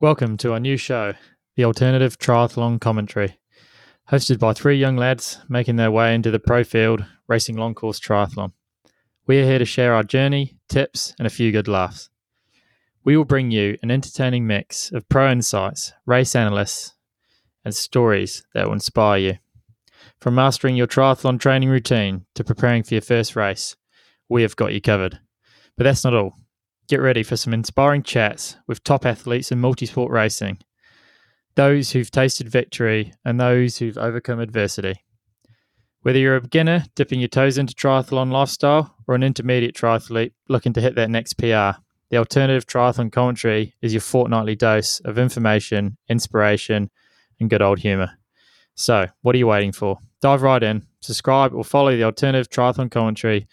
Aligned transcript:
Welcome 0.00 0.36
to 0.36 0.52
our 0.52 0.60
new 0.60 0.76
show, 0.76 1.14
The 1.56 1.64
Alternative 1.64 2.16
Triathlon 2.16 2.80
Commentary, 2.80 3.40
hosted 4.12 4.38
by 4.38 4.52
three 4.52 4.78
young 4.78 4.96
lads 4.96 5.40
making 5.48 5.74
their 5.74 5.90
way 5.90 6.14
into 6.14 6.30
the 6.30 6.38
pro 6.38 6.62
field 6.62 7.04
racing 7.26 7.56
long 7.56 7.74
course 7.74 7.98
triathlon. 7.98 8.52
We 9.26 9.40
are 9.40 9.44
here 9.44 9.58
to 9.58 9.64
share 9.64 9.94
our 9.94 10.04
journey, 10.04 10.56
tips, 10.68 11.16
and 11.18 11.26
a 11.26 11.30
few 11.30 11.50
good 11.50 11.66
laughs. 11.66 12.10
We 13.02 13.16
will 13.16 13.24
bring 13.24 13.50
you 13.50 13.76
an 13.82 13.90
entertaining 13.90 14.46
mix 14.46 14.92
of 14.92 15.08
pro 15.08 15.32
insights, 15.32 15.92
race 16.06 16.36
analysts, 16.36 16.94
and 17.64 17.74
stories 17.74 18.46
that 18.54 18.66
will 18.66 18.74
inspire 18.74 19.18
you. 19.18 19.38
From 20.20 20.36
mastering 20.36 20.76
your 20.76 20.86
triathlon 20.86 21.40
training 21.40 21.70
routine 21.70 22.24
to 22.36 22.44
preparing 22.44 22.84
for 22.84 22.94
your 22.94 23.02
first 23.02 23.34
race, 23.34 23.74
we 24.28 24.42
have 24.42 24.54
got 24.54 24.72
you 24.72 24.80
covered. 24.80 25.18
But 25.76 25.82
that's 25.82 26.04
not 26.04 26.14
all. 26.14 26.34
Get 26.88 27.02
ready 27.02 27.22
for 27.22 27.36
some 27.36 27.52
inspiring 27.52 28.02
chats 28.02 28.56
with 28.66 28.82
top 28.82 29.04
athletes 29.04 29.52
in 29.52 29.60
multisport 29.60 30.08
racing, 30.08 30.56
those 31.54 31.90
who've 31.90 32.10
tasted 32.10 32.48
victory 32.48 33.12
and 33.26 33.38
those 33.38 33.76
who've 33.76 33.98
overcome 33.98 34.40
adversity. 34.40 35.04
Whether 36.00 36.18
you're 36.18 36.36
a 36.36 36.40
beginner 36.40 36.86
dipping 36.94 37.20
your 37.20 37.28
toes 37.28 37.58
into 37.58 37.74
triathlon 37.74 38.32
lifestyle 38.32 38.94
or 39.06 39.14
an 39.14 39.22
intermediate 39.22 39.74
triathlete 39.74 40.32
looking 40.48 40.72
to 40.72 40.80
hit 40.80 40.94
that 40.94 41.10
next 41.10 41.34
PR, 41.34 41.76
the 42.08 42.16
alternative 42.16 42.64
triathlon 42.64 43.12
commentary 43.12 43.74
is 43.82 43.92
your 43.92 44.00
fortnightly 44.00 44.56
dose 44.56 45.00
of 45.00 45.18
information, 45.18 45.98
inspiration, 46.08 46.88
and 47.38 47.50
good 47.50 47.60
old 47.60 47.80
humour. 47.80 48.12
So, 48.76 49.08
what 49.20 49.34
are 49.34 49.38
you 49.38 49.46
waiting 49.46 49.72
for? 49.72 49.98
Dive 50.22 50.40
right 50.40 50.62
in, 50.62 50.86
subscribe, 51.02 51.52
or 51.52 51.64
follow 51.64 51.94
the 51.94 52.04
alternative 52.04 52.48
triathlon 52.48 52.90
commentary 52.90 53.46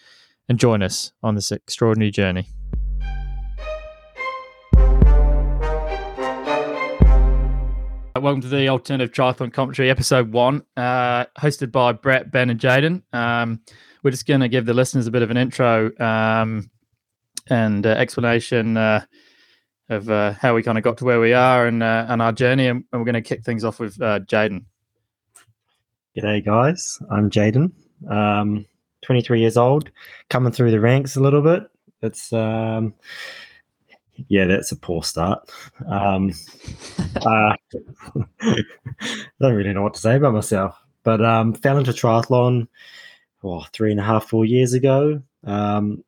and 0.48 0.58
join 0.58 0.82
us 0.82 1.12
on 1.22 1.34
this 1.34 1.52
extraordinary 1.52 2.10
journey. 2.10 2.48
Welcome 8.22 8.40
to 8.40 8.48
the 8.48 8.68
Alternative 8.70 9.12
Triathlon 9.12 9.52
Commentary, 9.52 9.90
episode 9.90 10.32
one, 10.32 10.62
uh, 10.74 11.26
hosted 11.38 11.70
by 11.70 11.92
Brett, 11.92 12.30
Ben, 12.30 12.48
and 12.48 12.58
Jaden. 12.58 13.02
Um, 13.12 13.60
we're 14.02 14.10
just 14.10 14.26
going 14.26 14.40
to 14.40 14.48
give 14.48 14.64
the 14.64 14.72
listeners 14.72 15.06
a 15.06 15.10
bit 15.10 15.20
of 15.20 15.30
an 15.30 15.36
intro 15.36 15.90
um, 16.00 16.70
and 17.50 17.84
uh, 17.84 17.90
explanation 17.90 18.78
uh, 18.78 19.04
of 19.90 20.08
uh, 20.08 20.32
how 20.32 20.54
we 20.54 20.62
kind 20.62 20.78
of 20.78 20.84
got 20.84 20.96
to 20.98 21.04
where 21.04 21.20
we 21.20 21.34
are 21.34 21.66
and, 21.66 21.82
uh, 21.82 22.06
and 22.08 22.22
our 22.22 22.32
journey. 22.32 22.68
And 22.68 22.84
we're 22.90 23.04
going 23.04 23.14
to 23.14 23.20
kick 23.20 23.44
things 23.44 23.64
off 23.64 23.78
with 23.78 24.00
uh, 24.00 24.20
Jaden. 24.20 24.64
G'day, 26.16 26.42
guys. 26.42 26.98
I'm 27.10 27.28
Jaden, 27.28 27.70
um, 28.10 28.64
23 29.04 29.40
years 29.40 29.58
old, 29.58 29.90
coming 30.30 30.52
through 30.52 30.70
the 30.70 30.80
ranks 30.80 31.16
a 31.16 31.20
little 31.20 31.42
bit. 31.42 31.64
It's 32.00 32.32
um, 32.32 32.94
yeah, 34.28 34.46
that's 34.46 34.72
a 34.72 34.76
poor 34.76 35.02
start. 35.02 35.50
Um, 35.88 36.32
uh, 37.24 37.56
don't 39.40 39.54
really 39.54 39.72
know 39.72 39.82
what 39.82 39.94
to 39.94 40.00
say 40.00 40.16
about 40.16 40.34
myself, 40.34 40.76
but 41.04 41.24
um, 41.24 41.54
fell 41.54 41.78
into 41.78 41.92
triathlon 41.92 42.68
oh, 43.46 43.64
three 43.72 43.90
and 43.90 44.00
a 44.00 44.04
half, 44.04 44.28
four 44.28 44.44
years 44.44 44.72
ago. 44.72 45.22
Um, 45.44 46.04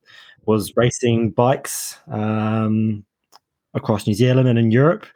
was 0.46 0.76
racing 0.76 1.30
bikes 1.30 1.98
um, 2.10 3.04
across 3.74 4.06
New 4.06 4.14
Zealand 4.14 4.48
and 4.48 4.58
in 4.58 4.70
Europe 4.70 5.06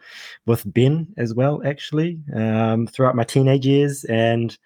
with 0.46 0.70
Ben 0.72 1.12
as 1.16 1.32
well, 1.34 1.62
actually, 1.64 2.20
um, 2.34 2.86
throughout 2.86 3.16
my 3.16 3.24
teenage 3.24 3.66
years, 3.66 4.04
and 4.04 4.56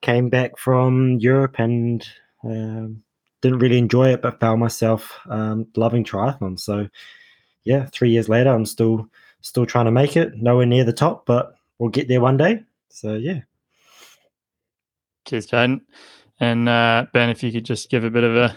came 0.00 0.30
back 0.30 0.56
from 0.56 1.18
Europe 1.18 1.56
and 1.58 2.08
um, 2.44 3.02
didn't 3.42 3.58
really 3.58 3.78
enjoy 3.78 4.08
it, 4.08 4.22
but 4.22 4.40
found 4.40 4.60
myself 4.60 5.18
um, 5.28 5.66
loving 5.76 6.04
triathlon. 6.04 6.58
So 6.58 6.88
yeah, 7.64 7.86
three 7.86 8.10
years 8.10 8.28
later, 8.28 8.50
I'm 8.50 8.66
still 8.66 9.08
still 9.42 9.66
trying 9.66 9.86
to 9.86 9.90
make 9.90 10.16
it. 10.16 10.36
Nowhere 10.36 10.66
near 10.66 10.84
the 10.84 10.92
top, 10.92 11.26
but 11.26 11.54
we'll 11.78 11.90
get 11.90 12.08
there 12.08 12.20
one 12.20 12.36
day. 12.36 12.62
So 12.88 13.14
yeah. 13.14 13.40
Cheers, 15.26 15.46
Jaden. 15.46 15.80
And 16.40 16.68
uh, 16.68 17.06
Ben, 17.12 17.28
if 17.28 17.42
you 17.42 17.52
could 17.52 17.64
just 17.64 17.90
give 17.90 18.04
a 18.04 18.10
bit 18.10 18.24
of 18.24 18.34
a 18.34 18.56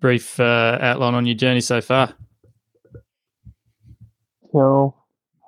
brief 0.00 0.38
uh, 0.40 0.78
outline 0.80 1.14
on 1.14 1.26
your 1.26 1.36
journey 1.36 1.60
so 1.60 1.80
far. 1.80 2.12
Cool. 4.50 4.96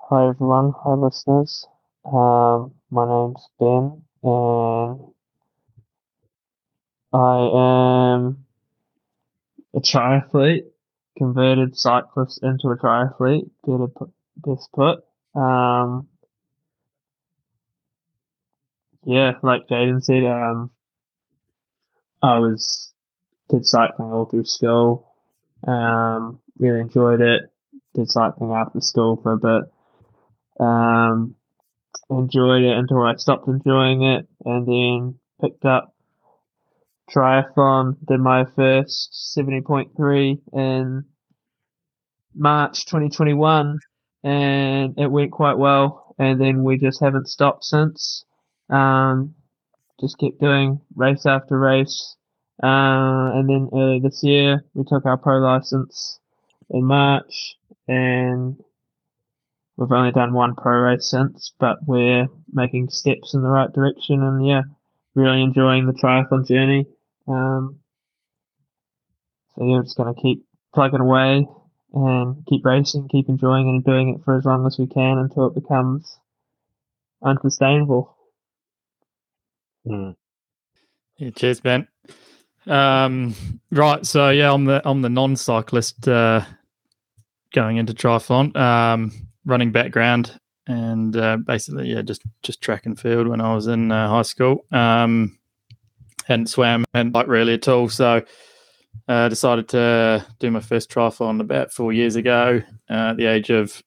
Hi 0.09 0.29
everyone. 0.29 0.73
Hi 0.85 0.95
listeners. 0.95 1.67
Um, 2.05 2.73
my 2.91 3.07
name's 3.07 3.47
Ben, 3.59 4.03
and 4.23 5.01
I 7.13 8.15
am 8.15 8.45
a 9.75 9.81
triathlete 9.81 10.70
converted 11.21 11.79
cyclist 11.79 12.43
into 12.43 12.69
a 12.69 12.79
triathlete. 12.79 13.51
Did 13.67 13.81
a 13.81 13.89
best 14.39 14.71
put. 14.73 15.05
Um, 15.35 16.09
yeah, 19.05 19.33
like 19.43 19.69
Jaden 19.69 20.03
said, 20.03 20.25
um, 20.25 20.71
I 22.23 22.39
was 22.39 22.93
did 23.51 23.67
cycling 23.67 24.13
all 24.13 24.25
through 24.25 24.47
school. 24.47 25.13
Um, 25.69 26.41
really 26.59 26.81
enjoyed 26.81 27.21
it. 27.21 27.43
Did 27.95 28.11
cycling 28.11 28.53
after 28.53 28.81
school 28.81 29.21
for 29.23 29.33
a 29.33 29.37
bit. 29.37 29.71
Um, 30.59 31.35
enjoyed 32.09 32.63
it 32.63 32.79
until 32.79 33.03
I 33.03 33.17
stopped 33.17 33.47
enjoying 33.47 34.03
it, 34.05 34.27
and 34.47 34.67
then 34.67 35.19
picked 35.43 35.67
up 35.67 35.95
triathlon. 37.15 37.97
Did 38.07 38.21
my 38.21 38.45
first 38.57 39.33
seventy 39.33 39.61
point 39.61 39.97
three 39.97 40.41
in 40.53 41.05
March 42.35 42.87
2021, 42.87 43.79
and 44.25 44.99
it 44.99 45.11
went 45.11 45.33
quite 45.33 45.59
well. 45.59 46.15
And 46.19 46.41
then 46.41 46.65
we 46.65 46.77
just 46.77 47.01
haven't 47.01 47.29
stopped 47.29 47.65
since. 47.65 48.25
Um, 48.69 49.35
just 50.01 50.19
kept 50.19 50.41
doing 50.41 50.81
race 50.95 51.27
after 51.27 51.59
race. 51.59 52.17
Uh, 52.63 53.33
and 53.35 53.49
then 53.49 53.71
early 53.73 54.01
this 54.01 54.23
year, 54.23 54.65
we 54.75 54.85
took 54.85 55.07
our 55.07 55.17
pro 55.17 55.39
license 55.39 56.19
in 56.69 56.85
March, 56.85 57.57
and 57.89 58.63
we've 59.77 59.91
only 59.91 60.13
done 60.13 60.35
one 60.35 60.55
pro 60.55 60.81
race 60.81 61.11
since, 61.11 61.53
but 61.59 61.79
we're 61.87 62.27
making 62.53 62.91
steps 62.91 63.35
in 63.35 63.43
the 63.43 63.49
right 63.49 63.73
direction. 63.73 64.23
And 64.23 64.47
yeah, 64.47 64.63
really 65.15 65.43
enjoying 65.43 65.87
the 65.87 65.93
triathlon 65.93 66.47
journey. 66.47 66.87
Um, 67.31 67.81
so 69.57 69.65
yeah, 69.65 69.81
just 69.83 69.97
gonna 69.97 70.15
keep 70.15 70.45
plugging 70.75 71.01
away 71.01 71.47
and 71.93 72.47
keep 72.47 72.65
racing, 72.65 73.09
keep 73.09 73.29
enjoying 73.29 73.69
it 73.69 73.71
and 73.71 73.85
doing 73.85 74.15
it 74.15 74.25
for 74.25 74.37
as 74.37 74.45
long 74.45 74.67
as 74.67 74.79
we 74.79 74.87
can 74.87 75.19
until 75.19 75.47
it 75.47 75.55
becomes 75.55 76.19
unsustainable. 77.23 78.17
Mm. 79.87 80.15
Yeah, 81.17 81.31
cheers, 81.31 81.61
Ben. 81.61 81.89
Um, 82.67 83.35
right, 83.71 84.05
so 84.05 84.31
yeah, 84.31 84.53
I'm 84.53 84.65
the 84.65 84.83
I'm 84.85 85.03
the 85.03 85.09
non-cyclist 85.09 86.07
uh, 86.07 86.45
going 87.53 87.79
into 87.79 87.95
triathlon, 87.95 88.55
um, 88.57 89.13
running 89.45 89.73
background, 89.73 90.39
and 90.67 91.17
uh, 91.17 91.39
basically, 91.39 91.91
yeah, 91.91 92.03
just 92.03 92.23
just 92.43 92.61
track 92.61 92.87
and 92.87 92.99
field 92.99 93.29
when 93.29 93.41
I 93.41 93.55
was 93.55 93.67
in 93.67 93.91
uh, 93.91 94.09
high 94.09 94.23
school. 94.23 94.67
Um, 94.71 95.39
hadn't 96.27 96.49
swam, 96.49 96.85
hadn't 96.95 97.13
bike 97.13 97.29
really 97.29 97.55
at 97.55 97.69
all, 97.69 97.89
so 97.89 98.23
uh, 99.09 99.29
decided 99.29 99.69
to 99.69 100.25
do 100.39 100.51
my 100.51 100.61
first 100.61 100.91
triathlon 100.91 101.41
about 101.41 101.73
four 101.73 101.93
years 101.93 102.17
ago 102.17 102.63
uh, 102.89 103.11
at 103.11 103.17
the 103.17 103.27
age 103.27 103.51
of 103.51 103.83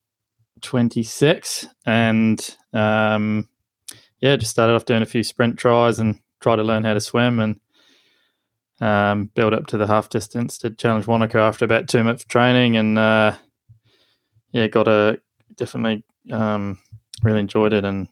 26. 0.62 1.68
And 1.86 2.58
um, 2.74 3.48
yeah, 4.20 4.36
just 4.36 4.52
started 4.52 4.74
off 4.74 4.86
doing 4.86 5.02
a 5.02 5.08
few 5.08 5.24
sprint 5.24 5.58
tries 5.58 6.00
and 6.00 6.20
try 6.42 6.56
to 6.56 6.64
learn 6.64 6.84
how 6.84 6.94
to 6.94 7.02
swim 7.02 7.40
and 7.40 7.60
um, 8.82 9.26
build 9.34 9.54
up 9.54 9.68
to 9.68 9.78
the 9.78 9.88
half 9.88 10.10
distance. 10.10 10.58
Did 10.58 10.78
Challenge 10.78 11.06
Wanaka 11.06 11.40
after 11.40 11.66
about 11.66 11.88
two 11.88 12.04
months 12.04 12.24
of 12.24 12.30
training 12.30 12.76
and 12.78 12.98
uh, 12.98 13.36
yeah, 14.52 14.68
got 14.68 14.88
a 14.88 15.22
definitely 15.56 16.04
um, 16.32 16.80
really 17.22 17.40
enjoyed 17.40 17.74
it 17.74 17.86
and 17.86 18.08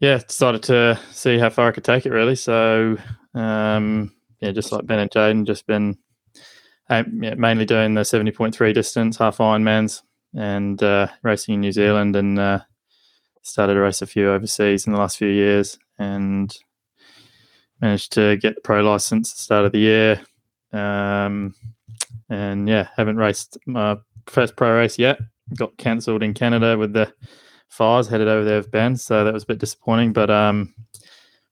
yeah, 0.00 0.18
decided 0.18 0.62
to 0.64 0.98
see 1.12 1.38
how 1.38 1.50
far 1.50 1.68
I 1.68 1.72
could 1.72 1.84
take 1.84 2.06
it 2.06 2.12
really. 2.12 2.36
So 2.36 2.96
um, 3.34 4.12
yeah, 4.40 4.52
just 4.52 4.72
like 4.72 4.86
Ben 4.86 4.98
and 4.98 5.10
Jaden, 5.10 5.46
just 5.46 5.66
been 5.66 5.98
uh, 6.90 7.04
yeah, 7.20 7.34
mainly 7.34 7.64
doing 7.64 7.94
the 7.94 8.02
70.3 8.02 8.74
distance, 8.74 9.16
half 9.16 9.38
Ironmans, 9.38 10.02
and 10.34 10.82
uh, 10.82 11.08
racing 11.22 11.54
in 11.54 11.60
New 11.60 11.72
Zealand, 11.72 12.16
and 12.16 12.38
uh, 12.38 12.60
started 13.42 13.74
to 13.74 13.80
race 13.80 14.02
a 14.02 14.06
few 14.06 14.30
overseas 14.30 14.86
in 14.86 14.92
the 14.92 14.98
last 14.98 15.16
few 15.16 15.28
years, 15.28 15.78
and 15.98 16.54
managed 17.80 18.12
to 18.12 18.36
get 18.36 18.54
the 18.54 18.60
pro 18.60 18.82
license 18.82 19.32
at 19.32 19.36
the 19.36 19.42
start 19.42 19.64
of 19.64 19.72
the 19.72 19.78
year. 19.78 20.20
Um, 20.72 21.54
and 22.28 22.68
yeah, 22.68 22.88
haven't 22.96 23.16
raced 23.16 23.58
my 23.66 23.96
first 24.26 24.56
pro 24.56 24.76
race 24.76 24.98
yet. 24.98 25.18
Got 25.56 25.76
cancelled 25.76 26.22
in 26.22 26.34
Canada 26.34 26.76
with 26.76 26.92
the 26.92 27.12
fires. 27.74 28.08
Headed 28.08 28.28
over 28.28 28.44
there 28.44 28.58
with 28.58 28.70
Ben, 28.70 28.96
so 28.96 29.24
that 29.24 29.34
was 29.34 29.42
a 29.42 29.46
bit 29.46 29.58
disappointing. 29.58 30.12
But 30.12 30.30
um, 30.30 30.74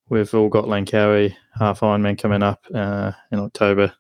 we've 0.09 0.33
all 0.35 0.49
got 0.49 0.65
Langkawi 0.65 1.35
half 1.59 1.81
Ironman 1.81 2.19
coming 2.19 2.43
up 2.43 2.65
uh, 2.75 3.13
in 3.31 3.39
October. 3.39 3.93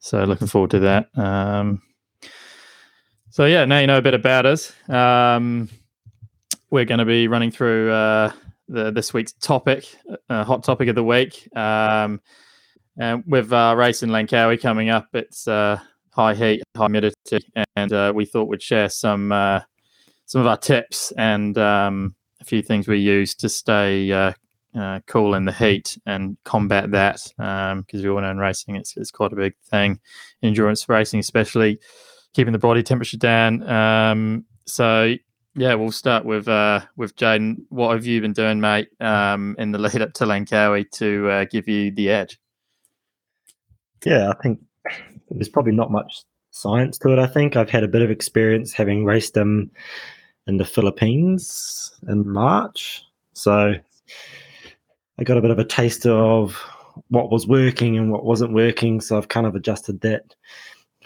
So 0.00 0.24
looking 0.24 0.48
forward 0.48 0.70
to 0.72 0.80
that. 0.80 1.08
Um, 1.18 1.82
So 3.30 3.44
yeah, 3.44 3.64
now 3.66 3.78
you 3.78 3.86
know 3.86 3.98
a 3.98 4.02
bit 4.02 4.14
about 4.14 4.46
us. 4.46 4.72
Um, 4.88 5.68
we're 6.70 6.86
going 6.86 6.98
to 6.98 7.04
be 7.04 7.28
running 7.28 7.52
through 7.52 7.92
uh, 7.92 8.32
the 8.68 8.90
this 8.90 9.14
week's 9.14 9.32
topic, 9.34 9.84
uh, 10.28 10.44
hot 10.44 10.64
topic 10.64 10.88
of 10.88 10.96
the 10.96 11.04
week. 11.04 11.48
Um, 11.56 12.20
and 12.98 13.22
with 13.26 13.52
uh, 13.52 13.74
race 13.76 14.02
in 14.02 14.10
Langkawi 14.10 14.60
coming 14.60 14.88
up, 14.88 15.08
it's 15.12 15.46
uh, 15.46 15.78
high 16.10 16.34
heat, 16.34 16.62
high 16.76 16.86
humidity, 16.86 17.38
and 17.76 17.92
uh, 17.92 18.12
we 18.14 18.24
thought 18.24 18.48
we'd 18.48 18.62
share 18.62 18.88
some 18.88 19.30
uh, 19.30 19.60
some 20.28 20.42
of 20.42 20.46
our 20.46 20.58
tips 20.58 21.10
and 21.16 21.56
um, 21.56 22.14
a 22.40 22.44
few 22.44 22.62
things 22.62 22.86
we 22.86 22.98
use 22.98 23.34
to 23.34 23.48
stay 23.48 24.12
uh, 24.12 24.32
uh, 24.78 25.00
cool 25.06 25.34
in 25.34 25.46
the 25.46 25.52
heat 25.52 25.98
and 26.04 26.36
combat 26.44 26.90
that. 26.90 27.20
Because 27.36 27.72
um, 27.72 28.02
we 28.02 28.08
all 28.08 28.20
know 28.20 28.30
in 28.30 28.38
racing, 28.38 28.76
it's, 28.76 28.94
it's 28.98 29.10
quite 29.10 29.32
a 29.32 29.36
big 29.36 29.54
thing, 29.64 29.98
endurance 30.42 30.86
racing 30.86 31.18
especially, 31.18 31.80
keeping 32.34 32.52
the 32.52 32.58
body 32.58 32.82
temperature 32.82 33.16
down. 33.16 33.66
Um, 33.66 34.44
so 34.66 35.14
yeah, 35.54 35.74
we'll 35.74 35.90
start 35.92 36.26
with 36.26 36.46
uh, 36.46 36.82
with 36.96 37.16
Jaden. 37.16 37.56
What 37.70 37.94
have 37.94 38.04
you 38.04 38.20
been 38.20 38.34
doing, 38.34 38.60
mate, 38.60 38.88
um, 39.00 39.56
in 39.58 39.72
the 39.72 39.78
lead 39.78 40.02
up 40.02 40.12
to 40.12 40.24
Langkawi 40.24 40.90
to 40.92 41.28
uh, 41.30 41.44
give 41.50 41.66
you 41.66 41.90
the 41.90 42.10
edge? 42.10 42.38
Yeah, 44.04 44.28
I 44.28 44.34
think 44.42 44.60
there's 45.30 45.48
probably 45.48 45.72
not 45.72 45.90
much 45.90 46.22
science 46.50 46.98
to 46.98 47.12
it. 47.14 47.18
I 47.18 47.26
think 47.26 47.56
I've 47.56 47.70
had 47.70 47.82
a 47.82 47.88
bit 47.88 48.02
of 48.02 48.10
experience 48.10 48.74
having 48.74 49.06
raced 49.06 49.32
them 49.32 49.70
in 50.48 50.56
the 50.56 50.64
Philippines 50.64 51.92
in 52.08 52.28
March, 52.28 53.04
so 53.34 53.74
I 55.18 55.24
got 55.24 55.38
a 55.38 55.42
bit 55.42 55.50
of 55.50 55.58
a 55.58 55.64
taste 55.64 56.06
of 56.06 56.56
what 57.08 57.30
was 57.30 57.46
working 57.46 57.96
and 57.96 58.10
what 58.10 58.24
wasn't 58.24 58.52
working. 58.52 59.00
So 59.00 59.16
I've 59.16 59.28
kind 59.28 59.46
of 59.46 59.54
adjusted 59.54 60.00
that 60.00 60.34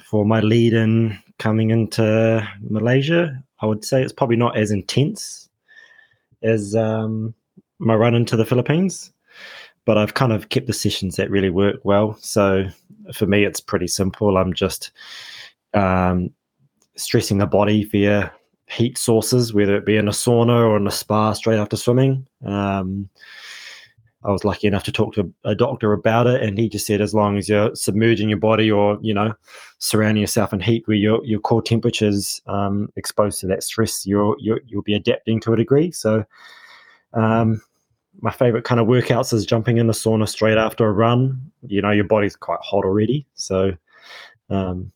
for 0.05 0.25
my 0.25 0.41
lead 0.41 0.73
in 0.73 1.19
coming 1.39 1.71
into 1.71 2.49
Malaysia. 2.61 3.43
I 3.61 3.67
would 3.67 3.85
say 3.85 4.03
it's 4.03 4.12
probably 4.12 4.37
not 4.37 4.56
as 4.56 4.71
intense 4.71 5.49
as 6.43 6.75
um, 6.75 7.35
my 7.79 7.94
run 7.94 8.15
into 8.15 8.37
the 8.37 8.47
Philippines 8.47 9.12
but 9.85 9.99
I've 9.99 10.15
kind 10.15 10.33
of 10.33 10.49
kept 10.49 10.67
the 10.67 10.73
sessions 10.73 11.17
that 11.17 11.31
really 11.31 11.50
work 11.50 11.77
well. 11.85 12.17
So 12.21 12.67
for 13.12 13.27
me, 13.27 13.44
it's 13.44 13.61
pretty 13.61 13.89
simple. 13.89 14.37
I'm 14.37 14.53
just 14.53 14.93
um, 15.75 16.31
stressing 16.97 17.39
the 17.39 17.47
body 17.47 17.85
via 17.85 18.33
heat 18.69 18.97
sources, 18.97 19.53
whether 19.53 19.76
it 19.76 19.87
be 19.87 19.97
in 19.97 20.09
a 20.09 20.12
sauna 20.12 20.67
or 20.67 20.76
in 20.76 20.87
a 20.87 20.91
spa 20.91 21.32
straight 21.32 21.59
after 21.59 21.76
swimming. 21.76 22.26
Um, 22.44 23.09
I 24.25 24.31
was 24.31 24.44
lucky 24.44 24.69
enough 24.69 24.85
to 24.85 24.93
talk 24.93 25.14
to 25.14 25.32
a 25.44 25.55
doctor 25.55 25.93
about 25.93 26.26
it, 26.26 26.43
and 26.43 26.56
he 26.56 26.69
just 26.69 26.87
said 26.87 27.00
as 27.00 27.12
long 27.12 27.37
as 27.38 27.49
you're 27.49 27.75
submerging 27.75 28.29
your 28.29 28.38
body 28.38 28.70
or 28.70 28.99
you 29.03 29.12
know 29.12 29.35
surrounding 29.79 30.20
yourself 30.20 30.53
in 30.53 30.61
heat 30.61 30.87
where 30.87 30.97
your 30.97 31.25
your 31.25 31.41
core 31.41 31.62
temperature's 31.62 32.41
um, 32.47 32.88
exposed 32.97 33.41
to 33.41 33.47
that 33.49 33.64
stress, 33.64 34.06
you'll, 34.06 34.37
you'll 34.38 34.61
you'll 34.67 34.82
be 34.82 34.94
adapting 34.94 35.41
to 35.41 35.53
a 35.53 35.56
degree. 35.56 35.91
So 35.91 36.25
um, 37.15 37.61
my 38.20 38.31
favorite 38.31 38.65
kind 38.65 38.81
of 38.81 38.87
workouts 38.87 39.32
is 39.32 39.47
jumping 39.47 39.79
in 39.79 39.87
the 39.87 39.93
sauna 39.93 40.29
straight 40.29 40.58
after 40.58 40.87
a 40.87 40.93
run. 40.93 41.50
You 41.67 41.82
know, 41.82 41.91
your 41.91 42.05
body's 42.05 42.37
quite 42.37 42.61
hot 42.61 42.85
already. 42.85 43.26
So, 43.35 43.73
um, 44.50 44.93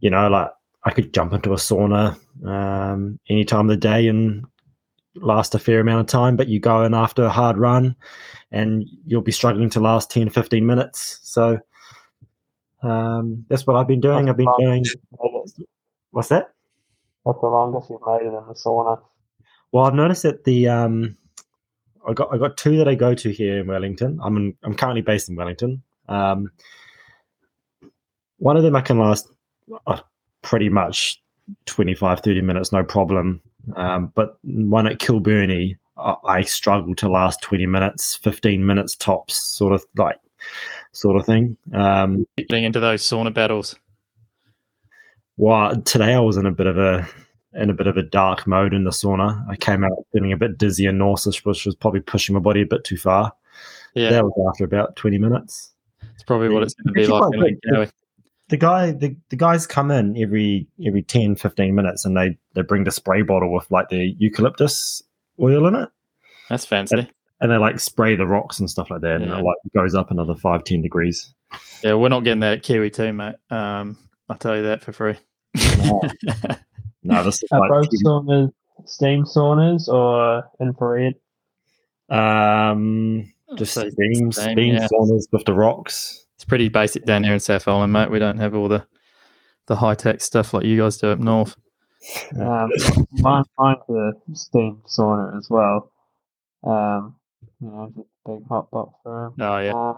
you 0.00 0.10
know, 0.10 0.28
like 0.28 0.50
I 0.84 0.90
could 0.90 1.14
jump 1.14 1.32
into 1.32 1.52
a 1.52 1.56
sauna 1.56 2.18
um, 2.44 3.18
any 3.28 3.44
time 3.44 3.68
of 3.68 3.68
the 3.68 3.76
day 3.76 4.08
and 4.08 4.44
last 5.14 5.54
a 5.54 5.58
fair 5.58 5.80
amount 5.80 6.00
of 6.00 6.06
time, 6.06 6.36
but 6.36 6.48
you 6.48 6.58
go 6.58 6.84
in 6.84 6.94
after 6.94 7.24
a 7.24 7.30
hard 7.30 7.56
run 7.56 7.94
and 8.50 8.84
you'll 9.06 9.22
be 9.22 9.32
struggling 9.32 9.70
to 9.70 9.80
last 9.80 10.10
10, 10.10 10.30
15 10.30 10.66
minutes. 10.66 11.20
So, 11.22 11.58
um, 12.82 13.44
that's 13.48 13.66
what 13.66 13.76
I've 13.76 13.86
been 13.86 14.00
doing. 14.00 14.28
I've 14.28 14.36
been 14.36 14.52
doing. 14.58 14.84
What's 16.10 16.28
that? 16.28 16.52
What's 17.22 17.40
the 17.40 17.46
longest 17.46 17.90
you've 17.90 18.00
made 18.06 18.22
it 18.22 18.26
in 18.26 18.32
the 18.32 18.54
sauna? 18.54 19.00
Well, 19.70 19.84
I've 19.84 19.94
noticed 19.94 20.24
that 20.24 20.44
the 20.44 20.68
um, 20.68 21.16
I 22.06 22.12
got 22.12 22.32
I 22.32 22.38
got 22.38 22.56
two 22.56 22.76
that 22.76 22.88
I 22.88 22.94
go 22.94 23.14
to 23.14 23.32
here 23.32 23.60
in 23.60 23.66
Wellington. 23.66 24.18
I'm 24.22 24.36
in, 24.36 24.56
I'm 24.64 24.74
currently 24.74 25.02
based 25.02 25.28
in 25.28 25.36
Wellington. 25.36 25.82
Um, 26.08 26.50
one 28.38 28.56
of 28.56 28.64
them 28.64 28.74
I 28.74 28.80
can 28.80 28.98
last 28.98 29.28
uh, 29.86 30.00
pretty 30.42 30.68
much 30.68 31.20
25, 31.66 32.20
30 32.20 32.40
minutes, 32.42 32.72
no 32.72 32.84
problem. 32.84 33.40
Um, 33.76 34.12
but 34.14 34.38
one 34.42 34.86
at 34.86 34.98
Kilbirnie, 34.98 35.76
I, 35.96 36.14
I 36.24 36.42
struggle 36.42 36.94
to 36.96 37.08
last 37.08 37.40
20 37.42 37.66
minutes, 37.66 38.16
15 38.16 38.64
minutes 38.64 38.96
tops, 38.96 39.34
sort 39.34 39.72
of 39.72 39.84
like 39.96 40.18
sort 40.92 41.16
of 41.16 41.26
thing. 41.26 41.56
Um, 41.72 42.26
Getting 42.36 42.64
into 42.64 42.80
those 42.80 43.02
sauna 43.02 43.32
battles. 43.32 43.76
Well, 45.36 45.80
today 45.82 46.14
I 46.14 46.20
was 46.20 46.36
in 46.36 46.46
a 46.46 46.52
bit 46.52 46.66
of 46.66 46.78
a 46.78 47.08
in 47.54 47.68
a 47.68 47.74
bit 47.74 47.86
of 47.86 47.96
a 47.96 48.02
dark 48.02 48.46
mode 48.46 48.72
in 48.72 48.84
the 48.84 48.90
sauna. 48.90 49.46
I 49.48 49.56
came 49.56 49.84
out 49.84 50.06
feeling 50.12 50.32
a 50.32 50.36
bit 50.36 50.58
dizzy 50.58 50.86
and 50.86 50.98
nauseous, 50.98 51.44
which 51.44 51.66
was 51.66 51.74
probably 51.74 52.00
pushing 52.00 52.34
my 52.34 52.40
body 52.40 52.62
a 52.62 52.66
bit 52.66 52.84
too 52.84 52.96
far. 52.96 53.32
Yeah, 53.94 54.10
that 54.10 54.24
was 54.24 54.32
after 54.48 54.64
about 54.64 54.96
twenty 54.96 55.18
minutes. 55.18 55.72
It's 56.14 56.22
probably 56.22 56.48
what 56.48 56.62
it's 56.62 56.74
going 56.74 56.94
to 56.94 57.00
be 57.00 57.06
like. 57.76 57.90
The, 58.52 58.56
the 58.56 58.60
guy, 58.60 58.90
the, 58.92 59.16
the 59.30 59.36
guys 59.36 59.66
come 59.66 59.90
in 59.90 60.16
every 60.20 60.66
every 60.86 61.02
10, 61.02 61.36
15 61.36 61.74
minutes, 61.74 62.04
and 62.04 62.16
they 62.16 62.36
they 62.54 62.62
bring 62.62 62.84
the 62.84 62.90
spray 62.90 63.22
bottle 63.22 63.52
with 63.52 63.70
like 63.70 63.88
the 63.88 64.14
eucalyptus 64.18 65.02
oil 65.40 65.66
in 65.66 65.74
it. 65.74 65.88
That's 66.48 66.64
fancy. 66.64 66.98
And, 66.98 67.10
and 67.40 67.50
they 67.50 67.56
like 67.56 67.80
spray 67.80 68.14
the 68.14 68.26
rocks 68.26 68.60
and 68.60 68.70
stuff 68.70 68.90
like 68.90 69.00
that, 69.00 69.20
yeah. 69.20 69.26
and 69.26 69.32
it 69.32 69.44
like 69.44 69.56
goes 69.74 69.94
up 69.94 70.10
another 70.10 70.34
five, 70.34 70.64
ten 70.64 70.82
degrees. 70.82 71.34
Yeah, 71.82 71.94
we're 71.94 72.08
not 72.08 72.24
getting 72.24 72.40
that 72.40 72.62
Kiwi 72.62 72.90
too, 72.90 73.12
mate. 73.12 73.34
Um, 73.50 73.98
I'll 74.28 74.36
tell 74.36 74.56
you 74.56 74.62
that 74.62 74.82
for 74.82 74.92
free. 74.92 75.16
No, 77.02 77.24
this 77.24 77.42
is 77.42 77.48
Are 77.50 77.60
like 77.60 77.70
both 77.70 77.88
saunas 78.04 78.52
steam 78.86 79.24
saunas 79.24 79.88
or 79.88 80.44
infrared? 80.60 81.14
Um, 82.08 83.32
just 83.56 83.74
so 83.74 83.88
steam, 83.88 84.30
steam, 84.30 84.52
steam 84.52 84.74
yeah. 84.74 84.86
saunas 84.86 85.24
with 85.32 85.44
the 85.44 85.52
rocks. 85.52 86.26
It's 86.42 86.48
pretty 86.48 86.68
basic 86.68 87.04
down 87.04 87.22
here 87.22 87.34
in 87.34 87.38
South 87.38 87.68
Island, 87.68 87.92
mate. 87.92 88.10
We 88.10 88.18
don't 88.18 88.38
have 88.38 88.52
all 88.52 88.66
the 88.66 88.84
the 89.68 89.76
high 89.76 89.94
tech 89.94 90.20
stuff 90.20 90.52
like 90.52 90.64
you 90.64 90.76
guys 90.76 90.96
do 90.96 91.12
up 91.12 91.20
north. 91.20 91.54
Um, 92.36 92.68
mine, 93.12 93.44
mine's 93.56 93.78
a 93.88 94.12
steam 94.34 94.82
sauna 94.84 95.38
as 95.38 95.48
well. 95.48 95.92
Um, 96.64 97.14
you 97.60 97.68
know, 97.68 97.92
just 97.94 98.08
big 98.26 98.48
hot 98.48 98.68
box 98.72 98.92
for 99.04 99.32
Oh 99.38 99.58
yeah. 99.58 99.94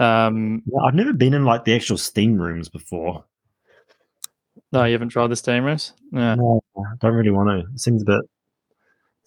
Uh, 0.00 0.02
um, 0.02 0.64
I've 0.84 0.96
never 0.96 1.12
been 1.12 1.34
in 1.34 1.44
like 1.44 1.64
the 1.64 1.76
actual 1.76 1.98
steam 1.98 2.34
rooms 2.34 2.68
before. 2.68 3.24
No, 4.72 4.82
you 4.82 4.92
haven't 4.94 5.10
tried 5.10 5.28
the 5.28 5.36
steam 5.36 5.62
rooms. 5.62 5.92
Yeah. 6.10 6.34
No, 6.34 6.64
I 6.76 6.96
don't 7.00 7.14
really 7.14 7.30
want 7.30 7.50
to. 7.50 7.72
It 7.72 7.78
seems 7.78 8.02
a 8.02 8.06
bit. 8.06 8.22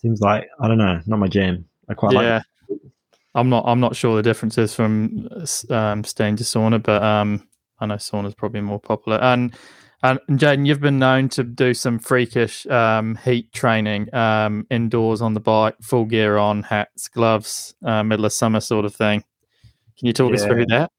Seems 0.02 0.20
like 0.20 0.50
I 0.60 0.68
don't 0.68 0.78
know, 0.78 1.00
not 1.06 1.20
my 1.20 1.30
jam. 1.30 1.70
I 1.88 1.94
quite 1.94 2.12
yeah. 2.12 2.20
like. 2.20 2.44
I'm 3.38 3.50
not. 3.50 3.64
I'm 3.68 3.80
not 3.80 3.96
sure 3.96 4.16
the 4.16 4.24
differences 4.24 4.74
from 4.74 5.30
um, 5.70 6.04
steam 6.04 6.36
to 6.38 6.44
sauna, 6.44 6.82
but 6.82 7.04
um, 7.04 7.48
I 7.80 7.86
know 7.86 7.96
sauna 7.96 8.28
is 8.28 8.36
probably 8.36 8.62
more 8.62 8.80
popular. 8.80 9.20
And 9.20 9.56
and, 10.04 10.20
Jaden, 10.30 10.66
you've 10.68 10.80
been 10.80 11.00
known 11.00 11.30
to 11.30 11.44
do 11.44 11.74
some 11.74 12.00
freakish 12.00 12.66
um, 12.68 13.16
heat 13.24 13.52
training 13.54 14.14
um, 14.14 14.66
indoors 14.70 15.22
on 15.22 15.34
the 15.34 15.40
bike, 15.40 15.76
full 15.82 16.06
gear 16.06 16.38
on, 16.38 16.64
hats, 16.64 17.08
gloves, 17.08 17.76
uh, 17.84 18.04
middle 18.04 18.26
of 18.26 18.34
summer 18.34 18.60
sort 18.60 18.86
of 18.86 18.96
thing. 18.96 19.24
Can 19.98 20.08
you 20.08 20.14
talk 20.14 20.30
yeah. 20.32 20.36
us 20.36 20.46
through 20.46 20.66
that? 20.68 20.92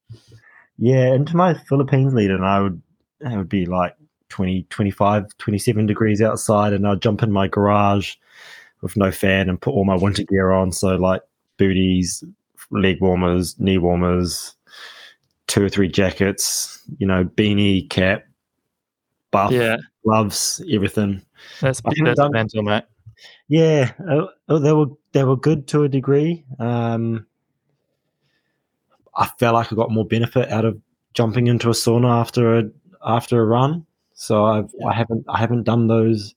Yeah, 0.79 1.15
into 1.15 1.37
my 1.37 1.55
Philippines 1.55 2.15
lead, 2.15 2.31
and 2.31 2.45
I 2.45 2.61
would 2.61 2.81
it 3.21 3.37
would 3.37 3.49
be 3.49 3.67
like 3.67 3.97
20, 4.29 4.65
25, 4.71 5.27
27 5.39 5.87
degrees 5.87 6.23
outside, 6.23 6.73
and 6.73 6.87
I'd 6.87 7.03
jump 7.03 7.25
in 7.25 7.33
my 7.33 7.49
garage 7.49 8.15
with 8.81 8.97
no 8.97 9.11
fan 9.11 9.49
and 9.49 9.61
put 9.61 9.73
all 9.73 9.85
my 9.85 9.97
winter 9.97 10.23
gear 10.23 10.53
on. 10.53 10.71
So, 10.71 10.95
like 10.95 11.23
booties, 11.59 12.25
leg 12.71 13.01
warmers, 13.01 13.59
knee 13.59 13.79
warmers, 13.79 14.55
two 15.47 15.65
or 15.65 15.69
three 15.69 15.89
jackets, 15.89 16.83
you 16.99 17.07
know, 17.07 17.25
beanie, 17.25 17.89
cap, 17.91 18.25
buff, 19.31 19.53
yeah. 19.53 19.77
gloves, 20.05 20.63
everything. 20.71 21.23
That's, 21.61 21.81
that's 21.81 22.17
done, 22.17 22.33
mental, 22.33 22.63
mate. 22.63 22.85
Yeah, 23.49 23.93
uh, 24.09 24.59
they 24.59 24.73
were 24.73 24.87
they 25.13 25.25
were 25.25 25.37
good 25.37 25.67
to 25.69 25.85
a 25.85 25.89
degree. 25.89 26.45
Um, 26.59 27.27
I 29.17 29.27
felt 29.39 29.55
like 29.55 29.73
I 29.73 29.77
got 29.77 29.91
more 29.91 30.07
benefit 30.07 30.51
out 30.51 30.65
of 30.65 30.81
jumping 31.15 31.49
into 31.49 31.69
a 31.69 31.73
sauna 31.73 32.21
after 32.21 32.59
a 32.59 32.65
after 33.05 33.41
a 33.41 33.45
run. 33.45 33.85
So 34.15 34.45
I've 34.45 34.71
yeah. 34.79 34.89
I 34.89 34.95
haven't 34.95 35.25
I 35.29 35.39
haven't 35.39 35.65
done 35.65 35.89
those 35.89 36.35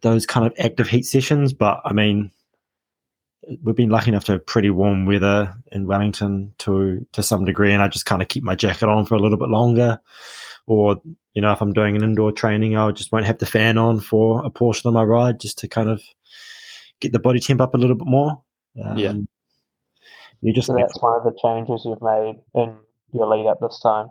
those 0.00 0.26
kind 0.26 0.46
of 0.46 0.54
active 0.58 0.88
heat 0.88 1.04
sessions, 1.04 1.52
but 1.52 1.80
I 1.84 1.92
mean 1.92 2.30
we've 3.62 3.76
been 3.76 3.90
lucky 3.90 4.10
enough 4.10 4.24
to 4.24 4.32
have 4.32 4.46
pretty 4.46 4.70
warm 4.70 5.06
weather 5.06 5.54
in 5.72 5.86
Wellington 5.86 6.54
to 6.58 7.06
to 7.12 7.22
some 7.22 7.44
degree, 7.44 7.72
and 7.72 7.82
I 7.82 7.88
just 7.88 8.06
kind 8.06 8.22
of 8.22 8.28
keep 8.28 8.44
my 8.44 8.54
jacket 8.54 8.88
on 8.88 9.06
for 9.06 9.14
a 9.14 9.20
little 9.20 9.38
bit 9.38 9.48
longer. 9.48 10.00
Or 10.66 11.00
you 11.34 11.42
know, 11.42 11.52
if 11.52 11.60
I'm 11.60 11.72
doing 11.72 11.96
an 11.96 12.04
indoor 12.04 12.32
training, 12.32 12.76
I 12.76 12.90
just 12.92 13.12
won't 13.12 13.26
have 13.26 13.38
the 13.38 13.46
fan 13.46 13.78
on 13.78 14.00
for 14.00 14.44
a 14.44 14.50
portion 14.50 14.88
of 14.88 14.94
my 14.94 15.02
ride, 15.02 15.40
just 15.40 15.58
to 15.58 15.68
kind 15.68 15.88
of 15.88 16.02
get 17.00 17.12
the 17.12 17.18
body 17.18 17.40
temp 17.40 17.60
up 17.60 17.74
a 17.74 17.78
little 17.78 17.96
bit 17.96 18.06
more. 18.06 18.42
Um, 18.82 18.98
yeah, 18.98 19.12
you 20.40 20.52
just 20.52 20.66
so 20.66 20.76
that's 20.76 21.00
one 21.00 21.18
of 21.18 21.24
the 21.24 21.38
changes 21.40 21.82
you've 21.84 22.02
made 22.02 22.36
in 22.54 22.76
your 23.12 23.26
lead 23.26 23.46
up 23.48 23.60
this 23.60 23.80
time. 23.82 24.08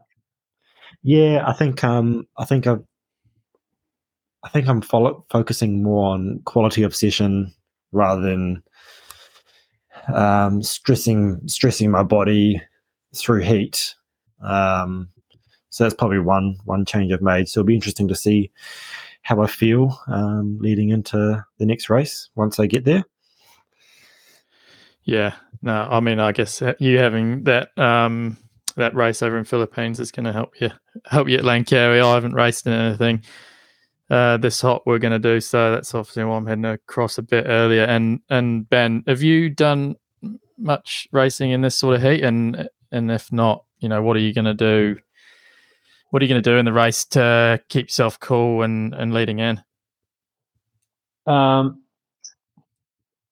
Yeah, 1.01 1.43
I 1.45 1.53
think 1.53 1.83
um, 1.83 2.27
I 2.37 2.45
think 2.45 2.67
I've 2.67 2.83
I 4.43 4.49
think 4.49 4.67
I'm 4.67 4.81
follow- 4.81 5.25
focusing 5.29 5.81
more 5.81 6.13
on 6.13 6.41
quality 6.45 6.83
of 6.83 6.95
session 6.95 7.53
rather 7.91 8.21
than 8.21 8.63
um, 10.07 10.61
stressing 10.61 11.41
stressing 11.47 11.91
my 11.91 12.03
body 12.03 12.61
through 13.15 13.41
heat. 13.41 13.95
Um, 14.41 15.09
so 15.69 15.83
that's 15.83 15.95
probably 15.95 16.19
one 16.19 16.57
one 16.65 16.85
change 16.85 17.11
I've 17.11 17.21
made. 17.21 17.47
So 17.47 17.59
it'll 17.59 17.67
be 17.67 17.75
interesting 17.75 18.07
to 18.07 18.15
see 18.15 18.51
how 19.23 19.41
I 19.41 19.47
feel 19.47 19.99
um, 20.07 20.57
leading 20.59 20.89
into 20.89 21.43
the 21.57 21.65
next 21.65 21.89
race 21.89 22.29
once 22.35 22.59
I 22.59 22.67
get 22.67 22.85
there. 22.85 23.03
Yeah, 25.05 25.35
no, 25.61 25.87
I 25.89 25.99
mean, 25.99 26.19
I 26.19 26.31
guess 26.31 26.61
you 26.79 26.97
having 26.97 27.43
that 27.43 27.77
um, 27.77 28.37
that 28.75 28.95
race 28.95 29.21
over 29.21 29.37
in 29.37 29.43
Philippines 29.45 29.99
is 29.99 30.11
going 30.11 30.25
to 30.25 30.33
help 30.33 30.59
you 30.59 30.69
help 31.05 31.27
you 31.27 31.37
at 31.37 31.43
Langkawi. 31.43 32.03
I 32.03 32.13
haven't 32.13 32.33
raced 32.33 32.67
in 32.67 32.73
anything 32.73 33.23
uh, 34.13 34.37
this 34.37 34.61
hot 34.61 34.85
we're 34.85 34.99
going 34.99 35.11
to 35.11 35.17
do, 35.17 35.41
so 35.41 35.71
that's 35.71 35.95
obviously 35.95 36.23
why 36.23 36.37
I'm 36.37 36.45
heading 36.45 36.65
across 36.65 37.17
a 37.17 37.23
bit 37.23 37.45
earlier. 37.47 37.83
And 37.83 38.19
and 38.29 38.69
Ben, 38.69 39.03
have 39.07 39.23
you 39.23 39.49
done 39.49 39.95
much 40.55 41.07
racing 41.11 41.49
in 41.49 41.61
this 41.61 41.75
sort 41.75 41.95
of 41.95 42.03
heat? 42.03 42.23
And 42.23 42.69
and 42.91 43.09
if 43.09 43.31
not, 43.31 43.65
you 43.79 43.89
know, 43.89 44.03
what 44.03 44.15
are 44.15 44.19
you 44.19 44.31
going 44.31 44.45
to 44.45 44.53
do? 44.53 44.97
What 46.11 46.21
are 46.21 46.25
you 46.25 46.29
going 46.29 46.43
to 46.43 46.47
do 46.47 46.57
in 46.57 46.65
the 46.65 46.73
race 46.73 47.05
to 47.05 47.59
keep 47.69 47.87
yourself 47.87 48.19
cool 48.19 48.61
and 48.61 48.93
and 48.93 49.15
leading 49.15 49.39
in? 49.39 49.63
Um, 51.25 51.81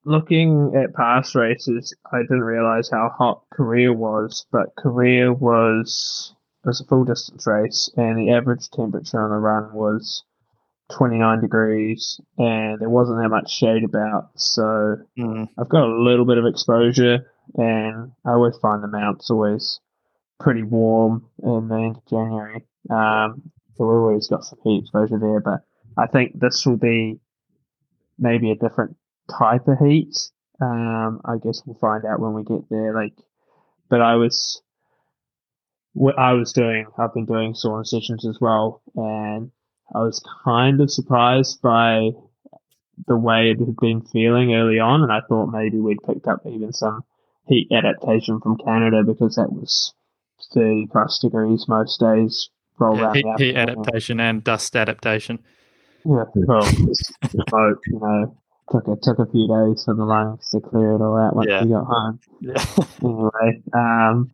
looking 0.03 0.73
at 0.75 0.95
past 0.95 1.35
races, 1.35 1.93
I 2.11 2.23
didn't 2.23 2.41
realize 2.41 2.89
how 2.89 3.13
hot 3.15 3.43
Korea 3.53 3.93
was, 3.93 4.47
but 4.51 4.75
Korea 4.79 5.31
was 5.31 6.33
was 6.65 6.81
a 6.81 6.85
full 6.85 7.05
distance 7.05 7.45
race, 7.45 7.87
and 7.97 8.17
the 8.17 8.31
average 8.31 8.67
temperature 8.71 9.21
on 9.21 9.29
the 9.29 9.37
run 9.37 9.73
was 9.73 10.23
29 10.91 11.41
degrees, 11.41 12.19
and 12.37 12.79
there 12.79 12.89
wasn't 12.89 13.19
that 13.21 13.29
much 13.29 13.51
shade 13.51 13.83
about. 13.83 14.29
So 14.35 14.97
mm. 15.17 15.47
I've 15.57 15.69
got 15.69 15.83
a 15.83 16.01
little 16.01 16.25
bit 16.25 16.37
of 16.37 16.45
exposure, 16.45 17.31
and 17.55 18.11
I 18.25 18.31
always 18.31 18.57
find 18.57 18.83
the 18.83 18.87
mounts 18.87 19.29
always 19.29 19.79
pretty 20.39 20.63
warm 20.63 21.25
in 21.43 21.67
the 21.67 21.75
end 21.75 21.97
of 21.97 22.05
January. 22.07 22.65
Um, 22.89 23.51
so 23.75 23.85
we've 23.85 24.01
always 24.01 24.27
got 24.27 24.43
some 24.43 24.59
heat 24.63 24.81
exposure 24.81 25.19
there, 25.19 25.39
but 25.39 25.61
I 25.97 26.07
think 26.07 26.39
this 26.39 26.65
will 26.65 26.77
be 26.77 27.19
maybe 28.17 28.51
a 28.51 28.55
different 28.55 28.97
type 29.29 29.67
of 29.67 29.79
heat. 29.79 30.15
Um, 30.61 31.21
I 31.25 31.37
guess 31.43 31.61
we'll 31.65 31.77
find 31.79 32.05
out 32.05 32.19
when 32.19 32.33
we 32.33 32.43
get 32.43 32.69
there. 32.69 32.93
Like, 32.93 33.13
but 33.89 34.01
I 34.01 34.15
was, 34.15 34.61
what 35.93 36.17
I 36.17 36.33
was 36.33 36.53
doing, 36.53 36.85
I've 36.97 37.13
been 37.13 37.25
doing 37.25 37.53
sauna 37.53 37.85
sessions 37.85 38.25
as 38.25 38.37
well, 38.39 38.81
and 38.95 39.51
I 39.93 39.99
was 39.99 40.23
kind 40.43 40.79
of 40.81 40.91
surprised 40.91 41.61
by 41.61 42.11
the 43.07 43.17
way 43.17 43.51
it 43.51 43.59
had 43.59 43.75
been 43.77 44.01
feeling 44.01 44.53
early 44.53 44.79
on, 44.79 45.01
and 45.01 45.11
I 45.11 45.21
thought 45.27 45.47
maybe 45.47 45.77
we'd 45.77 46.03
picked 46.03 46.27
up 46.27 46.41
even 46.45 46.71
some 46.73 47.03
heat 47.47 47.67
adaptation 47.71 48.39
from 48.39 48.57
Canada 48.57 49.03
because 49.03 49.35
that 49.35 49.51
was 49.51 49.93
30 50.53 50.87
plus 50.91 51.19
degrees 51.19 51.65
most 51.67 51.99
days. 51.99 52.49
Roll 52.79 52.97
yeah, 52.97 53.13
heat, 53.13 53.25
heat 53.37 53.55
adaptation 53.55 54.19
and 54.19 54.43
dust 54.43 54.75
adaptation. 54.75 55.39
Yeah, 56.03 56.23
well, 56.33 56.67
you 56.73 57.99
know, 57.99 58.35
took 58.71 58.87
a 58.87 58.95
took 59.01 59.19
a 59.19 59.25
few 59.25 59.47
days 59.47 59.83
for 59.83 59.93
the 59.93 60.03
lungs 60.03 60.49
to 60.49 60.59
clear 60.61 60.93
it 60.93 61.01
all 61.01 61.17
out 61.17 61.35
once 61.35 61.47
yeah. 61.49 61.63
we 61.63 61.69
got 61.69 61.85
home. 61.85 62.19
Yeah. 62.39 62.65
anyway, 63.03 63.61
um, 63.73 64.31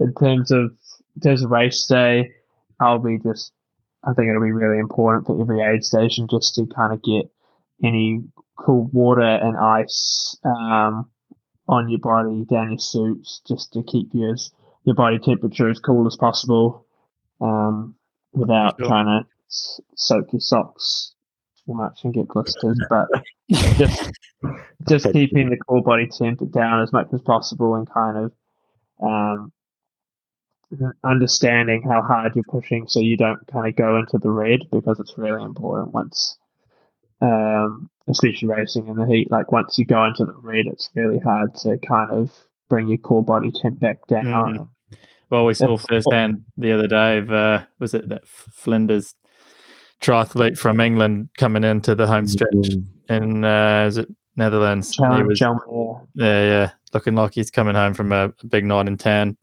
in 0.00 0.14
terms 0.14 0.50
of 0.50 0.72
in 1.16 1.22
terms 1.22 1.42
of 1.42 1.50
race 1.50 1.86
day, 1.86 2.32
I'll 2.80 2.98
be 2.98 3.18
just. 3.18 3.52
I 4.06 4.12
think 4.14 4.28
it'll 4.28 4.42
be 4.42 4.52
really 4.52 4.78
important 4.78 5.26
for 5.26 5.40
every 5.40 5.60
aid 5.60 5.84
station 5.84 6.28
just 6.30 6.54
to 6.54 6.66
kind 6.66 6.92
of 6.92 7.02
get 7.02 7.30
any 7.82 8.22
cool 8.56 8.88
water 8.92 9.22
and 9.22 9.56
ice 9.56 10.38
um, 10.44 11.10
on 11.68 11.88
your 11.90 11.98
body, 11.98 12.44
down 12.48 12.70
your 12.70 12.78
suits, 12.78 13.42
just 13.46 13.72
to 13.72 13.82
keep 13.82 14.08
your 14.12 14.36
your 14.84 14.94
body 14.94 15.18
temperature 15.18 15.68
as 15.68 15.80
cool 15.80 16.06
as 16.06 16.16
possible, 16.16 16.86
um, 17.40 17.96
without 18.32 18.76
sure. 18.78 18.88
trying 18.88 19.06
to 19.06 19.26
soak 19.48 20.32
your 20.32 20.40
socks 20.40 21.14
too 21.66 21.74
much 21.74 22.04
and 22.04 22.14
get 22.14 22.28
blisters, 22.28 22.80
but 22.88 23.08
just 23.76 24.12
just 24.88 25.12
keeping 25.12 25.50
the 25.50 25.56
core 25.56 25.82
body 25.82 26.06
temp 26.06 26.40
down 26.52 26.80
as 26.80 26.92
much 26.92 27.08
as 27.12 27.20
possible 27.22 27.74
and 27.74 27.90
kind 27.90 28.16
of 28.16 28.32
um, 29.02 29.52
understanding 31.04 31.82
how 31.82 32.02
hard 32.02 32.34
you're 32.34 32.44
pushing 32.44 32.88
so 32.88 32.98
you 32.98 33.16
don't 33.16 33.46
kind 33.46 33.68
of 33.68 33.76
go 33.76 33.98
into 33.98 34.18
the 34.18 34.30
red 34.30 34.60
because 34.72 34.98
it's 34.98 35.16
really 35.16 35.42
important 35.44 35.94
once 35.94 36.38
um, 37.20 37.88
especially 38.08 38.48
racing 38.48 38.88
in 38.88 38.96
the 38.96 39.06
heat 39.06 39.30
like 39.30 39.52
once 39.52 39.78
you 39.78 39.84
go 39.84 40.04
into 40.04 40.24
the 40.24 40.34
red 40.42 40.66
it's 40.66 40.90
really 40.94 41.20
hard 41.20 41.54
to 41.54 41.78
kind 41.78 42.10
of 42.10 42.32
bring 42.68 42.88
your 42.88 42.98
core 42.98 43.24
body 43.24 43.52
temp 43.52 43.78
back 43.78 44.04
down 44.08 44.68
mm. 44.92 44.98
well 45.30 45.46
we 45.46 45.54
saw 45.54 45.76
firsthand 45.76 46.44
the 46.56 46.72
other 46.72 46.88
day 46.88 47.18
of 47.18 47.30
uh, 47.30 47.62
was 47.78 47.94
it 47.94 48.08
that 48.08 48.26
flinders 48.26 49.14
triathlete 50.00 50.58
from 50.58 50.80
England 50.80 51.28
coming 51.38 51.64
into 51.64 51.94
the 51.94 52.06
home 52.06 52.26
stretch 52.26 52.52
mm-hmm. 52.52 53.12
in 53.12 53.44
uh, 53.44 53.84
is 53.86 53.98
it 53.98 54.08
Netherlands? 54.36 54.94
he 54.94 55.22
was, 55.22 55.40
yeah, 55.40 56.04
yeah, 56.14 56.70
looking 56.92 57.14
like 57.14 57.34
he's 57.34 57.50
coming 57.50 57.74
home 57.74 57.94
from 57.94 58.12
a, 58.12 58.26
a, 58.26 58.46
big 58.46 58.64
night 58.64 58.86
in 58.86 58.98
town, 58.98 59.36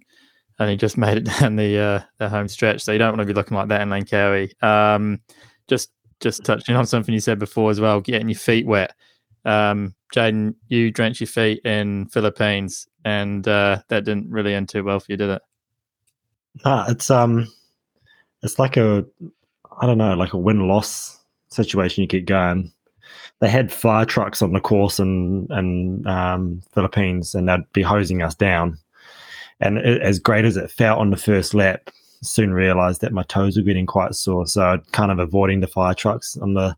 and 0.59 0.69
he 0.69 0.75
just 0.75 0.97
made 0.97 1.17
it 1.17 1.25
down 1.39 1.55
the 1.55 1.77
uh, 1.77 2.01
the 2.17 2.29
home 2.29 2.47
stretch. 2.47 2.81
So 2.81 2.91
you 2.91 2.99
don't 2.99 3.17
want 3.17 3.27
to 3.27 3.33
be 3.33 3.33
looking 3.33 3.57
like 3.57 3.69
that 3.69 3.81
in 3.81 3.89
Langkawi. 3.89 4.61
Um, 4.63 5.21
just 5.67 5.91
just 6.19 6.45
touching 6.45 6.75
on 6.75 6.85
something 6.85 7.13
you 7.13 7.19
said 7.19 7.39
before 7.39 7.71
as 7.71 7.79
well, 7.79 7.99
getting 8.01 8.29
your 8.29 8.37
feet 8.37 8.65
wet. 8.65 8.95
Um, 9.45 9.93
Jaden, 10.15 10.55
you 10.69 10.91
drenched 10.91 11.19
your 11.19 11.27
feet 11.27 11.59
in 11.65 12.07
Philippines, 12.07 12.87
and 13.03 13.47
uh, 13.47 13.81
that 13.89 14.05
didn't 14.05 14.29
really 14.29 14.53
end 14.53 14.69
too 14.69 14.83
well 14.83 14.99
for 14.99 15.11
you, 15.11 15.17
did 15.17 15.29
it? 15.29 15.41
Nah, 16.63 16.85
it's 16.87 17.09
um, 17.09 17.51
it's 18.41 18.59
like 18.59 18.77
a 18.77 19.05
I 19.79 19.85
don't 19.85 19.97
know, 19.97 20.13
like 20.13 20.33
a 20.33 20.37
win 20.37 20.67
loss 20.67 21.19
situation 21.49 22.01
you 22.01 22.07
get 22.07 22.25
going. 22.25 22.71
They 23.39 23.49
had 23.49 23.71
fire 23.71 24.05
trucks 24.05 24.41
on 24.41 24.53
the 24.53 24.59
course 24.59 24.99
in, 24.99 25.47
in 25.51 26.05
um, 26.07 26.61
Philippines 26.73 27.35
and 27.35 27.49
they'd 27.49 27.71
be 27.73 27.81
hosing 27.81 28.21
us 28.21 28.35
down. 28.35 28.77
And 29.59 29.77
it, 29.77 30.01
as 30.01 30.19
great 30.19 30.45
as 30.45 30.57
it 30.57 30.71
felt 30.71 30.99
on 30.99 31.09
the 31.09 31.17
first 31.17 31.53
lap, 31.53 31.89
soon 32.21 32.53
realized 32.53 33.01
that 33.01 33.13
my 33.13 33.23
toes 33.23 33.57
were 33.57 33.63
getting 33.63 33.85
quite 33.85 34.15
sore. 34.15 34.47
So 34.47 34.65
I'd 34.65 34.91
kind 34.91 35.11
of 35.11 35.19
avoiding 35.19 35.59
the 35.59 35.67
fire 35.67 35.93
trucks 35.93 36.37
on 36.37 36.53
the 36.53 36.75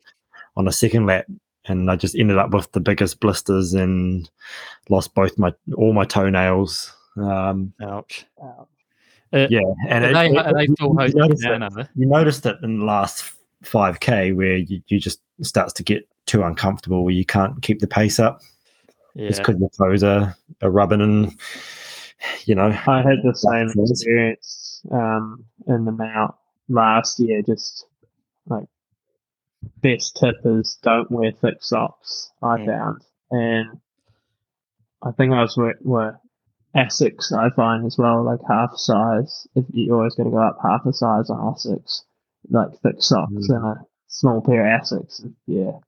on 0.55 0.65
the 0.65 0.71
second 0.71 1.05
lap. 1.05 1.25
And 1.67 1.89
I 1.89 1.95
just 1.95 2.15
ended 2.15 2.37
up 2.37 2.51
with 2.51 2.71
the 2.73 2.79
biggest 2.79 3.19
blisters 3.19 3.73
and 3.73 4.29
lost 4.89 5.15
both 5.15 5.37
my 5.37 5.53
all 5.75 5.93
my 5.93 6.05
toenails. 6.05 6.93
Um, 7.17 7.73
Ouch. 7.81 8.25
Ouch. 8.43 8.67
Uh, 9.33 9.47
yeah, 9.49 9.59
and 9.89 10.05
it, 10.05 10.13
they, 10.13 10.27
it, 10.27 10.53
they 10.53 10.63
you, 10.63 10.93
noticed 11.15 11.43
it, 11.43 11.87
you 11.95 12.05
noticed 12.05 12.45
it 12.45 12.57
in 12.63 12.79
the 12.79 12.85
last 12.85 13.31
5k 13.63 14.35
where 14.35 14.57
you, 14.57 14.81
you 14.87 14.99
just 14.99 15.19
starts 15.41 15.73
to 15.73 15.83
get 15.83 16.07
too 16.25 16.43
uncomfortable 16.43 17.03
where 17.03 17.13
you 17.13 17.25
can't 17.25 17.61
keep 17.61 17.79
the 17.79 17.87
pace 17.87 18.19
up. 18.19 18.41
Yeah. 19.13 19.29
It's 19.29 19.39
because 19.39 19.59
your 19.59 19.69
toes 19.77 20.03
are, 20.03 20.35
are 20.61 20.69
rubbing 20.69 21.01
and 21.01 21.33
you 22.45 22.55
know. 22.55 22.67
I 22.87 22.97
had 22.97 23.23
the 23.23 23.33
same 23.35 23.69
experience 23.83 24.81
um, 24.91 25.45
in 25.67 25.85
the 25.85 25.91
mount 25.91 26.35
last 26.69 27.19
year. 27.19 27.41
Just 27.41 27.85
like 28.47 28.67
best 29.81 30.17
tip 30.17 30.35
is 30.45 30.77
don't 30.81 31.11
wear 31.11 31.31
thick 31.31 31.57
socks. 31.61 32.31
I 32.41 32.57
yeah. 32.57 32.65
found, 32.65 33.01
and 33.31 33.81
I 35.03 35.11
think 35.11 35.33
I 35.33 35.41
was 35.41 35.57
were 35.81 36.19
Asics, 36.75 37.31
I 37.31 37.49
find 37.55 37.85
as 37.85 37.97
well, 37.97 38.23
like 38.23 38.41
half 38.47 38.75
size. 38.75 39.47
If 39.55 39.65
you're 39.71 39.95
always 39.95 40.15
got 40.15 40.25
to 40.25 40.29
go 40.29 40.39
up 40.39 40.57
half 40.61 40.85
a 40.85 40.91
size 40.91 41.29
on 41.29 41.53
Asics, 41.53 42.01
like 42.49 42.69
thick 42.83 43.01
socks 43.01 43.31
mm. 43.31 43.55
and 43.55 43.65
a 43.65 43.85
small 44.07 44.41
pair 44.41 44.75
of 44.75 44.81
Asics. 44.81 45.25
Yeah. 45.47 45.79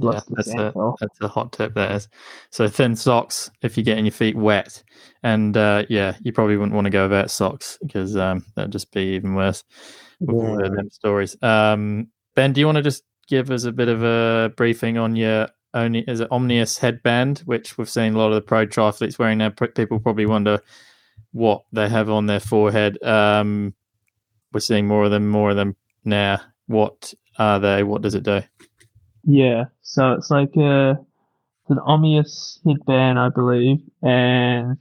Yeah, 0.00 0.20
that's 0.30 0.52
a, 0.54 0.72
that's 1.00 1.20
a 1.20 1.28
hot 1.28 1.52
tip. 1.52 1.74
That 1.74 1.92
is. 1.92 2.08
So 2.50 2.68
thin 2.68 2.96
socks 2.96 3.50
if 3.62 3.76
you're 3.76 3.84
getting 3.84 4.04
your 4.04 4.12
feet 4.12 4.36
wet, 4.36 4.82
and 5.22 5.56
uh, 5.56 5.84
yeah, 5.88 6.16
you 6.22 6.32
probably 6.32 6.56
wouldn't 6.56 6.74
want 6.74 6.86
to 6.86 6.90
go 6.90 7.04
without 7.04 7.30
socks 7.30 7.78
because 7.82 8.16
um, 8.16 8.44
that'd 8.56 8.72
just 8.72 8.92
be 8.92 9.14
even 9.14 9.34
worse. 9.34 9.62
With 10.20 10.60
yeah. 10.60 10.68
them 10.68 10.90
stories. 10.90 11.36
Um, 11.42 12.08
ben, 12.34 12.52
do 12.52 12.60
you 12.60 12.66
want 12.66 12.76
to 12.76 12.82
just 12.82 13.04
give 13.28 13.50
us 13.50 13.64
a 13.64 13.72
bit 13.72 13.88
of 13.88 14.02
a 14.02 14.52
briefing 14.56 14.98
on 14.98 15.16
your 15.16 15.48
only 15.74 16.00
is 16.06 16.20
it 16.20 16.28
Omnius 16.30 16.78
headband, 16.78 17.40
which 17.40 17.76
we've 17.76 17.90
seen 17.90 18.14
a 18.14 18.18
lot 18.18 18.28
of 18.28 18.36
the 18.36 18.40
pro 18.40 18.66
triathletes 18.66 19.18
wearing 19.18 19.38
now. 19.38 19.50
People 19.50 19.98
probably 19.98 20.26
wonder 20.26 20.60
what 21.32 21.64
they 21.72 21.88
have 21.88 22.08
on 22.08 22.26
their 22.26 22.40
forehead. 22.40 23.02
Um, 23.02 23.74
we're 24.52 24.60
seeing 24.60 24.86
more 24.86 25.04
of 25.04 25.10
them, 25.10 25.28
more 25.28 25.50
of 25.50 25.56
them 25.56 25.76
now. 26.04 26.40
What 26.66 27.12
are 27.38 27.58
they? 27.58 27.82
What 27.82 28.02
does 28.02 28.14
it 28.14 28.22
do? 28.22 28.42
Yeah, 29.26 29.64
so 29.82 30.12
it's 30.12 30.30
like 30.30 30.54
a 30.56 30.90
it's 31.62 31.70
an 31.70 31.78
Omnius 31.78 32.60
headband, 32.66 33.18
I 33.18 33.30
believe, 33.30 33.78
and 34.02 34.76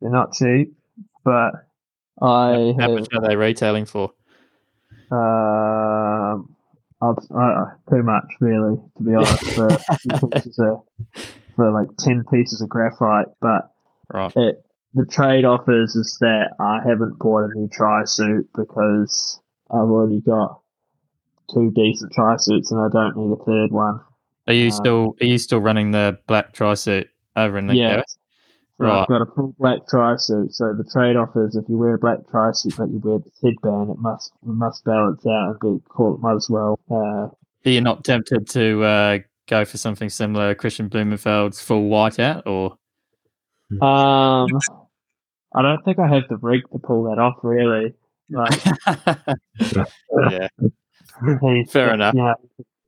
they're 0.00 0.10
not 0.10 0.34
cheap, 0.34 0.76
but 1.24 1.52
I 2.20 2.74
how, 2.78 2.80
have, 2.80 2.90
much 2.90 3.08
are 3.14 3.28
they 3.28 3.36
retailing 3.36 3.86
for? 3.86 4.12
Um, 5.10 6.54
uh, 7.00 7.14
too 7.90 8.02
much, 8.02 8.26
really, 8.40 8.76
to 8.96 9.02
be 9.02 9.14
honest, 9.14 9.54
for, 9.54 9.78
pieces 10.32 10.60
for 11.54 11.70
like 11.72 11.88
10 11.98 12.24
pieces 12.30 12.60
of 12.60 12.68
graphite. 12.68 13.28
But 13.40 13.72
Right. 14.12 14.32
it, 14.36 14.64
the 14.94 15.06
trade 15.06 15.44
off 15.44 15.68
is, 15.68 15.96
is 15.96 16.16
that 16.20 16.54
I 16.60 16.80
haven't 16.86 17.18
bought 17.18 17.50
a 17.50 17.54
new 17.54 17.68
tri 17.68 18.04
suit 18.04 18.48
because 18.54 19.40
I've 19.70 19.90
already 19.90 20.20
got 20.20 20.60
two 21.52 21.70
decent 21.74 22.12
tri 22.12 22.36
suits 22.38 22.70
and 22.70 22.80
I 22.80 22.88
don't 22.92 23.16
need 23.16 23.32
a 23.32 23.44
third 23.44 23.70
one. 23.70 24.00
Are 24.48 24.52
you 24.54 24.68
Uh, 24.68 24.72
still 24.72 25.16
are 25.20 25.26
you 25.26 25.38
still 25.38 25.60
running 25.60 25.90
the 25.90 26.18
black 26.26 26.52
tri 26.52 26.74
suit 26.74 27.08
over 27.34 27.58
in 27.58 27.66
the 27.66 27.74
Yeah. 27.74 27.94
garage? 27.96 28.04
So 28.78 28.84
Right. 28.84 29.00
I've 29.02 29.08
got 29.08 29.22
a 29.22 29.26
full 29.26 29.54
black 29.58 29.86
tri 29.88 30.16
suit. 30.16 30.52
So 30.52 30.74
the 30.74 30.84
trade 30.84 31.16
off 31.16 31.30
is 31.36 31.56
if 31.56 31.64
you 31.68 31.78
wear 31.78 31.94
a 31.94 31.98
black 31.98 32.18
tri 32.30 32.52
suit 32.52 32.74
but 32.76 32.90
you 32.90 32.98
wear 33.02 33.18
the 33.18 33.30
headband, 33.42 33.90
it 33.90 33.98
must 33.98 34.32
it 34.42 34.48
must 34.48 34.84
balance 34.84 35.26
out 35.26 35.56
and 35.62 35.78
be 35.78 35.82
cool. 35.88 36.14
It 36.16 36.20
Might 36.20 36.34
as 36.36 36.48
well. 36.50 36.78
Uh, 36.90 36.94
Are 36.94 37.70
you 37.70 37.80
not 37.80 38.04
tempted 38.04 38.46
to 38.50 38.82
uh, 38.84 39.18
go 39.48 39.64
for 39.64 39.78
something 39.78 40.10
similar, 40.10 40.54
Kristian 40.54 40.88
Blummenfelt's 40.90 41.60
full 41.62 41.88
whiteout, 41.88 42.42
or 42.46 42.76
um, 43.80 44.48
I 45.54 45.62
don't 45.62 45.82
think 45.84 45.98
I 45.98 46.06
have 46.08 46.24
the 46.28 46.36
rig 46.36 46.62
to 46.72 46.78
pull 46.78 47.04
that 47.04 47.18
off. 47.18 47.36
Really, 47.42 47.94
like 48.30 48.62
yeah, 50.30 50.48
he's 51.42 51.70
Fair 51.72 51.94
enough. 51.94 52.14
You 52.14 52.22
know, 52.22 52.34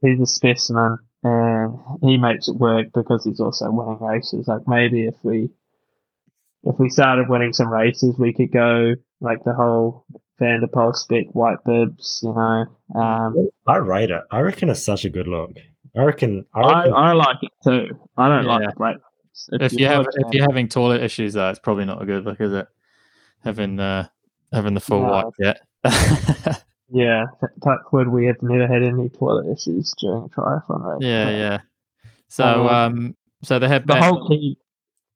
he's 0.03 0.21
a 0.21 0.27
specimen, 0.27 0.99
and 1.23 1.79
he 2.03 2.17
makes 2.17 2.49
it 2.49 2.57
work 2.57 2.89
because 2.95 3.25
he's 3.25 3.41
also 3.41 3.71
winning 3.71 3.99
races. 4.01 4.49
Like 4.49 4.63
maybe 4.67 5.07
if 5.07 5.15
we 5.23 5.51
if 6.65 6.79
we 6.79 6.91
started 6.91 7.29
winning 7.29 7.53
some 7.53 7.73
races, 7.73 8.17
we 8.19 8.33
could 8.33 8.53
go 8.53 8.95
like 9.21 9.43
the 9.45 9.53
whole 9.55 10.05
Van 10.39 10.61
der 10.61 10.67
Poel 10.67 10.95
spec 10.95 11.27
white 11.33 11.59
bibs. 11.65 12.21
You 12.23 12.33
know, 12.35 13.01
um, 13.01 13.49
I 13.67 13.77
rate 13.77 14.11
it. 14.11 14.23
I 14.31 14.41
reckon 14.41 14.69
it's 14.71 14.85
such 14.85 15.05
a 15.05 15.11
good 15.11 15.27
look. 15.29 15.53
I 15.97 16.03
reckon. 16.05 16.45
I 16.55 16.61
I, 16.61 16.79
reckon 16.81 16.95
I 16.95 17.13
like 17.13 17.37
it 17.43 17.53
too. 17.65 17.99
I 18.17 18.29
don't 18.29 18.45
like 18.45 18.63
Yeah. 18.63 18.71
the 18.71 18.77
black. 18.77 18.97
bibs. 19.51 19.73
if 19.73 19.73
you 19.81 19.87
have 19.87 20.07
if 20.15 20.33
you're 20.35 20.47
having 20.49 20.69
toilet 20.69 21.03
issues, 21.03 21.35
though, 21.35 21.49
it's 21.51 21.59
probably 21.59 21.85
not 21.85 22.03
a 22.03 22.07
good 22.07 22.25
look, 22.25 22.41
is 22.41 22.53
it? 22.53 22.67
Having 23.45 23.81
uh, 23.81 24.07
having 24.53 24.75
the 24.75 24.81
full 24.81 25.03
No. 25.03 25.11
white 25.11 25.25
yet. 25.39 25.61
yeah, 26.91 27.27
t- 27.41 27.47
touch 27.63 27.81
wood, 27.93 28.09
we 28.09 28.27
have 28.27 28.41
never 28.43 28.67
had 28.67 28.83
any 28.83 29.09
toilet 29.11 29.51
issues 29.53 29.95
during 30.01 30.25
a 30.25 30.29
triathlon 30.29 30.99
yeah, 31.01 31.31
yeah. 31.31 31.59
So 32.29 32.69
Um, 32.69 32.69
um, 32.69 33.17
so 33.43 33.55
the 33.59 33.67
The 33.67 33.69
headband. 33.69 34.05
whole 34.05 34.29
key. 34.29 34.59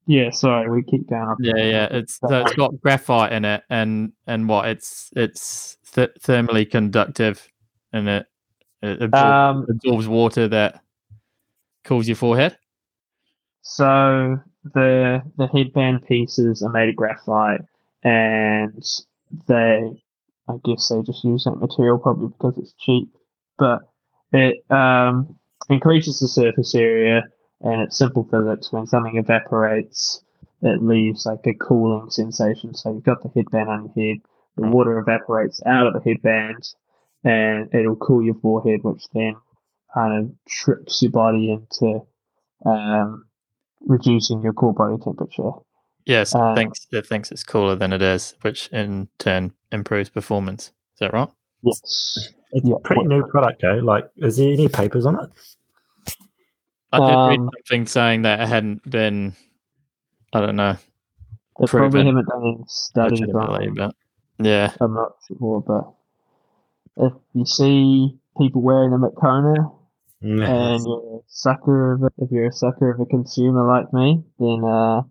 Yeah, 0.05 0.31
sorry, 0.31 0.69
we 0.69 0.83
keep 0.83 1.09
going 1.09 1.29
up. 1.29 1.37
Yeah, 1.39 1.55
yeah. 1.57 1.87
It's 1.89 2.19
so 2.19 2.41
it's 2.41 2.53
got 2.55 2.79
graphite 2.81 3.31
in 3.31 3.45
it, 3.45 3.63
and 3.69 4.11
and 4.27 4.49
what? 4.49 4.67
It's 4.67 5.09
it's 5.15 5.77
th- 5.93 6.11
thermally 6.21 6.69
conductive, 6.69 7.47
and 7.93 8.09
it, 8.09 8.25
it 8.81 9.01
absorbs, 9.01 9.13
Um, 9.15 9.65
absorbs 9.69 10.07
water 10.09 10.47
that 10.49 10.81
cools 11.85 12.07
your 12.07 12.17
forehead. 12.17 12.57
So 13.61 14.39
the 14.73 15.21
the 15.37 15.47
headband 15.47 16.05
pieces 16.05 16.61
are 16.63 16.69
made 16.69 16.89
of 16.89 16.95
graphite, 16.97 17.61
and 18.03 18.83
they, 19.47 20.02
I 20.47 20.55
guess 20.63 20.89
they 20.89 21.01
just 21.01 21.23
use 21.23 21.45
that 21.45 21.55
material 21.55 21.97
probably 21.97 22.27
because 22.27 22.57
it's 22.57 22.73
cheap, 22.73 23.09
but 23.57 23.81
it 24.31 24.69
um, 24.69 25.37
increases 25.69 26.19
the 26.19 26.27
surface 26.27 26.75
area, 26.75 27.23
and 27.61 27.81
it's 27.81 27.97
simple 27.97 28.27
physics. 28.29 28.71
When 28.71 28.87
something 28.87 29.17
evaporates, 29.17 30.21
it 30.61 30.83
leaves 30.83 31.25
like 31.25 31.45
a 31.45 31.53
cooling 31.53 32.09
sensation. 32.09 32.73
So 32.73 32.93
you've 32.93 33.03
got 33.03 33.23
the 33.23 33.29
headband 33.33 33.69
on 33.69 33.91
your 33.95 34.07
head, 34.07 34.21
the 34.57 34.67
water 34.67 34.99
evaporates 34.99 35.61
out 35.65 35.87
of 35.87 35.93
the 35.93 36.01
headband, 36.09 36.67
and 37.23 37.73
it'll 37.73 37.95
cool 37.95 38.23
your 38.23 38.35
forehead, 38.35 38.83
which 38.83 39.03
then 39.13 39.35
kind 39.93 40.25
of 40.25 40.31
tricks 40.47 41.01
your 41.01 41.11
body 41.11 41.51
into 41.51 42.01
um, 42.65 43.25
reducing 43.81 44.41
your 44.41 44.53
core 44.53 44.73
body 44.73 44.97
temperature. 45.03 45.51
Yes, 46.05 46.33
it 46.35 46.55
thinks 46.55 46.87
it 46.91 47.05
thinks 47.07 47.31
it's 47.31 47.43
cooler 47.43 47.75
than 47.75 47.93
it 47.93 48.01
is, 48.01 48.35
which 48.41 48.67
in 48.69 49.07
turn 49.19 49.53
improves 49.71 50.09
performance. 50.09 50.67
Is 50.95 50.99
that 50.99 51.13
right? 51.13 51.29
Yes. 51.61 51.79
it's 52.51 52.67
yeah, 52.67 52.75
a 52.75 52.79
pretty 52.79 52.99
what- 52.99 53.07
new 53.07 53.25
product, 53.27 53.61
though. 53.61 53.75
Like, 53.75 54.09
is 54.17 54.37
there 54.37 54.51
any 54.51 54.67
papers 54.67 55.05
on 55.05 55.15
it? 55.23 55.29
I 56.91 56.99
did 56.99 57.05
read 57.29 57.39
Um, 57.39 57.49
something 57.67 57.87
saying 57.87 58.21
that 58.23 58.41
it 58.41 58.47
hadn't 58.47 58.89
been. 58.89 59.33
I 60.33 60.41
don't 60.41 60.55
know. 60.55 60.75
They 61.59 61.67
probably 61.67 62.05
haven't 62.05 62.27
done 62.27 62.41
any 62.43 62.63
studies 62.67 63.21
on 63.33 63.63
it. 63.63 63.75
but 63.75 63.95
yeah, 64.39 64.73
I'm 64.81 64.93
not 64.93 65.13
sure, 65.27 65.61
but 65.61 65.93
if 66.97 67.13
you 67.33 67.45
see 67.45 68.17
people 68.37 68.61
wearing 68.61 68.91
them 68.91 69.03
at 69.05 69.15
Kona 69.15 69.71
and 70.21 70.41
you're 70.85 71.17
a 71.17 71.21
sucker 71.27 71.93
of 71.93 72.03
it, 72.03 72.13
if 72.17 72.31
you're 72.31 72.47
a 72.47 72.51
sucker 72.51 72.91
of 72.91 72.99
a 72.99 73.05
consumer 73.05 73.65
like 73.67 73.91
me, 73.93 74.23
then 74.39 74.63
uh, 74.63 74.97
Yeah. 74.97 75.01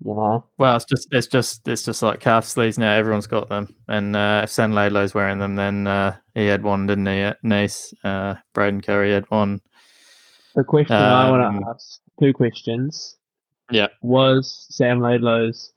You 0.00 0.14
know, 0.14 0.44
Well, 0.58 0.76
it's 0.76 0.84
just 0.84 1.08
it's 1.10 1.26
just 1.26 1.66
it's 1.66 1.84
just 1.84 2.02
like 2.02 2.20
calf 2.20 2.44
sleeves 2.44 2.78
now. 2.78 2.92
Everyone's 2.94 3.26
got 3.26 3.48
them, 3.48 3.74
and 3.88 4.14
uh, 4.14 4.42
if 4.44 4.50
Sam 4.50 4.72
Laidlow's 4.72 5.12
wearing 5.12 5.38
them, 5.40 5.56
then 5.56 5.86
uh, 5.88 6.16
he 6.34 6.46
had 6.46 6.62
one, 6.62 6.86
didn't 6.86 7.06
he? 7.06 7.30
Nice, 7.42 7.92
uh, 8.04 8.34
Braden 8.54 8.80
Currie 8.82 9.12
had 9.12 9.28
one. 9.30 9.60
the 10.54 10.62
question 10.62 10.94
I 10.96 11.28
want 11.30 11.42
Um, 11.42 11.60
to 11.60 11.68
ask 11.70 12.00
two 12.20 12.32
questions. 12.32 13.16
Yeah. 13.72 13.88
Was 14.00 14.66
Sam 14.70 15.00
Laidlow's 15.00 15.72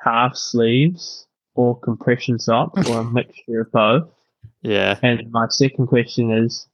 half 0.00 0.36
sleeves 0.36 1.26
or 1.54 1.78
compression 1.78 2.40
socks 2.40 2.90
or 2.90 3.00
a 3.00 3.04
mixture 3.12 3.60
of 3.60 3.70
both? 3.72 4.08
Yeah, 4.62 4.98
And 5.02 5.30
my 5.30 5.46
second 5.48 5.86
question 5.86 6.32
is, 6.32 6.66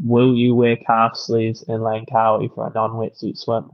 will 0.00 0.34
you 0.36 0.54
wear 0.54 0.76
calf 0.76 1.16
sleeves 1.16 1.62
in 1.64 1.80
Langkawi 1.80 2.52
for 2.54 2.68
a 2.68 2.72
non-wetsuit 2.72 3.36
swim? 3.36 3.70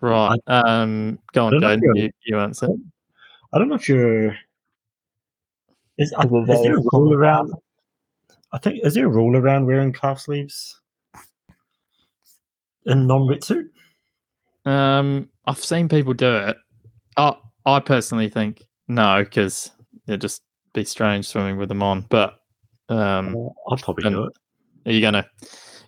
Right. 0.00 0.38
Um, 0.46 1.18
go 1.32 1.46
on, 1.46 1.52
don't 1.52 1.60
know 1.60 1.70
if 1.72 1.78
Jaden. 1.80 1.82
you're- 1.82 2.00
You, 2.02 2.10
you 2.26 2.38
answer. 2.38 2.68
I 3.52 3.58
don't 3.58 3.68
know 3.68 3.74
if 3.76 3.88
you're. 3.88 4.36
Is, 5.98 6.12
I, 6.12 6.24
Is 6.26 6.62
there 6.62 6.76
a 6.76 6.82
rule 6.92 7.12
around? 7.14 7.52
I 8.52 8.58
think 8.58 8.84
is 8.84 8.94
there 8.94 9.06
a 9.06 9.10
rule 9.10 9.36
around 9.36 9.66
wearing 9.66 9.92
calf 9.92 10.20
sleeves 10.20 10.80
in 12.86 13.06
non-wetsuit? 13.06 13.68
Um, 14.64 15.28
I've 15.46 15.62
seen 15.62 15.88
people 15.88 16.14
do 16.14 16.36
it. 16.36 16.56
I 17.16 17.34
I 17.66 17.80
personally 17.80 18.28
think 18.28 18.62
no, 18.86 19.24
because 19.24 19.70
it'd 20.06 20.20
just 20.20 20.42
be 20.72 20.84
strange 20.84 21.26
swimming 21.26 21.56
with 21.56 21.68
them 21.68 21.82
on. 21.82 22.02
But 22.08 22.38
um, 22.88 23.48
I'd 23.70 23.82
probably 23.82 24.06
and- 24.06 24.16
do 24.16 24.24
it. 24.24 24.32
are 24.86 24.92
you 24.92 25.00
gonna? 25.00 25.26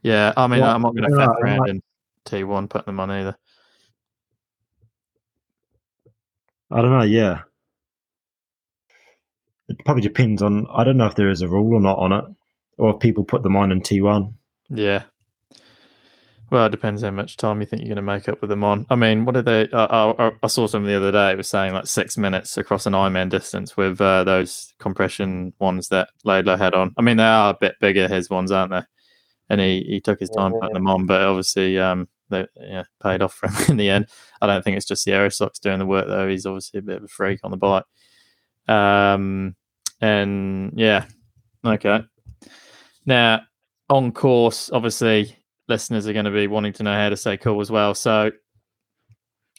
Yeah, 0.03 0.33
I 0.37 0.47
mean, 0.47 0.63
I'm 0.63 0.83
not 0.83 0.95
gonna 0.95 1.07
I 1.07 1.11
don't 1.11 1.19
faff 1.19 1.27
know, 1.27 1.35
I 1.35 1.41
around 1.57 1.69
in 1.69 1.83
T1 2.27 2.69
putting 2.71 2.87
them 2.87 3.01
on 3.01 3.11
either. 3.11 3.37
I 6.71 6.83
don't 6.83 6.91
know. 6.91 7.03
Yeah, 7.03 7.43
it 9.69 9.85
probably 9.85 10.03
depends 10.03 10.43
on. 10.43 10.67
I 10.73 10.85
don't 10.85 10.97
know 10.97 11.07
if 11.07 11.15
there 11.15 11.31
is 11.31 11.43
a 11.43 11.49
rule 11.49 11.75
or 11.75 11.81
not 11.81 11.99
on 11.99 12.13
it, 12.13 12.25
or 12.79 12.95
if 12.95 13.01
people 13.01 13.25
put 13.25 13.43
them 13.43 13.57
on 13.57 13.73
in 13.73 13.81
T 13.81 14.01
one. 14.01 14.35
Yeah. 14.69 15.05
Well, 16.51 16.67
it 16.67 16.71
depends 16.71 17.03
how 17.03 17.13
much 17.13 17.37
time 17.37 17.61
you 17.61 17.67
think 17.67 17.83
you're 17.83 17.95
going 17.95 17.97
to 17.97 18.03
make 18.03 18.29
up 18.29 18.41
with 18.41 18.51
them 18.51 18.65
on. 18.65 18.85
I 18.91 18.97
mean, 18.97 19.25
what 19.25 19.37
are 19.37 19.43
they? 19.43 19.69
Uh, 19.71 20.13
I, 20.19 20.33
I 20.43 20.47
saw 20.49 20.67
some 20.67 20.85
the 20.85 20.97
other 20.97 21.13
day. 21.13 21.31
It 21.31 21.37
was 21.37 21.49
saying 21.49 21.73
like 21.73 21.87
six 21.87 22.19
minutes 22.19 22.59
across 22.59 22.87
an 22.87 22.93
Ironman 22.93 23.31
distance 23.31 23.77
with 23.77 24.01
uh, 24.01 24.25
those 24.25 24.75
compression 24.81 25.53
ones 25.61 25.89
that 25.91 26.09
Laidlow 26.25 26.59
had 26.59 26.75
on. 26.75 26.93
I 26.99 27.03
mean, 27.03 27.19
they 27.19 27.23
are 27.23 27.51
a 27.51 27.57
bit 27.61 27.77
bigger, 27.81 28.09
his 28.09 28.29
ones, 28.29 28.51
aren't 28.51 28.73
they? 28.73 28.83
And 29.49 29.61
he, 29.61 29.85
he 29.89 30.01
took 30.01 30.19
his 30.19 30.31
time 30.31 30.53
putting 30.53 30.75
them 30.75 30.89
on, 30.89 31.07
but 31.07 31.23
obviously, 31.23 31.79
um, 31.79 32.09
they 32.31 32.47
yeah, 32.57 32.85
paid 33.03 33.23
off 33.23 33.35
for 33.35 33.49
him 33.49 33.65
in 33.71 33.77
the 33.77 33.91
end. 33.91 34.07
I 34.41 34.47
don't 34.47 34.65
think 34.65 34.77
it's 34.77 34.87
just 34.87 35.05
the 35.05 35.13
Aerosocks 35.13 35.61
doing 35.61 35.79
the 35.79 35.87
work 35.87 36.07
though. 36.07 36.29
He's 36.29 36.47
obviously 36.47 36.79
a 36.79 36.83
bit 36.83 36.97
of 36.99 37.05
a 37.05 37.09
freak 37.09 37.41
on 37.45 37.51
the 37.51 37.57
bike. 37.57 37.85
Um, 38.69 39.57
and 40.01 40.73
yeah, 40.77 41.05
okay. 41.65 42.03
Now 43.05 43.43
on 43.91 44.13
course, 44.13 44.71
obviously, 44.73 45.37
listeners 45.69 46.07
are 46.07 46.13
going 46.13 46.25
to 46.25 46.31
be 46.31 46.47
wanting 46.47 46.73
to 46.75 46.83
know 46.83 46.95
how 46.95 47.09
to 47.09 47.17
say 47.17 47.37
cool 47.37 47.61
as 47.61 47.71
well. 47.71 47.95
So 47.95 48.31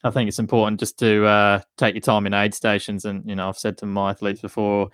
I 0.04 0.10
think 0.10 0.30
it's 0.30 0.40
important 0.40 0.80
just 0.80 0.98
to 1.00 1.26
uh, 1.26 1.62
take 1.78 1.96
your 1.96 2.02
time 2.02 2.26
in 2.26 2.34
aid 2.34 2.54
stations. 2.54 3.06
And, 3.06 3.28
you 3.28 3.36
know, 3.36 3.50
I've 3.50 3.58
said 3.58 3.78
to 3.80 3.86
my 3.86 4.12
athletes 4.12 4.42
before, 4.42 4.90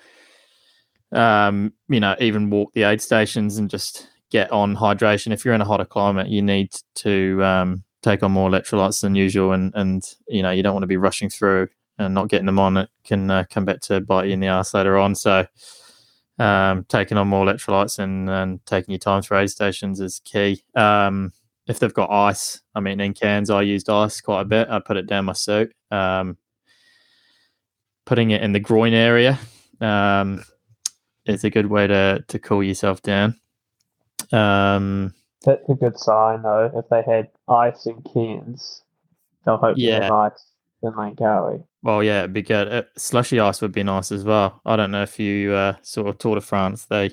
um, 1.12 1.74
you 1.88 2.00
know, 2.00 2.16
even 2.20 2.50
walk 2.50 2.74
the 2.74 2.84
aid 2.84 3.02
stations 3.02 3.58
and 3.58 3.70
just 3.70 4.10
get 4.30 4.52
on 4.52 4.76
hydration. 4.76 5.32
If 5.32 5.46
you're 5.46 5.54
in 5.54 5.62
a 5.62 5.66
hotter 5.66 5.86
climate, 5.86 6.28
you 6.28 6.42
need 6.42 6.76
to 6.96 7.44
um, 7.44 7.84
take 8.02 8.24
on 8.24 8.32
more 8.32 8.50
electrolytes 8.50 9.02
than 9.02 9.16
usual. 9.16 9.54
And, 9.54 9.74
and, 9.76 10.04
you 10.28 10.42
know, 10.42 10.52
you 10.52 10.64
don't 10.64 10.74
want 10.74 10.84
to 10.84 10.88
be 10.88 10.98
rushing 10.98 11.30
through 11.30 11.70
and 11.98 12.14
not 12.14 12.30
getting 12.30 12.46
them 12.46 12.60
on. 12.60 12.78
It 12.78 12.90
can 13.04 13.30
uh, 13.32 13.46
come 13.50 13.66
back 13.66 13.82
to 13.82 14.02
bite 14.02 14.28
you 14.28 14.34
in 14.34 14.40
the 14.40 14.48
ass 14.48 14.74
later 14.74 14.98
on. 14.98 15.16
So, 15.16 15.48
um, 16.40 16.86
taking 16.88 17.18
on 17.18 17.28
more 17.28 17.46
electrolytes 17.46 18.00
and, 18.00 18.30
and 18.30 18.64
taking 18.66 18.92
your 18.92 19.00
time 19.00 19.22
through 19.22 19.40
aid 19.40 19.50
stations 19.50 20.00
is 20.00 20.22
key. 20.24 20.62
Um, 20.76 21.34
if 21.68 21.80
they've 21.80 21.94
got 21.94 22.12
ice, 22.12 22.62
I 22.76 22.80
mean, 22.80 23.00
in 23.00 23.14
Cairns, 23.14 23.50
I 23.50 23.62
used 23.64 23.90
ice 23.90 24.22
quite 24.22 24.42
a 24.42 24.46
bit. 24.46 24.70
I 24.70 24.80
put 24.80 24.98
it 24.98 25.08
down 25.08 25.26
my 25.26 25.34
suit, 25.34 25.74
um, 25.92 26.38
putting 28.06 28.32
it 28.32 28.42
in 28.42 28.54
the 28.54 28.60
groin 28.60 28.94
area. 28.94 29.40
Um, 29.82 30.44
is 31.26 31.44
a 31.44 31.50
good 31.50 31.66
way 31.66 31.88
to 31.88 32.24
to 32.28 32.40
cool 32.40 32.64
yourself 32.64 33.02
down. 33.02 33.36
Um, 34.34 35.14
That's 35.46 35.68
a 35.70 35.74
good 35.76 35.98
sign, 36.00 36.42
though. 36.42 36.72
If 36.76 36.90
they 36.90 37.02
had 37.04 37.30
ice 37.48 37.86
in 37.86 38.02
Cairns, 38.14 38.84
they'll 39.46 39.58
hopefully 39.58 39.88
Yeah. 39.88 40.04
have 40.04 40.12
ice 40.12 40.52
in 40.84 40.92
Langkawi. 40.94 41.64
well, 41.84 42.04
yeah, 42.04 42.20
it'd 42.20 42.34
be 42.34 42.42
good. 42.42 42.68
Uh, 42.72 42.84
slushy 42.98 43.40
ice 43.40 43.62
would 43.62 43.72
be 43.72 43.84
nice 43.84 44.12
as 44.12 44.24
well. 44.24 44.62
I 44.66 44.76
don't 44.76 44.92
know 44.92 45.04
if 45.04 45.20
you 45.20 45.54
uh, 45.54 45.74
sort 45.82 46.08
of 46.08 46.18
Tour 46.18 46.36
de 46.36 46.42
France. 46.42 46.86
They 46.86 47.12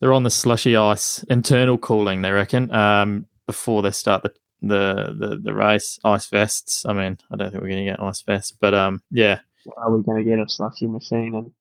they're 0.00 0.12
on 0.12 0.24
the 0.24 0.30
slushy 0.30 0.76
ice 0.76 1.22
internal 1.30 1.78
cooling. 1.78 2.22
They 2.22 2.32
reckon 2.32 2.72
um, 2.74 3.26
before 3.46 3.82
they 3.82 3.92
start 3.92 4.22
the, 4.24 4.32
the 4.62 5.14
the 5.16 5.36
the 5.42 5.54
race. 5.54 5.98
Ice 6.04 6.26
vests. 6.26 6.84
I 6.86 6.92
mean, 6.92 7.18
I 7.30 7.36
don't 7.36 7.50
think 7.50 7.62
we're 7.62 7.68
going 7.70 7.84
to 7.84 7.90
get 7.92 8.02
ice 8.02 8.22
vests, 8.22 8.52
but 8.52 8.74
um, 8.74 9.02
yeah. 9.10 9.40
Are 9.76 9.94
we 9.96 10.02
going 10.02 10.24
to 10.24 10.28
get 10.28 10.40
a 10.40 10.48
slushy 10.48 10.88
machine 10.88 11.34
in, 11.36 11.52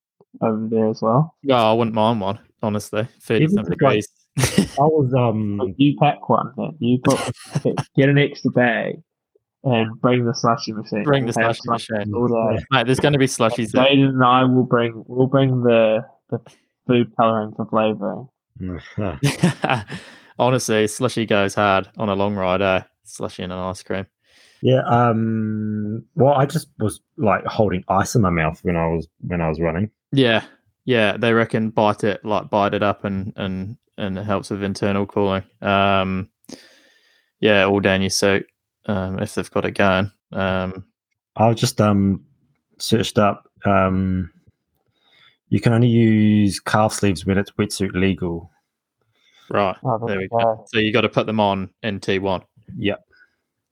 over 0.42 0.68
there 0.68 0.90
as 0.90 1.04
well? 1.04 1.36
No, 1.44 1.56
I 1.56 1.74
wouldn't 1.74 1.94
mind 1.94 2.20
one. 2.22 2.40
Honestly, 2.64 3.08
thirty 3.22 3.48
some 3.48 3.66
degrees. 3.66 4.08
I 4.40 4.64
was 4.80 5.14
um 5.14 5.58
But 5.58 5.80
you 5.80 5.96
pack 6.00 6.28
one 6.30 6.52
then. 6.58 6.76
You 6.80 7.00
put, 7.04 7.20
get 7.96 8.10
an 8.10 8.18
extra 8.18 8.52
bag 8.52 9.02
and 9.64 10.00
bring 10.02 10.26
the 10.26 10.34
slushy 10.34 10.72
machine. 10.74 11.04
Bring 11.04 11.26
the 11.26 11.34
We'll 11.36 11.54
slushy 11.54 11.94
machine. 11.94 12.14
all 12.16 12.28
day. 12.56 12.64
Mate, 12.72 12.86
there's 12.88 13.00
going 13.00 13.14
to 13.14 13.20
be 13.20 13.28
slushies 13.28 13.72
there. 13.72 13.86
Jaden 13.86 14.10
and 14.10 14.24
I 14.24 14.44
will 14.46 14.64
bring 14.64 15.04
we'll 15.08 15.28
bring 15.28 15.62
the 15.64 16.06
the 16.30 16.40
food 16.88 17.12
coloring 17.18 17.54
for 17.56 17.66
flavoring. 17.66 18.28
Honestly, 20.40 20.88
slushy 20.88 21.26
goes 21.26 21.54
hard 21.56 21.90
on 21.98 22.10
a 22.10 22.16
long 22.16 22.36
ride. 22.36 22.62
Eh? 22.62 22.82
Slushy 23.04 23.44
and 23.44 23.52
an 23.52 23.60
ice 23.60 23.84
cream. 23.84 24.06
yeah 24.62 24.82
um 24.88 26.04
well 26.16 26.34
I 26.36 26.46
just 26.46 26.70
was 26.80 27.02
like 27.18 27.44
holding 27.46 27.84
ice 27.90 28.16
in 28.16 28.22
my 28.22 28.30
mouth 28.30 28.60
when 28.64 28.78
I 28.78 28.88
was 28.88 29.08
when 29.22 29.42
I 29.42 29.50
was 29.50 29.60
running. 29.60 29.90
Yeah, 30.14 30.44
yeah. 30.86 31.18
They 31.18 31.34
reckon 31.34 31.70
bite 31.72 32.04
it, 32.04 32.24
like 32.24 32.50
bite 32.50 32.74
it 32.74 32.84
up, 32.84 33.04
and 33.04 33.34
and 33.36 33.78
and 34.02 34.18
it 34.18 34.24
helps 34.24 34.50
with 34.50 34.64
internal 34.64 35.06
cooling. 35.06 35.44
Um, 35.62 36.30
yeah, 37.40 37.66
all 37.66 37.80
down 37.80 38.02
your 38.02 38.10
suit 38.10 38.46
um, 38.88 39.20
if 39.20 39.36
they've 39.36 39.52
got 39.52 39.66
it 39.66 39.72
going. 39.72 40.12
Um, 40.32 40.86
I've 41.36 41.56
just 41.56 41.80
um 41.80 42.26
searched 42.78 43.18
up 43.20 43.48
um 43.66 44.32
you 45.50 45.60
can 45.60 45.72
only 45.74 45.88
use 45.88 46.60
calf 46.60 46.94
sleeves 46.94 47.26
when 47.26 47.38
it's 47.38 47.52
wetsuit 47.52 47.94
legal. 47.94 48.50
right 49.50 49.76
Oh, 49.84 49.98
there 50.00 50.08
there 50.08 50.18
we 50.18 50.24
we 50.24 50.30
go. 50.30 50.38
go. 50.40 50.66
So 50.68 50.80
you 50.80 50.92
got 50.94 51.02
to 51.02 51.10
put 51.10 51.26
them 51.26 51.40
on 51.40 51.70
in 51.84 52.00
T 52.00 52.20
one. 52.20 52.42
Yep. 52.78 53.04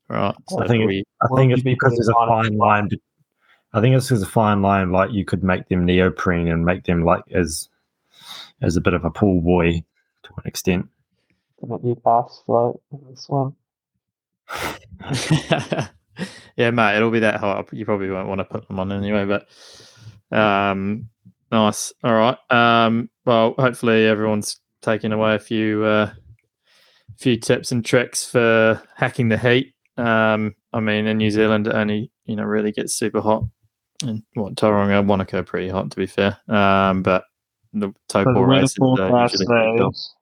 Right. 0.10 0.36
So 0.50 0.62
I 0.62 0.68
think 0.68 0.88
we, 0.88 1.04
I 1.22 1.28
think 1.36 1.54
it's 1.54 1.62
be 1.62 1.74
because 1.74 1.94
there's 1.94 2.10
a 2.10 2.14
fine 2.14 2.58
line. 2.58 2.90
I 3.74 3.82
think 3.82 3.96
it's 3.96 4.10
there's 4.10 4.22
a 4.24 4.26
fine 4.28 4.62
line. 4.62 4.92
Like 4.92 5.12
you 5.12 5.24
could 5.24 5.44
make 5.44 5.70
them 5.70 5.86
neoprene 5.86 6.48
and 6.48 6.66
make 6.66 6.84
them 6.84 7.04
like 7.04 7.24
as 7.34 7.70
as 8.62 8.76
a 8.76 8.82
bit 8.82 8.94
of 8.94 9.06
a 9.06 9.12
pool 9.12 9.42
boy 9.42 9.84
to 10.30 10.42
an 10.42 10.48
extent. 10.48 10.88
Gonna 11.62 11.80
you 11.84 11.96
pass 11.96 12.42
float 12.46 12.82
in 12.92 13.00
this 13.10 13.28
one. 13.28 13.56
yeah, 16.56 16.72
mate, 16.72 16.98
it'll 16.98 17.12
be 17.12 17.20
that 17.20 17.40
hot. 17.40 17.68
You 17.72 17.86
probably 17.86 18.10
won't 18.10 18.28
want 18.28 18.40
to 18.40 18.46
put 18.46 18.68
them 18.68 18.80
on 18.80 18.92
anyway, 18.92 19.26
but 19.26 19.48
um, 20.38 21.10
nice. 21.52 21.94
All 22.04 22.14
right. 22.14 22.38
Um, 22.50 23.10
well, 23.26 23.56
hopefully 23.58 24.06
everyone's 24.06 24.60
taking 24.82 25.12
away 25.12 25.36
a 25.36 25.40
few 25.40 25.84
uh, 25.84 26.12
few 27.18 27.38
tips 27.38 27.72
and 27.72 27.84
tricks 27.84 28.26
for 28.26 28.82
hacking 28.96 29.30
the 29.30 29.38
heat. 29.38 29.74
Um, 29.98 30.56
I 30.72 30.80
mean, 30.80 31.08
in 31.08 31.18
New 31.18 31.32
Zealand, 31.32 31.68
it 31.68 31.76
only 31.76 32.12
you 32.26 32.36
know 32.36 32.44
really 32.44 32.72
gets 32.72 32.94
super 32.94 33.22
hot, 33.22 33.44
and 34.04 34.24
what 34.34 34.56
Tauranga, 34.56 35.06
Wanaka, 35.06 35.44
pretty 35.44 35.70
hot 35.70 35.92
to 35.92 35.98
be 35.98 36.06
fair. 36.06 36.38
Um, 36.48 37.04
but 37.04 37.26
the 37.74 37.94
So 38.10 38.20
the 38.20 38.24
Taupo 38.26 38.48
weather 38.48 38.62
races 38.62 38.78
are 38.82 39.24
usually 39.24 39.46
pretty 39.46 39.78
cool. 39.78 39.94
says 39.94 40.16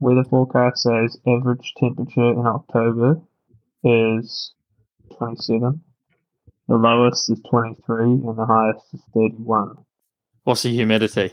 weather 0.00 0.24
forecast 0.28 0.82
says 0.82 1.18
average 1.26 1.72
temperature 1.78 2.30
in 2.32 2.44
October 2.46 3.20
is 3.84 4.52
twenty 5.16 5.36
seven. 5.36 5.82
The 6.68 6.76
lowest 6.76 7.30
is 7.30 7.40
twenty 7.48 7.76
three 7.86 8.04
and 8.10 8.36
the 8.38 8.46
highest 8.46 8.84
is 8.94 9.00
thirty 9.14 9.34
one. 9.36 9.76
What's 10.44 10.62
the 10.62 10.72
humidity? 10.72 11.32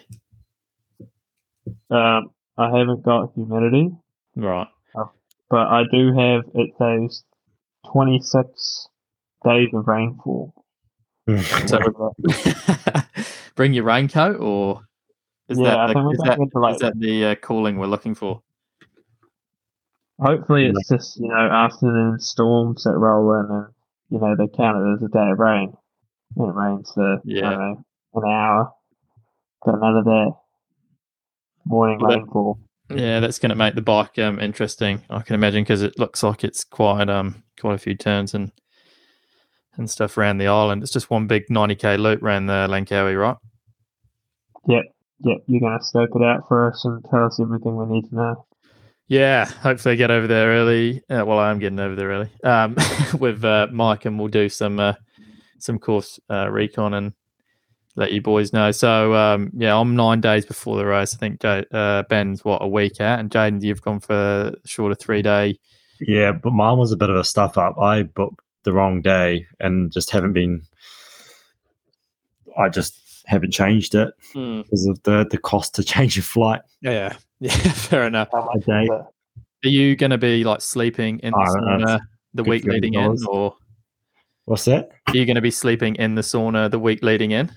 Um, 1.90 2.32
I 2.58 2.78
haven't 2.78 3.04
got 3.04 3.34
humidity, 3.36 3.90
Right. 4.36 4.68
but 5.50 5.68
I 5.68 5.84
do 5.92 6.14
have 6.14 6.44
it 6.56 6.72
says 6.78 7.24
twenty 7.92 8.20
six 8.22 8.88
days 9.46 9.70
of 9.74 9.88
rainfall. 9.88 10.54
So 11.68 12.16
bring 13.56 13.74
your 13.74 13.84
raincoat, 13.84 14.40
or 14.40 14.82
is 15.50 15.58
Yeah, 15.60 15.76
that 15.76 15.88
the, 15.88 15.94
think 15.94 16.14
is 16.14 16.20
that, 16.20 16.40
like- 16.54 16.74
is 16.76 16.80
that 16.80 17.00
the 17.00 17.26
uh, 17.26 17.36
cooling 17.36 17.78
we're 17.78 17.88
looking 17.88 18.16
for? 18.16 18.42
Hopefully, 20.20 20.66
it's 20.68 20.90
just 20.90 21.20
you 21.20 21.28
know 21.28 21.36
afternoon 21.36 22.20
storms 22.20 22.84
that 22.84 22.98
roll 22.98 23.34
in, 23.40 23.46
and 23.52 23.68
you 24.10 24.20
know 24.20 24.36
they 24.36 24.48
count 24.56 24.78
it 24.78 24.94
as 24.96 25.04
a 25.04 25.10
day 25.10 25.32
of 25.32 25.40
rain. 25.40 25.74
And 26.36 26.50
it 26.50 26.54
rains 26.54 26.92
for 26.94 27.22
Yeah. 27.24 27.48
I 27.48 27.50
don't 27.52 27.60
know 27.60 27.84
an 28.16 28.30
hour, 28.32 28.74
but 29.66 29.80
none 29.80 29.98
of 29.98 30.06
that 30.06 30.32
morning 31.66 32.00
Well, 32.00 32.12
that- 32.12 32.18
rainfall. 32.20 32.60
Yeah, 32.90 33.20
that's 33.20 33.38
going 33.38 33.50
to 33.50 33.56
make 33.56 33.76
the 33.76 33.82
bike 33.82 34.18
um, 34.18 34.40
interesting. 34.40 35.02
I 35.10 35.20
can 35.22 35.36
imagine 35.36 35.62
because 35.64 35.82
it 35.82 36.00
looks 36.00 36.24
like 36.24 36.46
it's 36.46 36.64
quite 36.64 37.10
um 37.10 37.44
quite 37.60 37.76
a 37.76 37.78
few 37.78 37.96
turns 37.96 38.34
and 38.34 38.50
and 39.76 39.90
stuff 39.90 40.18
around 40.18 40.38
the 40.38 40.48
island. 40.48 40.82
It's 40.84 40.94
just 40.94 41.10
one 41.10 41.28
big 41.28 41.50
ninety 41.50 41.76
k 41.76 41.98
loop 41.98 42.24
around 42.24 42.46
the 42.46 42.66
Langkawi, 42.70 43.20
right? 43.20 43.36
Yep, 44.70 44.84
yep, 45.20 45.38
you're 45.48 45.60
gonna 45.60 45.84
scope 45.84 46.12
it 46.16 46.24
out 46.24 46.48
for 46.48 46.72
us 46.72 46.86
and 46.86 47.04
tell 47.12 47.26
us 47.26 47.40
everything 47.42 47.76
we 47.76 47.86
need 47.94 48.10
to 48.10 48.16
know. 48.16 48.46
Yeah, 49.10 49.46
hopefully 49.46 49.96
get 49.96 50.12
over 50.12 50.28
there 50.28 50.50
early. 50.50 51.02
Uh, 51.10 51.24
well, 51.26 51.40
I 51.40 51.50
am 51.50 51.60
getting 51.60 51.80
over 51.80 51.96
there 51.96 52.10
early 52.10 52.30
um, 52.44 52.76
with 53.20 53.44
uh, 53.46 53.68
Mike, 53.72 54.06
and 54.06 54.20
we'll 54.20 54.28
do 54.28 54.50
some 54.50 54.80
uh, 54.80 54.94
some 55.60 55.80
course 55.80 56.20
uh, 56.30 56.50
recon 56.50 56.94
and 56.94 57.14
let 57.96 58.12
you 58.12 58.22
boys 58.22 58.52
know. 58.52 58.72
So 58.72 59.14
um, 59.16 59.52
yeah, 59.56 59.78
I'm 59.80 59.96
nine 59.96 60.20
days 60.20 60.46
before 60.46 60.76
the 60.76 60.86
race. 60.86 61.16
I 61.16 61.18
think 61.18 61.46
uh, 61.46 62.04
Ben's 62.10 62.44
what 62.44 62.62
a 62.62 62.68
week 62.68 63.00
out, 63.00 63.20
and 63.20 63.32
Jaden, 63.32 63.64
you've 63.64 63.82
gone 63.82 64.02
for 64.02 64.54
short 64.66 64.92
of 64.92 65.00
three 65.00 65.22
day. 65.22 65.58
yeah, 66.02 66.34
but 66.34 66.52
mine 66.52 66.78
was 66.78 66.92
a 66.92 66.98
bit 66.98 67.10
of 67.10 67.16
a 67.16 67.24
stuff 67.24 67.58
up. 67.58 67.78
I 67.78 68.04
booked 68.04 68.42
the 68.64 68.74
wrong 68.74 69.02
day 69.02 69.46
and 69.62 69.92
just 69.92 70.12
haven't 70.12 70.34
been. 70.34 70.64
I 72.58 72.68
just 72.70 73.07
haven't 73.28 73.52
changed 73.52 73.94
it 73.96 74.14
because 74.34 74.86
of 74.88 75.02
the 75.04 75.28
the 75.30 75.38
cost 75.38 75.76
to 75.76 75.84
change 75.84 76.16
your 76.16 76.24
flight. 76.24 76.62
Yeah, 76.82 77.16
yeah, 77.40 77.52
fair 77.74 78.04
enough. 78.08 78.30
How 78.32 78.46
much 78.46 78.58
Okay. 78.68 78.84
is 78.84 78.90
it? 78.90 79.06
Are 79.66 79.70
you 79.70 79.96
going 79.96 80.12
to 80.12 80.18
be 80.18 80.44
like 80.44 80.62
sleeping 80.62 81.20
in 81.20 81.32
the 81.34 81.38
that's 81.40 81.56
sauna 81.56 82.00
the 82.34 82.44
week 82.44 82.64
for 82.64 82.72
leading 82.72 82.94
in, 82.94 83.18
or 83.28 83.56
What's 84.46 84.66
that? 84.66 84.90
are 85.08 85.16
you 85.18 85.26
going 85.26 85.36
to 85.36 85.42
be 85.42 85.52
sleeping 85.52 85.96
in 85.96 86.16
the 86.16 86.22
sauna 86.22 86.70
the 86.72 86.80
week 86.80 87.04
leading 87.04 87.32
in? 87.32 87.52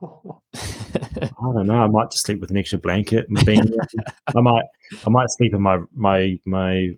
I 0.02 1.28
don't 1.40 1.66
know. 1.66 1.82
I 1.82 1.86
might 1.86 2.10
just 2.10 2.24
sleep 2.26 2.40
with 2.40 2.50
an 2.50 2.56
extra 2.56 2.78
blanket. 2.78 3.26
I 3.36 4.40
might. 4.40 4.64
I 5.06 5.10
might 5.10 5.30
sleep 5.30 5.54
in 5.54 5.62
my 5.62 5.78
my 5.94 6.38
my 6.44 6.90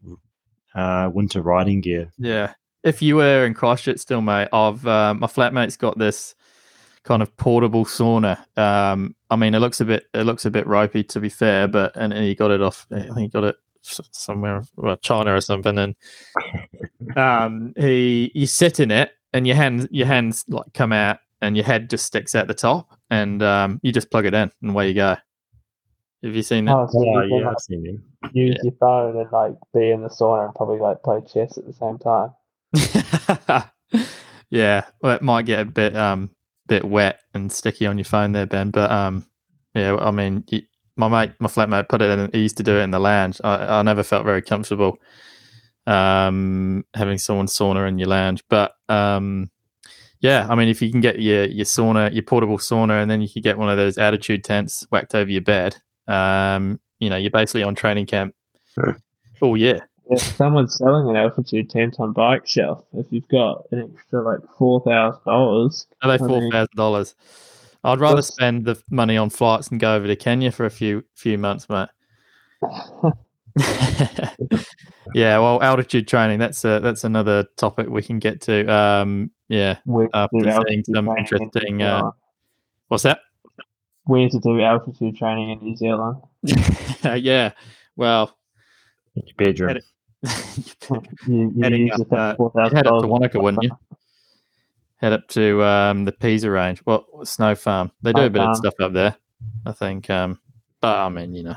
uh, 0.75 1.11
winter 1.13 1.43
riding 1.43 1.81
gear. 1.81 2.13
Yeah. 2.19 2.55
If 2.85 3.03
you 3.03 3.17
were 3.17 3.45
in 3.45 3.55
Christchurch 3.55 3.99
still, 3.99 4.21
mate, 4.21 4.49
I've 4.53 4.87
uh, 4.87 5.15
my 5.15 5.27
flatmate's 5.27 5.77
got 5.77 5.99
this 5.99 6.35
kind 7.09 7.23
of 7.23 7.35
portable 7.39 7.87
sauna. 7.87 8.37
Um, 8.59 9.17
I 9.31 9.37
mean, 9.37 9.55
it 9.55 9.61
looks 9.61 9.81
a 9.81 9.87
bit 9.87 10.05
it 10.13 10.25
looks 10.25 10.45
a 10.45 10.51
bit 10.51 10.67
ropey 10.67 11.03
to 11.05 11.21
be 11.21 11.31
fair, 11.31 11.67
but 11.67 11.97
and, 11.97 12.13
and 12.13 12.23
he 12.23 12.35
got 12.35 12.51
it 12.51 12.61
off. 12.61 12.87
I 12.93 13.01
think 13.01 13.17
he 13.19 13.29
got 13.29 13.45
it 13.45 13.57
somewhere, 13.83 14.63
well, 14.77 14.99
China 14.99 15.35
or 15.35 15.41
something. 15.41 15.79
And 15.79 15.97
um, 17.17 17.73
he 17.79 18.31
you 18.35 18.47
sit 18.47 18.79
in 18.79 18.91
it, 18.91 19.13
and 19.33 19.47
your 19.47 19.57
hands 19.57 19.89
your 19.91 20.07
hands 20.07 20.45
like 20.49 20.67
come 20.75 20.93
out, 20.93 21.19
and 21.41 21.57
your 21.57 21.65
head 21.65 21.89
just 21.89 22.05
sticks 22.05 22.35
out 22.35 22.47
the 22.47 22.53
top, 22.55 22.95
and 23.11 23.43
um, 23.43 23.81
you 23.83 23.91
just 23.91 24.11
plug 24.11 24.27
it 24.27 24.35
in, 24.35 24.53
and 24.61 24.71
away 24.71 24.89
you 24.89 24.95
go. 24.95 25.17
Have 26.23 26.35
you 26.35 26.43
seen 26.43 26.67
that? 26.67 26.77
Oh, 26.77 26.87
so 26.91 26.99
Oh 26.99 27.23
yeah, 27.27 27.37
like, 27.37 27.57
I've 27.57 27.61
seen 27.61 27.87
him. 27.87 28.05
use 28.35 28.57
Yeah. 28.57 28.63
your 28.65 28.73
phone 28.81 29.17
and 29.19 29.33
like 29.33 29.55
be 29.73 29.91
in 29.93 30.03
the 30.03 30.11
sauna 30.11 30.45
and 30.45 30.55
probably 30.55 30.79
like 30.79 31.03
play 31.03 31.21
chess 31.33 31.57
at 31.57 31.65
the 31.65 31.73
same 31.73 31.97
time. 31.99 32.35
yeah, 34.51 34.85
well, 35.01 35.15
it 35.17 35.23
might 35.23 35.47
get 35.47 35.61
a 35.61 35.65
bit 35.65 35.97
um 35.97 36.31
bit 36.69 36.85
wet 36.85 37.21
and 37.35 37.51
sticky 37.51 37.87
on 37.87 37.99
your 37.99 38.05
phone 38.05 38.33
there, 38.33 38.47
Ben. 38.47 38.71
But 38.71 38.91
um, 38.91 39.27
yeah, 39.75 39.97
I 39.97 40.11
mean, 40.13 40.45
my 40.97 41.09
mate, 41.09 41.33
my 41.41 41.49
flatmate, 41.49 41.89
put 41.89 42.03
it 42.03 42.19
in. 42.19 42.31
He 42.33 42.43
used 42.43 42.59
to 42.59 42.63
do 42.63 42.77
it 42.77 42.83
in 42.83 42.93
the 42.93 43.01
lounge. 43.01 43.41
I, 43.43 43.79
I 43.79 43.83
never 43.83 44.03
felt 44.03 44.25
very 44.25 44.43
comfortable 44.43 44.99
um 45.87 46.85
having 46.93 47.17
someone 47.17 47.47
sauna 47.47 47.89
in 47.89 47.99
your 47.99 48.09
lounge, 48.09 48.45
but 48.49 48.73
um. 48.89 49.51
Yeah, 50.21 50.49
I 50.51 50.57
mean, 50.57 50.69
if 50.69 50.83
you 50.83 50.91
can 50.91 51.01
get 51.01 51.21
your 51.21 51.45
your 51.45 51.65
sauna, 51.65 52.13
your 52.13 52.25
portable 52.25 52.59
sauna, 52.59 53.01
and 53.01 53.09
then 53.09 53.21
you 53.21 53.29
can 53.29 53.41
get 53.41 53.57
one 53.57 53.71
of 53.71 53.77
those 53.77 53.99
altitude 53.99 54.43
tents 54.43 54.85
whacked 54.91 55.15
over 55.15 55.31
your 55.31 55.43
bed, 55.43 55.77
um, 56.09 56.81
you 56.99 57.09
know, 57.09 57.17
you're 57.17 57.31
basically 57.31 57.63
on 57.63 57.77
training 57.77 58.07
camp. 58.07 58.35
Sure. 58.75 58.97
Oh 59.41 59.55
yeah, 59.55 59.79
If 60.11 60.23
someone's 60.23 60.77
selling 60.77 61.09
an 61.11 61.17
altitude 61.17 61.69
tent 61.71 61.97
on 61.99 62.13
Bike 62.13 62.47
Shelf, 62.47 62.83
if 62.95 63.07
you've 63.11 63.29
got 63.29 63.67
an 63.73 63.93
extra 63.95 64.23
like 64.23 64.41
four 64.57 64.81
thousand 64.81 65.21
dollars, 65.25 65.87
Are 66.03 66.09
they 66.09 66.15
I 66.25 66.27
four 66.29 66.41
mean- 66.41 66.51
thousand 66.51 66.77
dollars? 66.77 67.15
I'd 67.85 68.01
rather 68.01 68.17
What's- 68.17 68.29
spend 68.29 68.65
the 68.65 68.83
money 68.91 69.17
on 69.17 69.31
flights 69.31 69.69
and 69.69 69.79
go 69.79 69.95
over 69.95 70.07
to 70.07 70.17
Kenya 70.17 70.51
for 70.51 70.65
a 70.67 70.71
few 70.71 71.05
few 71.15 71.37
months, 71.39 71.69
mate. 71.69 71.89
yeah, 75.15 75.39
well, 75.39 75.63
altitude 75.63 76.09
training. 76.09 76.39
That's 76.39 76.65
a, 76.65 76.81
that's 76.81 77.05
another 77.05 77.45
topic 77.57 77.89
we 77.89 78.03
can 78.03 78.19
get 78.19 78.41
to. 78.43 78.67
Um, 78.73 79.31
yeah, 79.49 79.79
Where 79.85 80.09
to 80.09 80.17
After 80.17 80.39
seeing 80.69 80.85
some 80.85 81.07
training 81.07 81.13
in 81.13 81.19
interesting, 81.19 81.83
uh, 81.83 82.11
what's 82.89 83.03
that? 83.05 83.21
Where 84.05 84.29
to 84.29 84.39
do 84.39 84.61
altitude 84.61 85.17
training 85.17 85.51
in 85.51 85.59
New 85.61 85.77
Zealand? 85.77 86.17
yeah, 87.23 87.53
well, 87.97 88.37
your 89.15 89.25
bedroom. 89.37 89.79
You, 91.27 91.53
you 91.55 91.63
Heading 91.63 91.93
up, 91.93 92.13
uh, 92.13 92.35
four 92.37 92.51
You'd 92.55 92.61
thousand 92.61 92.77
head 92.77 92.87
up 92.87 93.03
to. 93.03 93.07
Wanaka, 93.07 93.39
wouldn't 93.39 93.63
you? 93.63 93.71
Head 94.97 95.13
up 95.13 95.29
to 95.29 95.63
um, 95.63 96.05
the 96.05 96.13
Pisa 96.13 96.51
range. 96.51 96.83
Well, 96.87 97.07
Snow 97.25 97.55
Farm. 97.55 97.93
They 98.03 98.13
do 98.13 98.23
a 98.23 98.31
bit 98.31 98.43
of 98.43 98.57
stuff 98.57 98.75
up 98.81 98.93
there, 98.93 99.17
I 99.67 99.73
think. 99.73 100.09
Um, 100.11 100.41
but 100.81 100.97
I 100.97 101.09
mean, 101.09 101.35
you 101.35 101.43
know, 101.43 101.57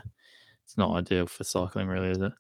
it's 0.65 0.77
not 0.77 0.95
ideal 0.95 1.27
for 1.27 1.43
cycling, 1.43 1.87
really, 1.87 2.09
is 2.09 2.19
it? 2.19 2.33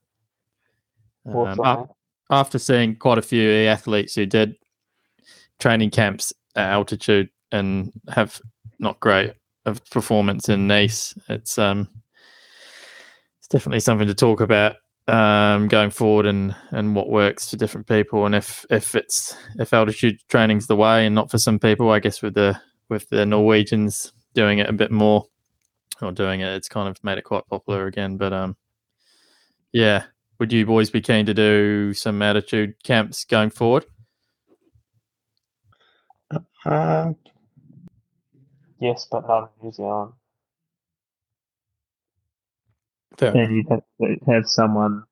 Um, 1.25 1.87
after 2.29 2.59
seeing 2.59 2.95
quite 2.95 3.17
a 3.17 3.23
few 3.23 3.49
athletes 3.67 4.15
who 4.15 4.25
did 4.25 4.55
training 5.59 5.91
camps 5.91 6.33
at 6.55 6.69
altitude 6.69 7.29
and 7.51 7.91
have 8.09 8.41
not 8.79 8.99
great 8.99 9.33
of 9.65 9.83
performance 9.89 10.49
in 10.49 10.67
Nice, 10.67 11.13
it's 11.29 11.57
um, 11.57 11.87
it's 13.39 13.47
definitely 13.47 13.79
something 13.79 14.07
to 14.07 14.15
talk 14.15 14.41
about 14.41 14.75
um, 15.07 15.67
going 15.67 15.89
forward 15.89 16.25
and 16.25 16.55
and 16.71 16.95
what 16.95 17.09
works 17.09 17.49
for 17.49 17.57
different 17.57 17.87
people. 17.87 18.25
And 18.25 18.35
if 18.35 18.65
if 18.69 18.95
it's 18.95 19.35
if 19.59 19.73
altitude 19.73 20.19
training's 20.29 20.67
the 20.67 20.75
way 20.75 21.05
and 21.05 21.15
not 21.15 21.31
for 21.31 21.37
some 21.37 21.59
people 21.59 21.89
i 21.89 21.99
guess 21.99 22.21
with 22.21 22.33
the 22.33 22.59
with 22.89 23.09
the 23.09 23.25
norwegians 23.25 24.13
doing 24.33 24.59
it 24.59 24.69
a 24.69 24.73
bit 24.73 24.91
more 24.91 25.25
or 26.01 26.11
doing 26.11 26.41
it 26.41 26.53
it's 26.53 26.69
kind 26.69 26.87
of 26.89 27.03
made 27.03 27.17
it 27.17 27.23
quite 27.23 27.47
popular 27.47 27.87
again. 27.87 28.17
But 28.17 28.33
um 28.33 28.55
yeah 29.73 30.05
would 30.39 30.51
you 30.51 30.65
boys 30.65 30.89
be 30.89 31.01
keen 31.01 31.25
to 31.27 31.33
do 31.33 31.93
some 31.93 32.21
altitude 32.21 32.75
camps 32.83 33.25
going 33.25 33.51
forward? 33.51 33.85
Uh, 36.65 37.13
Yes, 38.81 39.07
but 39.09 39.27
not 39.27 39.51
in 39.61 39.67
New 39.67 39.71
Zealand. 39.71 40.13
Fair 43.17 43.35
And 43.35 43.55
you'd 43.55 43.69
have 43.69 43.81
to 44.01 44.17
have 44.31 44.47
someone 44.47 45.03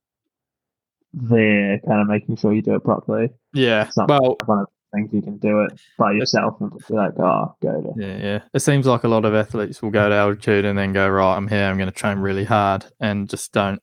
there 1.14 1.80
kind 1.80 2.02
of 2.02 2.08
making 2.08 2.36
sure 2.38 2.54
you 2.54 2.62
do 2.62 2.76
it 2.76 2.84
properly. 2.84 3.30
yeah 3.54 3.88
It's 3.88 3.98
not 3.98 4.10
well 4.10 4.38
one 4.46 4.60
of 4.60 4.68
the 4.68 4.98
things 4.98 5.14
you 5.14 5.22
can 5.22 5.38
do 5.38 5.62
it 5.62 5.80
by 5.98 6.12
yourself 6.12 6.60
and 6.62 6.72
just 6.72 6.88
be 6.88 6.96
like, 6.96 7.14
oh, 7.20 7.56
go 7.62 7.82
to. 7.82 7.94
Yeah, 8.02 8.18
yeah. 8.18 8.40
It 8.54 8.60
seems 8.60 8.86
like 8.86 9.04
a 9.04 9.08
lot 9.08 9.26
of 9.26 9.34
athletes 9.34 9.82
will 9.82 9.92
go 9.92 10.10
to 10.10 10.16
altitude 10.16 10.66
and 10.66 10.78
then 10.78 10.94
go, 10.94 11.08
right, 11.08 11.36
I'm 11.36 11.48
here, 11.48 11.66
I'm 11.66 11.78
going 11.78 11.92
to 11.92 11.96
train 11.96 12.20
really 12.20 12.44
hard, 12.44 12.86
and 13.00 13.30
just 13.30 13.52
don't 13.52 13.82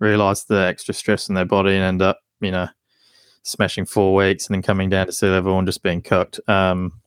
realize 0.00 0.44
the 0.44 0.56
extra 0.56 0.94
stress 0.94 1.28
in 1.28 1.34
their 1.34 1.44
body 1.44 1.74
and 1.74 1.82
end 1.82 2.02
up, 2.02 2.18
you 2.40 2.50
know, 2.50 2.68
smashing 3.42 3.84
four 3.84 4.14
weeks 4.14 4.46
and 4.46 4.54
then 4.54 4.62
coming 4.62 4.88
down 4.88 5.06
to 5.06 5.12
sea 5.12 5.28
level 5.28 5.58
and 5.58 5.68
just 5.68 5.82
being 5.82 6.02
cooked. 6.02 6.40
Um, 6.48 7.00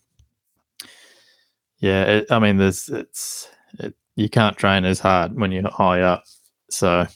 yeah, 1.80 2.04
it, 2.04 2.32
I 2.32 2.40
mean, 2.40 2.58
there's 2.58 2.90
it's 2.90 3.50
it, 3.80 3.96
you 4.16 4.30
can't 4.30 4.58
train 4.58 4.86
as 4.86 5.00
hard 5.00 5.40
when 5.40 5.52
you're 5.52 5.70
high 5.70 6.02
up, 6.02 6.24
so 6.70 7.08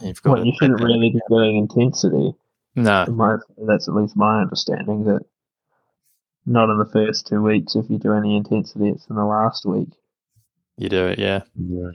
you've 0.00 0.22
got. 0.22 0.34
Well, 0.34 0.46
you 0.46 0.52
shouldn't 0.58 0.80
really 0.82 1.10
be 1.10 1.20
doing 1.28 1.56
intensity. 1.56 2.32
No, 2.76 3.06
My, 3.06 3.36
that's 3.68 3.88
at 3.88 3.94
least 3.94 4.16
my 4.16 4.40
understanding 4.40 5.04
that 5.04 5.20
not 6.46 6.70
in 6.70 6.78
the 6.78 6.90
first 6.92 7.26
two 7.26 7.40
weeks. 7.40 7.76
If 7.76 7.88
you 7.88 7.98
do 7.98 8.12
any 8.12 8.36
intensity, 8.36 8.88
it's 8.88 9.06
in 9.08 9.16
the 9.16 9.24
last 9.24 9.64
week. 9.64 9.90
you 10.76 10.88
do 10.88 11.06
it. 11.06 11.18
Yeah. 11.18 11.42
yeah. 11.56 11.90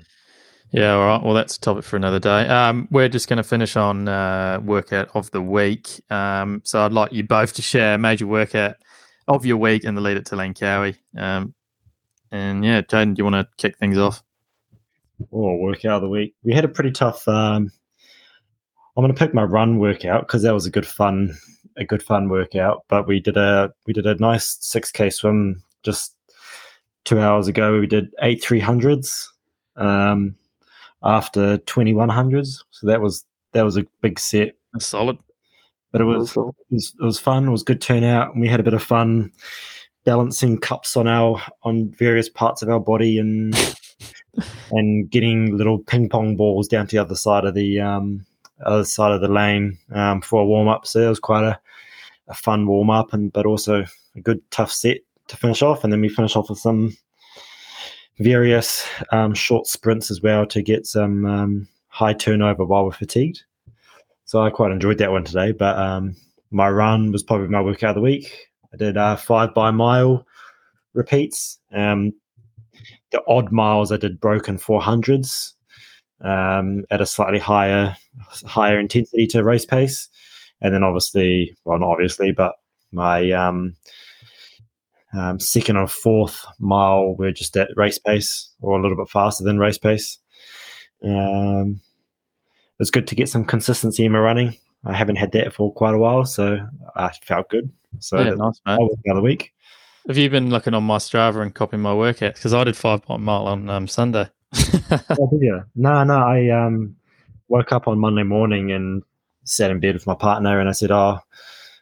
Yeah, 0.71 0.93
all 0.93 1.05
right. 1.05 1.23
Well, 1.23 1.33
that's 1.33 1.57
a 1.57 1.59
topic 1.59 1.83
for 1.83 1.95
another 1.95 2.19
day. 2.19 2.47
Um, 2.47 2.87
we're 2.91 3.09
just 3.09 3.27
going 3.27 3.37
to 3.37 3.43
finish 3.43 3.75
on 3.75 4.07
uh, 4.07 4.61
workout 4.63 5.09
of 5.15 5.31
the 5.31 5.41
week. 5.41 5.89
Um, 6.11 6.61
so 6.63 6.85
I'd 6.85 6.93
like 6.93 7.11
you 7.11 7.23
both 7.23 7.53
to 7.53 7.63
share 7.63 7.95
a 7.95 7.97
major 7.97 8.27
workout 8.27 8.75
of 9.27 9.45
your 9.47 9.57
week 9.57 9.83
and 9.83 9.97
the 9.97 10.01
lead 10.01 10.17
it 10.17 10.27
to 10.27 10.35
Langkawi. 10.35 10.95
Um, 11.17 11.55
and 12.31 12.63
yeah, 12.63 12.81
Jaden, 12.81 13.15
do 13.15 13.19
you 13.19 13.23
want 13.23 13.35
to 13.35 13.47
kick 13.57 13.77
things 13.79 13.97
off? 13.97 14.21
Oh, 15.31 15.55
workout 15.55 15.97
of 15.97 16.01
the 16.01 16.09
week. 16.09 16.33
We 16.43 16.53
had 16.53 16.65
a 16.65 16.69
pretty 16.69 16.91
tough. 16.91 17.27
Um, 17.27 17.71
I'm 18.95 19.03
going 19.03 19.13
to 19.13 19.17
pick 19.19 19.33
my 19.33 19.43
run 19.43 19.79
workout 19.79 20.27
because 20.27 20.43
that 20.43 20.53
was 20.53 20.65
a 20.65 20.71
good 20.71 20.85
fun, 20.85 21.35
a 21.77 21.85
good 21.85 22.03
fun 22.03 22.29
workout. 22.29 22.83
But 22.87 23.07
we 23.07 23.19
did 23.19 23.37
a 23.37 23.71
we 23.85 23.93
did 23.93 24.05
a 24.05 24.15
nice 24.15 24.57
6k 24.57 25.13
swim 25.13 25.63
just 25.83 26.15
two 27.05 27.19
hours 27.19 27.47
ago. 27.47 27.79
We 27.79 27.87
did 27.87 28.13
eight 28.21 28.43
300s 28.43 29.27
um, 29.77 30.35
after 31.03 31.57
2100s. 31.59 32.63
So 32.71 32.87
that 32.87 33.01
was 33.01 33.25
that 33.53 33.63
was 33.63 33.77
a 33.77 33.85
big 34.01 34.19
set. 34.19 34.55
That's 34.73 34.85
solid. 34.85 35.17
But 35.91 36.01
it 36.01 36.05
was 36.05 36.33
Cool. 36.33 36.55
it 36.69 36.73
was, 36.75 36.93
it 36.99 37.03
was 37.03 37.19
fun. 37.19 37.47
It 37.47 37.51
was 37.51 37.63
good 37.63 37.81
turnout, 37.81 38.33
and 38.33 38.41
we 38.41 38.47
had 38.47 38.59
a 38.59 38.63
bit 38.63 38.75
of 38.75 38.83
fun 38.83 39.31
balancing 40.05 40.57
cups 40.59 40.95
on 40.95 41.07
our 41.07 41.41
on 41.63 41.89
various 41.91 42.29
parts 42.29 42.61
of 42.61 42.69
our 42.69 42.79
body 42.79 43.17
and 43.17 43.53
and 44.71 45.09
getting 45.09 45.57
little 45.57 45.79
ping 45.79 46.09
pong 46.09 46.35
balls 46.35 46.67
down 46.67 46.87
to 46.87 46.95
the 46.95 47.01
other 47.01 47.15
side 47.15 47.45
of 47.45 47.53
the 47.53 47.79
um, 47.79 48.25
other 48.65 48.85
side 48.85 49.11
of 49.11 49.21
the 49.21 49.27
lane 49.27 49.77
um, 49.93 50.21
for 50.21 50.41
a 50.41 50.45
warm 50.45 50.67
up. 50.67 50.85
So 50.85 50.99
it 50.99 51.09
was 51.09 51.19
quite 51.19 51.43
a, 51.43 51.59
a 52.27 52.33
fun 52.33 52.67
warm 52.67 52.89
up, 52.89 53.13
and 53.13 53.31
but 53.31 53.45
also 53.45 53.85
a 54.15 54.21
good 54.21 54.41
tough 54.51 54.71
set 54.71 54.97
to 55.27 55.37
finish 55.37 55.61
off. 55.61 55.83
And 55.83 55.91
then 55.91 56.01
we 56.01 56.09
finish 56.09 56.35
off 56.35 56.49
with 56.49 56.59
some 56.59 56.95
various 58.19 58.85
um, 59.11 59.33
short 59.33 59.67
sprints 59.67 60.11
as 60.11 60.21
well 60.21 60.45
to 60.47 60.61
get 60.61 60.85
some 60.85 61.25
um, 61.25 61.67
high 61.87 62.13
turnover 62.13 62.65
while 62.65 62.85
we're 62.85 62.91
fatigued. 62.91 63.43
So 64.25 64.41
I 64.41 64.49
quite 64.49 64.71
enjoyed 64.71 64.97
that 64.99 65.11
one 65.11 65.23
today. 65.23 65.51
But 65.51 65.77
um, 65.77 66.15
my 66.51 66.69
run 66.69 67.11
was 67.11 67.23
probably 67.23 67.47
my 67.47 67.61
workout 67.61 67.91
of 67.91 67.95
the 67.95 68.01
week. 68.01 68.47
I 68.73 68.77
did 68.77 68.97
uh, 68.97 69.15
five 69.15 69.53
by 69.53 69.71
mile 69.71 70.25
repeats. 70.93 71.59
Um, 71.71 72.13
the 73.11 73.21
odd 73.27 73.51
miles 73.51 73.91
I 73.91 73.97
did 73.97 74.19
broken 74.19 74.57
400s 74.57 75.53
um, 76.21 76.85
at 76.91 77.01
a 77.01 77.05
slightly 77.05 77.39
higher 77.39 77.95
higher 78.45 78.79
intensity 78.79 79.27
to 79.27 79.43
race 79.43 79.65
pace, 79.65 80.09
and 80.61 80.73
then 80.73 80.83
obviously, 80.83 81.55
well, 81.65 81.79
not 81.79 81.91
obviously, 81.91 82.31
but 82.31 82.55
my 82.91 83.31
um, 83.31 83.75
um, 85.13 85.39
second 85.39 85.77
or 85.77 85.87
fourth 85.87 86.45
mile 86.59 87.15
were 87.15 87.31
just 87.31 87.55
at 87.57 87.69
race 87.75 87.99
pace 87.99 88.49
or 88.61 88.77
a 88.77 88.81
little 88.81 88.97
bit 88.97 89.09
faster 89.09 89.43
than 89.43 89.59
race 89.59 89.77
pace. 89.77 90.17
Um, 91.03 91.81
it's 92.79 92.91
good 92.91 93.07
to 93.07 93.15
get 93.15 93.29
some 93.29 93.45
consistency 93.45 94.05
in 94.05 94.11
my 94.11 94.19
running. 94.19 94.57
I 94.85 94.93
haven't 94.93 95.17
had 95.17 95.33
that 95.33 95.53
for 95.53 95.73
quite 95.73 95.93
a 95.93 95.97
while, 95.97 96.25
so 96.25 96.59
I 96.95 97.11
felt 97.23 97.49
good. 97.49 97.71
So 97.99 98.19
yeah, 98.19 98.31
nice, 98.31 98.61
mate. 98.65 98.79
the 99.03 99.21
week. 99.21 99.53
Have 100.07 100.17
you 100.17 100.29
been 100.29 100.49
looking 100.49 100.73
on 100.73 100.83
my 100.83 100.97
Strava 100.97 101.41
and 101.41 101.53
copying 101.53 101.81
my 101.81 101.93
workouts? 101.93 102.35
Because 102.35 102.53
I 102.53 102.63
did 102.63 102.77
five 102.77 103.03
point 103.03 103.21
mile 103.21 103.47
on 103.47 103.69
um, 103.69 103.87
Sunday. 103.87 104.29
Oh, 104.91 105.29
did 105.31 105.41
you? 105.41 105.63
No, 105.75 106.03
no. 106.03 106.17
I 106.17 106.49
um, 106.49 106.95
woke 107.47 107.71
up 107.71 107.87
on 107.87 107.99
Monday 107.99 108.23
morning 108.23 108.71
and 108.71 109.03
sat 109.43 109.69
in 109.69 109.79
bed 109.79 109.93
with 109.93 110.07
my 110.07 110.15
partner, 110.15 110.59
and 110.59 110.67
I 110.67 110.71
said, 110.71 110.89
"Oh, 110.89 111.19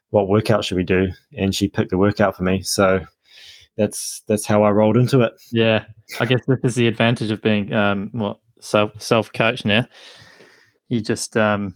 what 0.09 0.27
workout 0.27 0.65
should 0.65 0.75
we 0.75 0.83
do?" 0.83 1.07
And 1.37 1.55
she 1.55 1.69
picked 1.69 1.91
the 1.91 1.97
workout 1.97 2.35
for 2.35 2.43
me. 2.43 2.61
So 2.63 3.05
that's 3.77 4.23
that's 4.27 4.45
how 4.45 4.63
I 4.63 4.71
rolled 4.71 4.97
into 4.97 5.21
it. 5.21 5.33
Yeah, 5.51 5.85
I 6.19 6.25
guess 6.25 6.41
this 6.47 6.59
is 6.63 6.75
the 6.75 6.87
advantage 6.87 7.31
of 7.31 7.41
being 7.41 7.71
um 7.73 8.09
what 8.11 8.39
self 8.59 9.01
self 9.01 9.31
coach 9.31 9.63
now. 9.63 9.87
You 10.89 10.99
just 10.99 11.37
um 11.37 11.75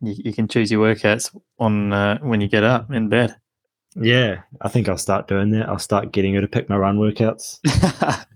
you, 0.00 0.14
you 0.26 0.32
can 0.32 0.46
choose 0.46 0.70
your 0.70 0.86
workouts 0.86 1.34
on 1.58 1.92
uh, 1.92 2.18
when 2.18 2.40
you 2.40 2.48
get 2.48 2.62
up 2.64 2.92
in 2.92 3.08
bed. 3.08 3.34
Yeah, 3.96 4.42
I 4.60 4.68
think 4.68 4.88
I'll 4.88 4.96
start 4.98 5.26
doing 5.28 5.50
that. 5.50 5.68
I'll 5.68 5.78
start 5.78 6.12
getting 6.12 6.34
her 6.34 6.40
to 6.40 6.48
pick 6.48 6.68
my 6.68 6.76
run 6.76 6.98
workouts. 6.98 7.58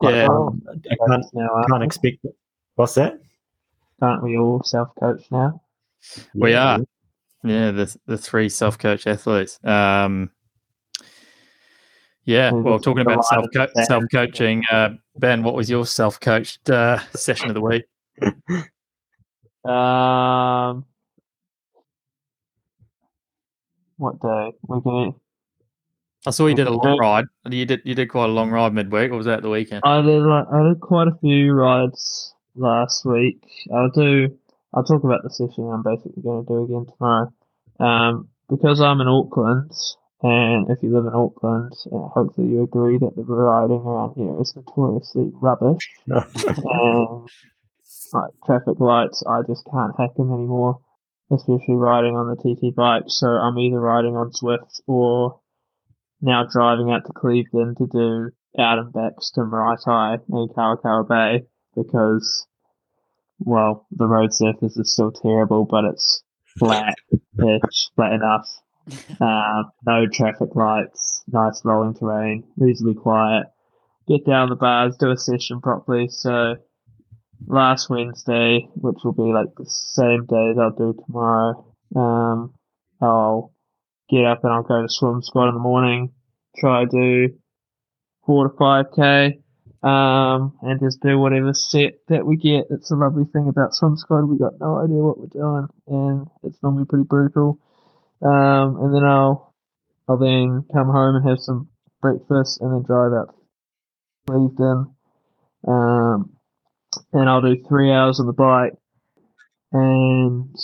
Yeah. 0.00 0.26
fun. 0.26 0.60
I 0.90 0.96
can't, 1.06 1.24
now, 1.34 1.48
aren't 1.54 1.68
can't 1.68 1.80
we? 1.80 1.86
expect. 1.86 2.26
What's 2.74 2.94
that? 2.94 3.20
Aren't 4.00 4.24
we 4.24 4.36
all 4.36 4.60
self 4.64 4.88
coach 4.98 5.22
now? 5.30 5.62
We 6.34 6.50
Yeah. 6.52 6.78
are. 6.78 6.80
yeah, 7.44 7.70
the 7.70 7.96
the 8.06 8.18
three 8.18 8.48
self 8.48 8.76
coach 8.76 9.06
athletes. 9.06 9.60
Um, 9.64 10.30
yeah, 12.24 12.50
Well, 12.50 12.62
well, 12.62 12.78
talking 12.80 13.02
about 13.02 13.24
self 13.24 13.46
self 13.84 14.04
coaching, 14.10 14.64
uh, 14.70 14.90
Ben, 15.16 15.44
what 15.44 15.54
was 15.54 15.70
your 15.70 15.86
self 15.86 16.18
coached 16.18 16.68
uh, 16.68 16.98
session 17.14 17.48
of 17.48 17.54
the 17.54 17.60
week? 17.60 17.84
Um, 19.64 20.84
what 24.02 24.20
day? 24.20 24.52
We're. 24.62 25.12
I 26.26 26.30
saw 26.30 26.46
you 26.46 26.54
did 26.54 26.66
a 26.66 26.72
long 26.72 26.98
ride. 26.98 27.24
You 27.48 27.64
did 27.64 27.82
you 27.84 27.94
did 27.94 28.08
quite 28.08 28.28
a 28.28 28.32
long 28.32 28.50
ride 28.50 28.74
midweek, 28.74 29.10
or 29.10 29.16
was 29.16 29.26
that 29.26 29.42
the 29.42 29.48
weekend? 29.48 29.82
I 29.84 30.02
did 30.02 30.22
like 30.22 30.46
I 30.52 30.62
did 30.68 30.80
quite 30.80 31.08
a 31.08 31.16
few 31.20 31.52
rides 31.52 32.34
last 32.54 33.04
week. 33.04 33.42
I'll 33.72 33.90
do. 33.90 34.36
I'll 34.74 34.84
talk 34.84 35.04
about 35.04 35.22
the 35.22 35.30
session 35.30 35.70
I'm 35.70 35.82
basically 35.82 36.22
going 36.22 36.44
to 36.44 36.48
do 36.48 36.64
again 36.64 36.86
tomorrow. 36.96 37.32
Um, 37.78 38.28
because 38.48 38.80
I'm 38.80 39.00
in 39.00 39.08
Auckland 39.08 39.70
And 40.22 40.70
if 40.70 40.82
you 40.82 40.94
live 40.94 41.06
in 41.06 41.14
Auckland, 41.14 41.72
uh, 41.86 42.08
hopefully 42.08 42.48
you 42.48 42.62
agree 42.62 42.98
that 42.98 43.16
the 43.16 43.22
riding 43.22 43.76
around 43.76 44.14
here 44.14 44.40
is 44.40 44.54
notoriously 44.54 45.30
rubbish. 45.34 45.90
and 46.06 47.28
like 48.12 48.30
traffic 48.46 48.78
lights, 48.78 49.22
I 49.26 49.40
just 49.46 49.66
can't 49.70 49.92
hack 49.98 50.14
them 50.16 50.32
anymore, 50.32 50.80
especially 51.32 51.74
riding 51.74 52.14
on 52.14 52.28
the 52.28 52.36
TT 52.36 52.74
bike. 52.74 53.04
So 53.06 53.26
I'm 53.26 53.58
either 53.58 53.80
riding 53.80 54.16
on 54.16 54.30
Zwift 54.30 54.80
or 54.86 55.40
now 56.20 56.44
driving 56.44 56.90
out 56.90 57.06
to 57.06 57.12
Clevedon 57.12 57.74
to 57.76 57.86
do 57.86 58.30
out 58.58 58.78
and 58.78 58.92
backs 58.92 59.30
to 59.30 59.40
Maraetai 59.40 60.20
and 60.28 60.50
Kawakawa 60.50 61.08
Bay 61.08 61.46
because, 61.74 62.46
well, 63.38 63.86
the 63.90 64.06
road 64.06 64.32
surface 64.34 64.76
is 64.76 64.92
still 64.92 65.10
terrible, 65.10 65.64
but 65.64 65.84
it's 65.84 66.22
flat, 66.58 66.94
pitch, 67.38 67.90
flat 67.96 68.12
enough. 68.12 68.46
Uh, 69.20 69.62
no 69.86 70.06
traffic 70.12 70.54
lights, 70.54 71.22
nice 71.28 71.62
rolling 71.64 71.94
terrain, 71.94 72.44
reasonably 72.56 73.00
quiet. 73.00 73.46
Get 74.08 74.26
down 74.26 74.50
the 74.50 74.56
bars, 74.56 74.96
do 74.98 75.10
a 75.10 75.16
session 75.16 75.60
properly. 75.60 76.08
So 76.08 76.56
last 77.46 77.90
Wednesday, 77.90 78.68
which 78.74 78.98
will 79.04 79.12
be 79.12 79.32
like 79.32 79.54
the 79.56 79.66
same 79.66 80.26
day 80.26 80.50
as 80.50 80.58
I'll 80.58 80.70
do 80.70 80.94
tomorrow, 81.06 81.64
um, 81.96 82.54
I'll 83.00 83.52
get 84.08 84.24
up 84.24 84.44
and 84.44 84.52
I'll 84.52 84.62
go 84.62 84.82
to 84.82 84.88
swim 84.88 85.22
squad 85.22 85.48
in 85.48 85.54
the 85.54 85.60
morning, 85.60 86.12
try 86.58 86.84
to 86.84 86.90
do 86.90 87.34
four 88.26 88.48
to 88.48 88.56
five 88.56 88.86
k, 88.94 89.40
um, 89.82 90.56
and 90.62 90.80
just 90.80 91.00
do 91.00 91.18
whatever 91.18 91.52
set 91.52 91.94
that 92.08 92.24
we 92.24 92.36
get. 92.36 92.66
It's 92.70 92.90
a 92.90 92.96
lovely 92.96 93.24
thing 93.32 93.48
about 93.48 93.74
swim 93.74 93.96
squad. 93.96 94.26
We 94.26 94.38
got 94.38 94.60
no 94.60 94.78
idea 94.78 94.96
what 94.96 95.18
we're 95.18 95.26
doing, 95.26 95.68
and 95.88 96.26
it's 96.44 96.62
normally 96.62 96.84
pretty 96.84 97.04
brutal. 97.04 97.58
Um, 98.22 98.76
and 98.80 98.94
then 98.94 99.04
I'll 99.04 99.52
I'll 100.08 100.18
then 100.18 100.64
come 100.72 100.88
home 100.88 101.16
and 101.16 101.28
have 101.28 101.40
some 101.40 101.68
breakfast, 102.00 102.60
and 102.60 102.72
then 102.72 102.82
drive 102.82 103.12
out 103.12 103.34
to 103.34 104.32
Clevedon. 104.32 104.94
Um, 105.66 106.30
and 107.12 107.28
I'll 107.28 107.40
do 107.40 107.62
three 107.68 107.90
hours 107.92 108.20
on 108.20 108.26
the 108.26 108.32
bike, 108.32 108.74
and 109.72 110.54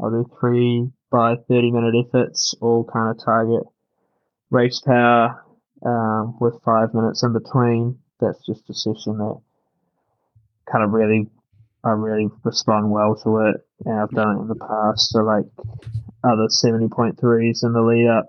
I'll 0.00 0.10
do 0.10 0.30
three 0.40 0.90
by 1.10 1.36
30 1.48 1.70
minute 1.70 1.94
efforts, 2.06 2.54
all 2.60 2.84
kind 2.84 3.10
of 3.10 3.24
target 3.24 3.62
race 4.50 4.80
power 4.84 5.44
um, 5.84 6.36
with 6.40 6.62
five 6.64 6.92
minutes 6.94 7.22
in 7.22 7.32
between. 7.32 7.98
That's 8.20 8.44
just 8.46 8.68
a 8.68 8.74
session 8.74 9.18
that 9.18 9.40
kind 10.70 10.84
of 10.84 10.90
really, 10.90 11.28
I 11.84 11.90
really 11.90 12.28
respond 12.42 12.90
well 12.90 13.16
to 13.22 13.48
it, 13.48 13.56
and 13.84 14.00
I've 14.00 14.10
done 14.10 14.36
it 14.36 14.40
in 14.42 14.48
the 14.48 14.54
past. 14.54 15.10
So 15.10 15.20
like 15.20 15.46
other 16.24 16.48
70.3s 16.48 17.64
in 17.64 17.72
the 17.72 17.82
lead 17.82 18.08
up, 18.08 18.28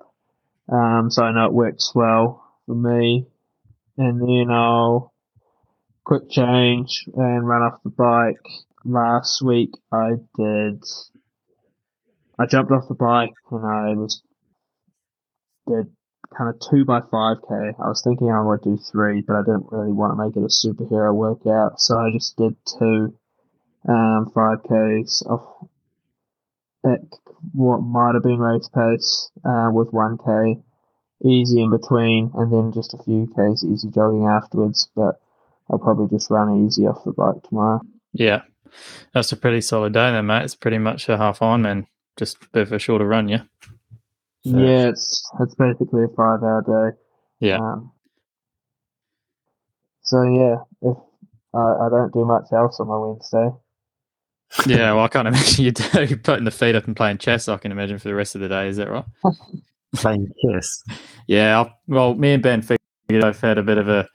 um, 0.72 1.10
so 1.10 1.24
I 1.24 1.32
know 1.32 1.46
it 1.46 1.54
works 1.54 1.92
well 1.96 2.44
for 2.66 2.76
me. 2.76 3.28
And 3.98 4.22
then 4.22 4.52
I'll 4.52 5.14
quick 6.06 6.30
change 6.30 7.06
and 7.16 7.48
ran 7.48 7.62
off 7.62 7.84
the 7.84 7.90
bike. 7.90 8.40
Last 8.86 9.42
week 9.42 9.72
I 9.92 10.12
did. 10.38 10.84
I 12.38 12.46
jumped 12.46 12.72
off 12.72 12.88
the 12.88 12.96
bike 12.96 13.34
and 13.52 13.66
I 13.66 13.94
was 13.96 14.22
did 15.68 15.88
kind 16.38 16.50
of 16.50 16.60
two 16.70 16.86
by 16.86 17.00
five 17.12 17.38
k. 17.48 17.56
I 17.56 17.88
was 17.88 18.02
thinking 18.04 18.30
I 18.30 18.42
would 18.42 18.62
do 18.62 18.78
three, 18.92 19.22
but 19.22 19.36
I 19.36 19.42
didn't 19.42 19.72
really 19.72 19.92
want 19.92 20.14
to 20.14 20.24
make 20.24 20.36
it 20.36 20.44
a 20.44 20.68
superhero 20.68 21.14
workout, 21.14 21.80
so 21.80 21.98
I 21.98 22.12
just 22.12 22.36
did 22.38 22.56
two 22.78 23.18
um, 23.88 24.32
five 24.34 24.60
ks 24.64 25.24
off 25.24 25.68
at 26.86 27.02
what 27.54 27.80
might 27.80 28.14
have 28.14 28.24
been 28.24 28.40
race 28.40 28.70
pace 28.74 29.30
uh, 29.44 29.70
with 29.72 29.92
one 29.92 30.18
k, 30.18 30.62
easy 31.24 31.62
in 31.62 31.72
between, 31.72 32.32
and 32.36 32.52
then 32.52 32.72
just 32.74 32.94
a 32.94 33.04
few 33.04 33.28
k's 33.36 33.64
easy 33.64 33.90
jogging 33.90 34.28
afterwards. 34.28 34.90
But 34.96 35.20
I'll 35.70 35.80
probably 35.80 36.16
just 36.16 36.30
run 36.30 36.66
easy 36.66 36.86
off 36.86 37.04
the 37.04 37.12
bike 37.12 37.42
tomorrow. 37.48 37.82
Yeah, 38.14 38.42
that's 39.14 39.32
a 39.32 39.38
pretty 39.38 39.62
solid 39.62 39.94
day 39.94 40.12
then, 40.12 40.26
mate. 40.26 40.44
It's 40.44 40.56
pretty 40.56 40.78
much 40.78 41.10
a 41.10 41.18
half 41.18 41.40
Ironman, 41.40 41.88
just 42.18 42.44
a 42.44 42.50
bit 42.52 42.64
of 42.64 42.72
a 42.72 42.80
shorter 42.80 43.08
run, 43.08 43.28
yeah. 43.28 43.44
So. 44.46 44.58
Yeah, 44.58 44.90
it's 44.90 45.28
it's 45.40 45.56
basically 45.56 46.04
a 46.04 46.08
five 46.10 46.44
hour 46.44 46.92
day. 46.92 46.98
Yeah. 47.40 47.58
Um, 47.58 47.92
so 50.04 50.22
yeah, 50.24 50.58
if 50.82 50.98
I, 51.56 51.86
I 51.86 51.90
don't 51.90 52.14
do 52.14 52.26
much 52.26 52.46
else 52.54 52.80
on 52.80 52.88
my 52.88 52.98
Wednesday. 52.98 53.50
yeah, 54.68 54.94
well, 54.94 55.06
I 55.06 55.08
can't 55.08 55.28
imagine 55.28 55.66
you 55.66 55.72
do 55.72 56.18
putting 56.24 56.46
the 56.46 56.52
feet 56.52 56.76
up 56.76 56.86
and 56.86 56.96
playing 56.96 57.18
chess. 57.18 57.48
I 57.48 57.58
can 57.58 57.72
imagine 57.72 57.98
for 57.98 58.08
the 58.08 58.16
rest 58.16 58.36
of 58.36 58.42
the 58.42 58.50
day. 58.50 58.68
Is 58.68 58.78
that 58.78 58.90
right? 58.90 59.06
playing 59.96 60.32
chess. 60.44 60.84
Yeah. 61.28 61.62
I, 61.62 61.74
well, 61.88 62.14
me 62.14 62.34
and 62.34 62.44
Ben 62.44 62.62
figured 62.62 63.24
I've 63.24 63.42
had 63.42 63.58
a 63.58 63.64
bit 63.64 63.78
of 63.78 63.90
a 63.90 64.08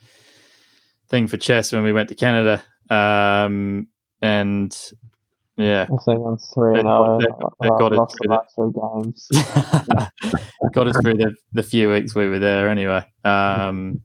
thing 1.10 1.26
for 1.26 1.36
chess 1.36 1.72
when 1.72 1.82
we 1.82 1.92
went 1.92 2.08
to 2.08 2.14
Canada. 2.14 2.62
Um, 2.88 3.88
and 4.22 4.76
yeah, 5.56 5.82
I 5.92 5.96
think 6.04 6.20
I'm 6.26 6.38
three 6.54 6.78
and 6.78 6.88
That- 6.88 7.04
zero. 7.04 7.20
that- 7.20 7.54
that 7.60 7.78
got 7.78 7.92
I 7.92 7.96
it 7.96 7.98
lost 7.98 8.16
through 8.16 8.28
the 8.28 8.42
three 8.54 8.72
games. 9.04 9.28
got 10.72 10.86
us 10.88 10.96
through 11.02 11.14
the, 11.14 11.34
the 11.52 11.62
few 11.62 11.90
weeks 11.90 12.14
we 12.14 12.28
were 12.28 12.38
there 12.38 12.68
anyway. 12.68 13.04
Um, 13.24 14.00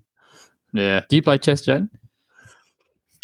yeah. 0.74 1.02
Do 1.10 1.16
you 1.16 1.22
play 1.22 1.38
chess, 1.38 1.62
Jen? 1.62 1.90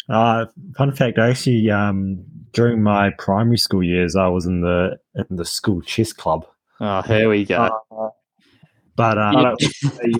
Uh, 0.08 0.46
fun 0.76 0.92
fact: 0.92 1.18
I 1.18 1.30
actually, 1.30 1.70
um, 1.70 2.24
during 2.52 2.82
my 2.82 3.10
primary 3.18 3.56
school 3.58 3.82
years, 3.82 4.16
I 4.16 4.26
was 4.28 4.46
in 4.46 4.60
the 4.60 4.98
in 5.14 5.36
the 5.36 5.44
school 5.44 5.80
chess 5.80 6.12
club. 6.12 6.46
Oh, 6.80 7.02
here 7.02 7.28
we 7.28 7.44
go. 7.44 7.70
Uh, 7.90 8.08
But 8.96 9.18
um, 9.18 9.36
I 9.36 9.54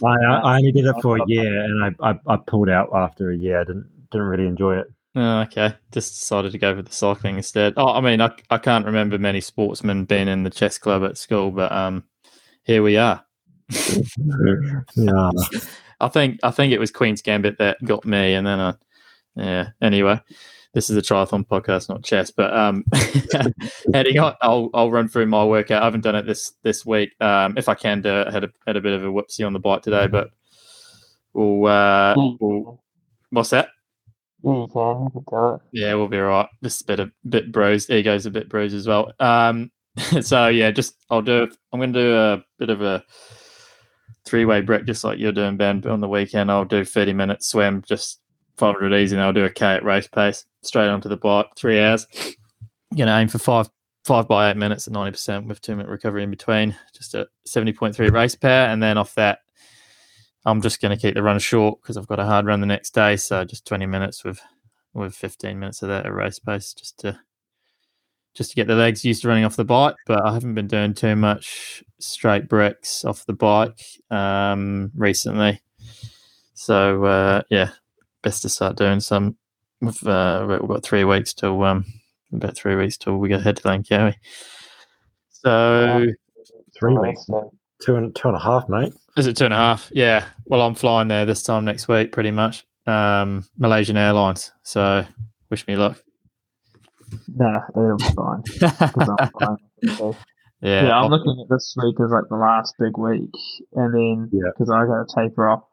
I, 0.04 0.16
I 0.24 0.56
only 0.56 0.72
did 0.72 0.86
it 0.86 0.96
for 1.02 1.18
a 1.18 1.26
year, 1.26 1.64
and 1.64 1.84
I, 1.84 2.10
I, 2.10 2.18
I 2.26 2.36
pulled 2.36 2.68
out 2.68 2.90
after 2.94 3.30
a 3.30 3.36
year. 3.36 3.60
I 3.60 3.64
didn't 3.64 3.88
didn't 4.10 4.28
really 4.28 4.46
enjoy 4.46 4.78
it. 4.78 4.86
Oh, 5.14 5.40
okay. 5.40 5.74
Just 5.90 6.14
decided 6.14 6.52
to 6.52 6.58
go 6.58 6.74
for 6.74 6.82
the 6.82 6.92
cycling 6.92 7.36
instead. 7.36 7.74
Oh, 7.76 7.92
I 7.92 8.00
mean, 8.00 8.20
I, 8.20 8.30
I 8.48 8.56
can't 8.56 8.86
remember 8.86 9.18
many 9.18 9.42
sportsmen 9.42 10.06
being 10.06 10.28
in 10.28 10.42
the 10.42 10.50
chess 10.50 10.78
club 10.78 11.04
at 11.04 11.18
school, 11.18 11.50
but 11.50 11.70
um, 11.70 12.04
here 12.64 12.82
we 12.82 12.96
are. 12.96 13.22
yeah, 13.68 15.30
I 16.00 16.08
think 16.08 16.40
I 16.42 16.50
think 16.50 16.72
it 16.72 16.80
was 16.80 16.90
Queen's 16.90 17.22
Gambit 17.22 17.58
that 17.58 17.82
got 17.84 18.04
me, 18.04 18.34
and 18.34 18.46
then 18.46 18.60
I, 18.60 18.74
yeah. 19.34 19.68
Anyway, 19.80 20.20
this 20.74 20.88
is 20.88 20.96
a 20.96 21.02
triathlon 21.02 21.46
podcast, 21.46 21.88
not 21.88 22.02
chess. 22.02 22.30
But 22.30 22.54
um, 22.56 22.84
heading 23.94 24.18
on, 24.18 24.34
I'll 24.40 24.70
I'll 24.74 24.90
run 24.90 25.08
through 25.08 25.26
my 25.26 25.44
workout. 25.44 25.82
I 25.82 25.84
haven't 25.84 26.02
done 26.02 26.16
it 26.16 26.26
this 26.26 26.52
this 26.62 26.86
week. 26.86 27.10
Um, 27.20 27.56
if 27.56 27.68
I 27.68 27.74
can 27.74 28.02
do 28.02 28.10
it, 28.10 28.28
I 28.28 28.30
had 28.32 28.44
a 28.44 28.50
had 28.66 28.76
a 28.76 28.80
bit 28.80 28.94
of 28.94 29.04
a 29.04 29.08
whoopsie 29.08 29.46
on 29.46 29.52
the 29.52 29.58
bike 29.58 29.82
today, 29.82 30.06
but 30.06 30.30
we'll 31.32 31.66
uh, 31.66 32.14
we'll 32.16 32.82
what's 33.30 33.50
that? 33.50 33.68
Yeah, 34.42 34.52
you 34.52 34.68
can. 34.72 35.04
You 35.04 35.10
can 35.10 35.24
do 35.30 35.54
it. 35.54 35.60
Yeah, 35.72 35.94
we'll 35.94 36.08
be 36.08 36.18
all 36.18 36.24
right. 36.24 36.48
Just 36.62 36.82
a 36.82 36.84
bit 36.84 37.00
of 37.00 37.12
bit 37.28 37.52
bruised. 37.52 37.90
Ego's 37.90 38.26
a 38.26 38.30
bit 38.30 38.48
bruised 38.48 38.74
as 38.74 38.86
well. 38.86 39.12
Um, 39.20 39.70
so 40.20 40.48
yeah, 40.48 40.70
just 40.70 40.94
I'll 41.10 41.22
do. 41.22 41.48
I'm 41.72 41.80
going 41.80 41.92
to 41.92 42.00
do 42.00 42.16
a 42.16 42.44
bit 42.58 42.70
of 42.70 42.82
a 42.82 43.04
three 44.24 44.44
way 44.44 44.60
break, 44.60 44.84
just 44.84 45.04
like 45.04 45.18
you're 45.18 45.32
doing, 45.32 45.56
Ben. 45.56 45.80
But 45.80 45.92
On 45.92 46.00
the 46.00 46.08
weekend, 46.08 46.50
I'll 46.50 46.64
do 46.64 46.84
30 46.84 47.12
minutes 47.12 47.48
swim, 47.48 47.82
just 47.86 48.20
500 48.56 48.94
easy, 48.96 49.16
and 49.16 49.22
I'll 49.22 49.32
do 49.32 49.44
a 49.44 49.50
k 49.50 49.66
at 49.66 49.84
race 49.84 50.08
pace, 50.08 50.44
straight 50.62 50.88
onto 50.88 51.08
the 51.08 51.16
bike, 51.16 51.46
three 51.56 51.80
hours. 51.80 52.06
You 52.94 53.06
know, 53.06 53.16
aim 53.16 53.28
for 53.28 53.38
five 53.38 53.68
five 54.04 54.26
by 54.26 54.50
eight 54.50 54.56
minutes 54.56 54.88
at 54.88 54.92
90 54.92 55.12
percent 55.12 55.46
with 55.46 55.60
two 55.60 55.76
minute 55.76 55.90
recovery 55.90 56.22
in 56.22 56.30
between. 56.30 56.76
Just 56.94 57.14
a 57.14 57.28
70.3 57.46 58.10
race 58.12 58.34
pair, 58.34 58.68
and 58.68 58.82
then 58.82 58.98
off 58.98 59.14
that. 59.14 59.40
I'm 60.44 60.60
just 60.60 60.80
going 60.80 60.96
to 60.96 61.00
keep 61.00 61.14
the 61.14 61.22
run 61.22 61.38
short 61.38 61.80
because 61.80 61.96
I've 61.96 62.08
got 62.08 62.18
a 62.18 62.24
hard 62.24 62.46
run 62.46 62.60
the 62.60 62.66
next 62.66 62.94
day. 62.94 63.16
So 63.16 63.44
just 63.44 63.64
20 63.66 63.86
minutes 63.86 64.24
with 64.24 64.40
with 64.94 65.14
15 65.14 65.58
minutes 65.58 65.82
of 65.82 65.88
that 65.88 66.04
at 66.04 66.12
race 66.12 66.38
pace 66.38 66.74
just 66.74 66.98
to 66.98 67.18
just 68.34 68.50
to 68.50 68.56
get 68.56 68.66
the 68.66 68.74
legs 68.74 69.04
used 69.04 69.22
to 69.22 69.28
running 69.28 69.44
off 69.44 69.56
the 69.56 69.64
bike. 69.64 69.94
But 70.06 70.24
I 70.24 70.32
haven't 70.32 70.54
been 70.54 70.66
doing 70.66 70.94
too 70.94 71.16
much 71.16 71.84
straight 72.00 72.48
bricks 72.48 73.04
off 73.04 73.26
the 73.26 73.32
bike 73.32 73.80
um, 74.10 74.90
recently. 74.94 75.60
So 76.54 77.04
uh, 77.04 77.42
yeah, 77.50 77.70
best 78.22 78.42
to 78.42 78.48
start 78.48 78.76
doing 78.76 79.00
some. 79.00 79.36
We've, 79.82 80.06
uh, 80.06 80.46
we've 80.48 80.68
got 80.68 80.82
three 80.84 81.04
weeks 81.04 81.34
till 81.34 81.62
um, 81.64 81.84
about 82.32 82.56
three 82.56 82.76
weeks 82.76 82.96
till 82.96 83.16
we 83.18 83.28
get 83.28 83.42
head 83.42 83.56
to 83.56 83.62
Langkawi. 83.64 84.14
So 85.30 86.06
three 86.78 86.96
weeks, 86.96 87.26
two 87.84 87.96
and 87.96 88.14
two 88.14 88.28
and 88.28 88.36
a 88.36 88.40
half, 88.40 88.68
mate. 88.68 88.92
is 89.16 89.26
it 89.26 89.36
two 89.36 89.44
and 89.44 89.54
a 89.54 89.56
half? 89.56 89.90
Yeah. 89.92 90.24
Well, 90.46 90.62
I'm 90.62 90.74
flying 90.76 91.08
there 91.08 91.26
this 91.26 91.42
time 91.42 91.64
next 91.64 91.88
week, 91.88 92.12
pretty 92.12 92.30
much. 92.30 92.64
Um, 92.86 93.44
Malaysian 93.58 93.96
Airlines. 93.96 94.52
So 94.62 95.04
wish 95.50 95.66
me 95.66 95.76
luck. 95.76 96.00
Nah, 97.34 97.60
it'll 97.76 97.96
be 97.96 98.04
fine. 98.04 98.42
'cause 98.60 99.30
fine. 99.38 99.56
So, 99.96 100.16
yeah. 100.60 100.84
yeah, 100.86 101.00
I'm 101.00 101.10
looking 101.10 101.36
at 101.42 101.52
this 101.52 101.74
week 101.82 101.96
as 102.00 102.10
like 102.10 102.24
the 102.30 102.36
last 102.36 102.74
big 102.78 102.96
week, 102.96 103.30
and 103.74 103.92
then 103.92 104.30
Yeah. 104.32 104.50
because 104.56 104.70
I 104.70 104.86
got 104.86 105.08
to 105.08 105.14
taper 105.14 105.48
off, 105.48 105.64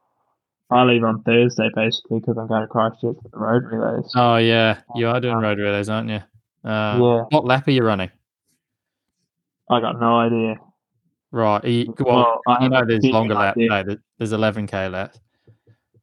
I 0.71 0.83
leave 0.83 1.03
on 1.03 1.23
Thursday 1.23 1.69
basically 1.75 2.19
because 2.19 2.37
I'm 2.37 2.47
going 2.47 2.61
to 2.61 2.67
Christchurch 2.67 3.17
for 3.21 3.29
the 3.31 3.37
road 3.37 3.63
relays. 3.65 4.11
Oh 4.15 4.37
yeah, 4.37 4.81
you 4.95 5.07
are 5.07 5.19
doing 5.19 5.37
road 5.37 5.57
relays, 5.59 5.89
aren't 5.89 6.09
you? 6.09 6.19
Uh, 6.63 6.97
Yeah. 6.99 7.23
What 7.31 7.45
lap 7.45 7.67
are 7.67 7.71
you 7.71 7.83
running? 7.83 8.11
I 9.69 9.79
got 9.81 9.99
no 9.99 10.17
idea. 10.19 10.55
Right. 11.31 11.63
He, 11.63 11.89
well, 11.99 12.41
Well, 12.45 12.57
I 12.57 12.65
I 12.65 12.67
know 12.67 12.85
there's 12.85 13.05
longer 13.05 13.35
lap. 13.35 13.55
No, 13.57 13.83
there's 14.17 14.33
11k 14.33 14.91
left. 14.91 15.19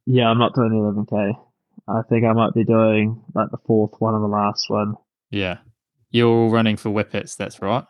Yeah, 0.05 0.29
I'm 0.29 0.37
not 0.37 0.55
doing 0.55 0.69
the 0.69 0.77
11k. 0.77 1.33
I 1.89 2.01
think 2.09 2.25
I 2.25 2.33
might 2.33 2.53
be 2.53 2.63
doing 2.63 3.21
like 3.33 3.51
the 3.51 3.57
fourth 3.65 3.99
one 3.99 4.15
and 4.15 4.23
the 4.23 4.27
last 4.29 4.69
one. 4.69 4.95
Yeah. 5.31 5.57
You're 6.11 6.29
all 6.29 6.49
running 6.49 6.77
for 6.77 6.89
Whippets. 6.89 7.35
That's 7.35 7.61
right. 7.61 7.83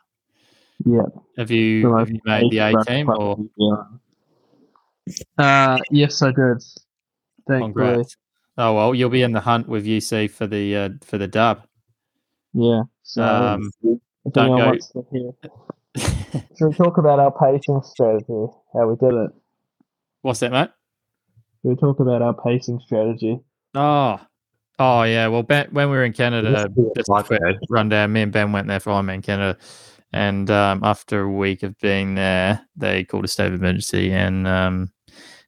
Yeah. 0.86 1.04
Have 1.38 1.52
you, 1.52 1.84
So 1.84 1.96
have 1.98 2.10
you 2.10 2.20
made 2.26 2.52
the 2.52 2.58
A 2.60 2.84
team 2.86 3.10
or 3.10 3.38
Zealand. 3.58 4.00
Uh, 5.38 5.78
yes, 5.92 6.22
I 6.22 6.28
did. 6.32 6.64
Thankfully. 7.48 7.60
congrats? 7.60 8.18
Oh 8.58 8.74
well, 8.74 8.96
you'll 8.96 9.10
be 9.10 9.22
in 9.22 9.32
the 9.34 9.40
hunt 9.40 9.68
with 9.68 9.86
UC 9.86 10.32
for 10.32 10.48
the 10.48 10.76
uh, 10.76 10.90
for 11.04 11.18
the 11.18 11.28
dub. 11.28 11.64
Yeah. 12.54 12.84
So, 13.04 13.24
Um, 13.24 13.72
don't 14.32 14.58
go- 14.58 14.66
wants 14.66 14.90
to 14.90 15.06
hear. 15.12 15.32
Should 16.58 16.68
we 16.70 16.74
talk 16.74 16.98
about 16.98 17.20
our 17.20 17.32
pacing 17.32 17.82
strategy? 17.84 18.46
How 18.74 18.88
we 18.88 18.96
did 18.98 19.14
it? 19.14 19.32
What's 20.24 20.40
that, 20.42 20.52
mate? 20.52 20.70
Should 21.62 21.70
we 21.70 21.76
talk 21.76 22.00
about 22.00 22.22
our 22.22 22.34
pacing 22.34 22.80
strategy? 22.86 23.40
Oh, 23.76 24.20
oh 24.80 25.04
yeah. 25.04 25.28
Well, 25.28 25.44
ben, 25.44 25.68
when 25.72 25.90
we 25.90 25.96
were 25.98 26.04
in 26.06 26.14
Canada, 26.14 26.52
Just 26.52 26.76
do 26.76 26.88
it 26.88 26.96
just 26.98 27.10
like 27.10 27.26
quick 27.26 27.42
rundown. 27.70 28.12
Me 28.12 28.22
and 28.24 28.32
Ben 28.32 28.52
went 28.52 28.68
there 28.68 28.80
for 28.80 28.92
Ironman 28.92 29.24
Canada, 29.24 29.58
and 30.14 30.50
um, 30.50 30.82
after 30.84 31.22
a 31.22 31.32
week 31.32 31.64
of 31.64 31.78
being 31.80 32.16
there, 32.16 32.62
they 32.76 33.04
called 33.04 33.26
a 33.26 33.28
state 33.28 33.48
of 33.48 33.60
emergency, 33.60 34.12
and 34.12 34.48
um, 34.48 34.92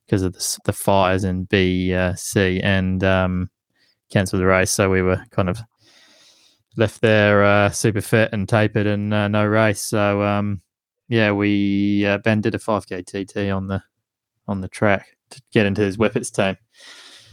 because 0.05 0.23
of 0.23 0.33
the, 0.33 0.57
the 0.65 0.73
fires 0.73 1.23
in 1.23 1.45
B, 1.45 1.93
uh, 1.93 2.15
C, 2.15 2.59
and 2.61 3.03
um, 3.03 3.49
cancelled 4.11 4.41
the 4.41 4.45
race. 4.45 4.71
So 4.71 4.89
we 4.89 5.01
were 5.01 5.23
kind 5.31 5.49
of 5.49 5.59
left 6.77 7.01
there 7.01 7.43
uh, 7.43 7.69
super 7.69 8.01
fit 8.01 8.29
and 8.33 8.47
tapered, 8.47 8.87
and 8.87 9.13
uh, 9.13 9.27
no 9.27 9.45
race. 9.45 9.81
So 9.81 10.23
um, 10.23 10.61
yeah, 11.07 11.31
we 11.31 12.05
uh, 12.05 12.19
Ben 12.19 12.41
did 12.41 12.55
a 12.55 12.59
5k 12.59 13.05
TT 13.05 13.51
on 13.51 13.67
the 13.67 13.81
on 14.47 14.61
the 14.61 14.67
track 14.67 15.15
to 15.31 15.41
get 15.51 15.65
into 15.65 15.81
his 15.81 15.97
Whippets 15.97 16.31
team. 16.31 16.57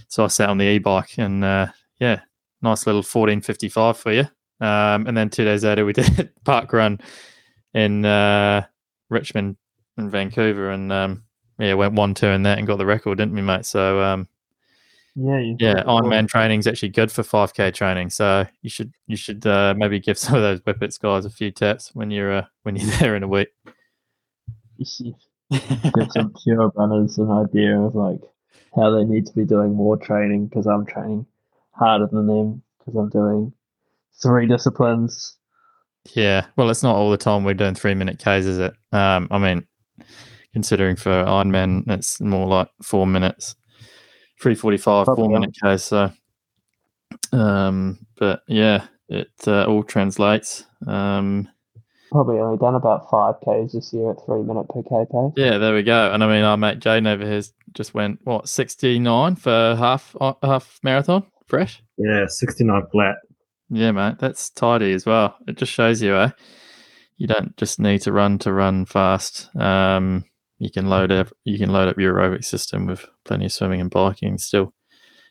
So 0.09 0.25
I 0.25 0.29
sat 0.29 0.51
on 0.51 0.59
the 0.59 0.67
e-bike 0.67 1.19
and 1.19 1.45
uh, 1.45 1.69
yeah, 1.99 2.21
nice 2.63 2.87
little 2.87 3.01
1455 3.01 3.97
for 3.97 4.13
you. 4.13 4.29
Um, 4.61 5.07
and 5.07 5.17
then 5.17 5.31
two 5.31 5.45
days 5.45 5.65
later, 5.65 5.85
we 5.85 5.93
did 5.95 6.31
park 6.45 6.73
run 6.73 7.01
in 7.75 8.05
uh, 8.05 8.65
Richmond 9.11 9.57
and 9.97 10.11
Vancouver, 10.11 10.71
and 10.71 10.93
um, 10.93 11.25
yeah, 11.59 11.75
went 11.75 11.95
one, 11.95 12.15
two, 12.15 12.27
in 12.29 12.43
that 12.45 12.59
and 12.59 12.67
got 12.67 12.79
the 12.79 12.87
record, 12.87 13.19
didn't 13.19 13.35
we, 13.35 13.43
mate? 13.43 13.67
So 13.67 14.01
um, 14.01 14.29
Yeah. 15.15 15.55
Yeah, 15.59 15.83
Ironman 15.85 16.29
training 16.29 16.61
is 16.61 16.67
actually 16.67 16.91
good 16.91 17.11
for 17.11 17.23
5k 17.23 17.73
training. 17.75 18.11
So 18.11 18.47
you 18.61 18.69
should 18.71 18.93
you 19.07 19.17
should 19.17 19.47
uh, 19.47 19.75
maybe 19.77 19.99
give 19.99 20.19
some 20.25 20.37
of 20.37 20.43
those 20.43 20.61
Whippets 20.61 20.99
guys 21.01 21.25
a 21.25 21.31
few 21.31 21.51
tips 21.51 21.95
when 21.95 22.11
you're 22.11 22.33
uh, 22.33 22.45
when 22.63 22.77
you're 22.77 22.91
there 22.99 23.17
in 23.17 23.23
a 23.23 23.29
week. 23.29 23.49
give 25.51 26.11
some 26.13 26.35
pure 26.43 26.71
runners 26.77 27.19
an 27.19 27.31
idea 27.31 27.79
of 27.79 27.95
like 27.95 28.21
how 28.75 28.91
they 28.91 29.05
need 29.05 29.27
to 29.27 29.33
be 29.33 29.45
doing 29.45 29.73
more 29.73 29.97
training 29.97 30.47
because 30.47 30.67
I'm 30.67 30.85
training 30.85 31.25
harder 31.71 32.07
than 32.07 32.27
them 32.27 32.63
because 32.79 32.95
I'm 32.97 33.09
doing 33.09 33.53
three 34.23 34.47
disciplines. 34.47 35.37
Yeah, 36.15 36.47
well, 36.57 36.71
it's 36.71 36.83
not 36.83 36.95
all 36.95 37.11
the 37.11 37.17
time 37.17 37.45
we're 37.45 37.55
doing 37.55 37.75
three 37.75 37.95
minute 37.95 38.19
Ks, 38.19 38.47
is 38.47 38.59
it? 38.59 38.75
Um, 38.93 39.29
I 39.31 39.39
mean, 39.39 39.67
considering 40.53 40.97
for 40.97 41.11
Ironman, 41.11 41.85
it's 41.89 42.21
more 42.21 42.47
like 42.47 42.69
four 42.83 43.07
minutes, 43.07 43.57
three 44.41 44.55
forty 44.55 44.77
five, 44.77 45.07
four 45.07 45.29
minute 45.29 45.55
Ks. 45.63 45.83
So, 45.85 46.13
um, 47.33 47.99
but 48.19 48.43
yeah, 48.47 48.87
it 49.09 49.33
uh, 49.47 49.65
all 49.65 49.83
translates. 49.83 50.65
Um, 50.87 51.49
Probably 52.13 52.39
only 52.39 52.57
done 52.57 52.77
about 52.77 53.11
five 53.11 53.35
k's 53.45 53.73
this 53.73 53.93
year 53.93 54.13
at 54.13 54.25
three 54.25 54.43
minute 54.43 54.69
per 54.69 54.83
k 54.85 55.05
pace. 55.11 55.33
yeah, 55.37 55.59
there 55.59 55.75
we 55.75 55.83
go. 55.83 56.13
And 56.13 56.23
I 56.23 56.29
mean, 56.29 56.45
our 56.45 56.57
mate 56.57 56.79
Jaden 56.79 57.09
over 57.09 57.27
here 57.27 57.43
just 57.75 57.95
went 57.95 58.21
what 58.23 58.49
sixty 58.49 59.01
nine 59.01 59.35
for 59.35 59.75
half 59.77 60.15
uh, 60.21 60.35
half 60.43 60.79
marathon, 60.85 61.25
fresh. 61.47 61.83
Yeah, 61.99 62.27
69 62.29 62.83
flat. 62.93 63.17
Yeah, 63.69 63.93
mate, 63.93 64.19
that's 64.19 64.51
tidy 64.51 64.93
as 64.93 65.07
well. 65.07 65.37
It 65.47 65.57
just 65.57 65.73
shows 65.73 66.01
you, 66.01 66.17
eh? 66.17 66.31
You 67.17 67.27
don't 67.27 67.57
just 67.57 67.81
need 67.81 68.03
to 68.03 68.13
run 68.13 68.39
to 68.41 68.53
run 68.53 68.85
fast. 68.85 69.55
Um, 69.57 70.25
you 70.59 70.71
can 70.71 70.89
load 70.89 71.11
up, 71.11 71.29
you 71.45 71.59
can 71.59 71.71
load 71.71 71.89
up 71.89 71.99
your 71.99 72.15
aerobic 72.15 72.45
system 72.45 72.87
with 72.87 73.05
plenty 73.25 73.47
of 73.47 73.53
swimming 73.53 73.81
and 73.81 73.91
biking. 73.91 74.39
Still, 74.39 74.73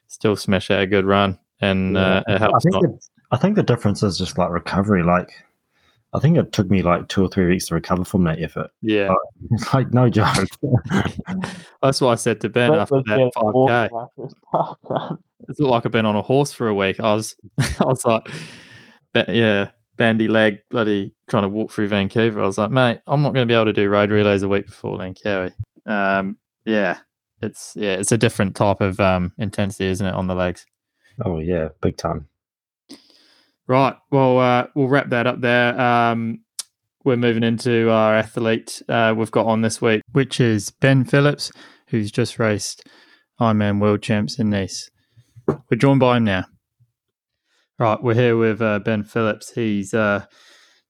still 0.08 0.36
smash 0.36 0.70
out 0.70 0.82
a 0.82 0.88
good 0.88 1.06
run, 1.06 1.40
and 1.62 1.98
uh, 1.98 2.24
it 2.28 2.42
I 2.42 2.48
think, 2.60 2.74
Not, 2.74 2.82
the, 2.82 3.00
I 3.32 3.38
think 3.38 3.56
the 3.56 3.64
difference 3.64 4.04
is 4.04 4.18
just 4.18 4.38
like 4.38 4.50
recovery. 4.50 5.04
Like, 5.04 5.32
I 6.14 6.20
think 6.20 6.38
it 6.38 6.52
took 6.52 6.70
me 6.70 6.82
like 6.82 7.08
two 7.08 7.24
or 7.24 7.30
three 7.30 7.46
weeks 7.48 7.68
to 7.68 7.76
recover 7.76 8.04
from 8.04 8.24
that 8.26 8.42
effort. 8.42 8.72
yeah, 8.82 9.14
It's 9.52 9.74
like 9.74 9.94
no 9.94 10.10
joke. 10.10 10.48
that's 11.82 12.02
what 12.02 12.10
I 12.10 12.16
said 12.16 12.42
to 12.42 12.50
Ben 12.50 12.74
after 12.74 13.02
that 13.04 13.32
five 13.36 13.90
k. 14.52 15.16
It's 15.48 15.60
like 15.60 15.86
I've 15.86 15.92
been 15.92 16.06
on 16.06 16.16
a 16.16 16.22
horse 16.22 16.52
for 16.52 16.68
a 16.68 16.76
week. 16.76 17.00
I 17.00 17.14
was, 17.14 17.36
I 17.60 17.86
was 17.86 18.04
like, 18.06 18.28
yeah, 19.28 19.72
bandy 19.98 20.28
leg, 20.28 20.60
bloody 20.70 21.14
trying 21.30 21.44
to 21.44 21.50
walk 21.50 21.72
through 21.72 21.88
Vancouver. 21.88 22.42
I 22.42 22.46
was 22.46 22.58
like, 22.58 22.72
mate, 22.72 23.00
I'm 23.08 23.22
not 23.22 23.34
going 23.34 23.48
to 23.48 23.52
be 23.52 23.56
able 23.56 23.66
to 23.66 23.74
do 23.74 23.90
road 23.90 24.12
relays 24.12 24.44
a 24.44 24.48
week 24.48 24.66
before 24.66 24.98
Langkawi. 24.98 25.54
Um, 25.86 26.38
yeah, 26.66 27.00
it's 27.42 27.74
yeah, 27.76 27.94
it's 27.94 28.12
a 28.12 28.18
different 28.18 28.56
type 28.56 28.82
of 28.82 29.00
um 29.00 29.34
intensity, 29.38 29.86
isn't 29.86 30.06
it, 30.06 30.14
on 30.14 30.28
the 30.28 30.36
legs? 30.36 30.66
oh 31.24 31.40
yeah, 31.40 31.70
big 31.82 31.98
time. 31.98 32.28
Right. 33.68 33.96
Well, 34.12 34.40
uh, 34.40 34.68
we'll 34.76 34.88
wrap 34.88 35.10
that 35.10 35.26
up 35.26 35.42
there. 35.42 35.80
Um, 35.80 36.42
we're 37.04 37.18
moving 37.18 37.44
into 37.44 37.90
our 37.90 38.16
athlete 38.16 38.82
uh, 38.90 39.14
we've 39.16 39.32
got 39.32 39.46
on 39.46 39.62
this 39.62 39.82
week, 39.82 40.02
which 40.12 40.40
is 40.40 40.72
Ben 40.72 41.04
Phillips, 41.04 41.52
who's 41.88 42.12
just 42.12 42.40
raced 42.40 42.88
Ironman 43.40 43.80
World 43.80 44.02
Champs 44.02 44.40
in 44.40 44.50
Nice. 44.50 44.90
We're 45.48 45.78
joined 45.78 46.00
by 46.00 46.18
him 46.18 46.26
now. 46.26 46.46
Right, 47.78 48.02
we're 48.02 48.14
here 48.14 48.38
with 48.38 48.62
uh, 48.62 48.80
Ben 48.80 49.04
Phillips. 49.04 49.52
He's 49.52 49.94
uh, 49.94 50.26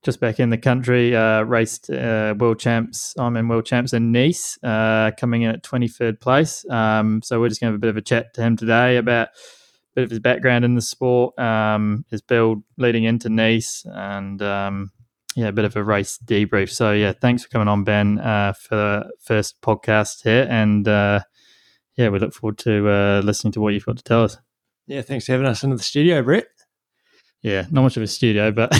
just 0.04 0.20
back 0.20 0.38
in 0.38 0.50
the 0.50 0.58
country, 0.58 1.16
uh, 1.16 1.42
raced 1.42 1.90
uh, 1.90 2.34
World 2.38 2.60
Champs, 2.60 3.12
Ironman 3.18 3.48
World 3.48 3.66
Champs 3.66 3.92
in 3.92 4.12
Nice, 4.12 4.56
uh, 4.62 5.10
coming 5.18 5.42
in 5.42 5.50
at 5.50 5.64
23rd 5.64 6.20
place. 6.20 6.64
Um, 6.70 7.22
so 7.22 7.40
we're 7.40 7.48
just 7.48 7.60
going 7.60 7.70
to 7.70 7.72
have 7.72 7.78
a 7.78 7.80
bit 7.80 7.90
of 7.90 7.96
a 7.96 8.02
chat 8.02 8.34
to 8.34 8.42
him 8.42 8.56
today 8.56 8.98
about 8.98 9.28
a 9.28 9.94
bit 9.96 10.04
of 10.04 10.10
his 10.10 10.20
background 10.20 10.64
in 10.64 10.76
the 10.76 10.80
sport, 10.80 11.36
um, 11.40 12.04
his 12.08 12.22
build 12.22 12.62
leading 12.78 13.02
into 13.02 13.28
Nice, 13.28 13.84
and 13.86 14.40
um, 14.42 14.92
yeah, 15.34 15.48
a 15.48 15.52
bit 15.52 15.64
of 15.64 15.74
a 15.74 15.82
race 15.82 16.20
debrief. 16.24 16.70
So 16.70 16.92
yeah, 16.92 17.12
thanks 17.20 17.42
for 17.42 17.48
coming 17.48 17.66
on, 17.66 17.82
Ben, 17.82 18.20
uh, 18.20 18.52
for 18.52 18.76
the 18.76 19.10
first 19.24 19.60
podcast 19.60 20.22
here, 20.22 20.46
and 20.48 20.86
yeah, 20.86 22.10
we 22.10 22.18
look 22.20 22.32
forward 22.32 22.58
to 22.58 23.22
listening 23.24 23.52
to 23.54 23.60
what 23.60 23.74
you've 23.74 23.86
got 23.86 23.96
to 23.96 24.04
tell 24.04 24.22
us. 24.22 24.38
Yeah, 24.86 25.02
thanks 25.02 25.26
for 25.26 25.32
having 25.32 25.46
us 25.46 25.64
into 25.64 25.76
the 25.76 25.82
studio, 25.82 26.22
Brett. 26.22 26.46
Yeah, 27.42 27.66
not 27.70 27.82
much 27.82 27.96
of 27.96 28.02
a 28.02 28.06
studio, 28.06 28.50
but 28.50 28.72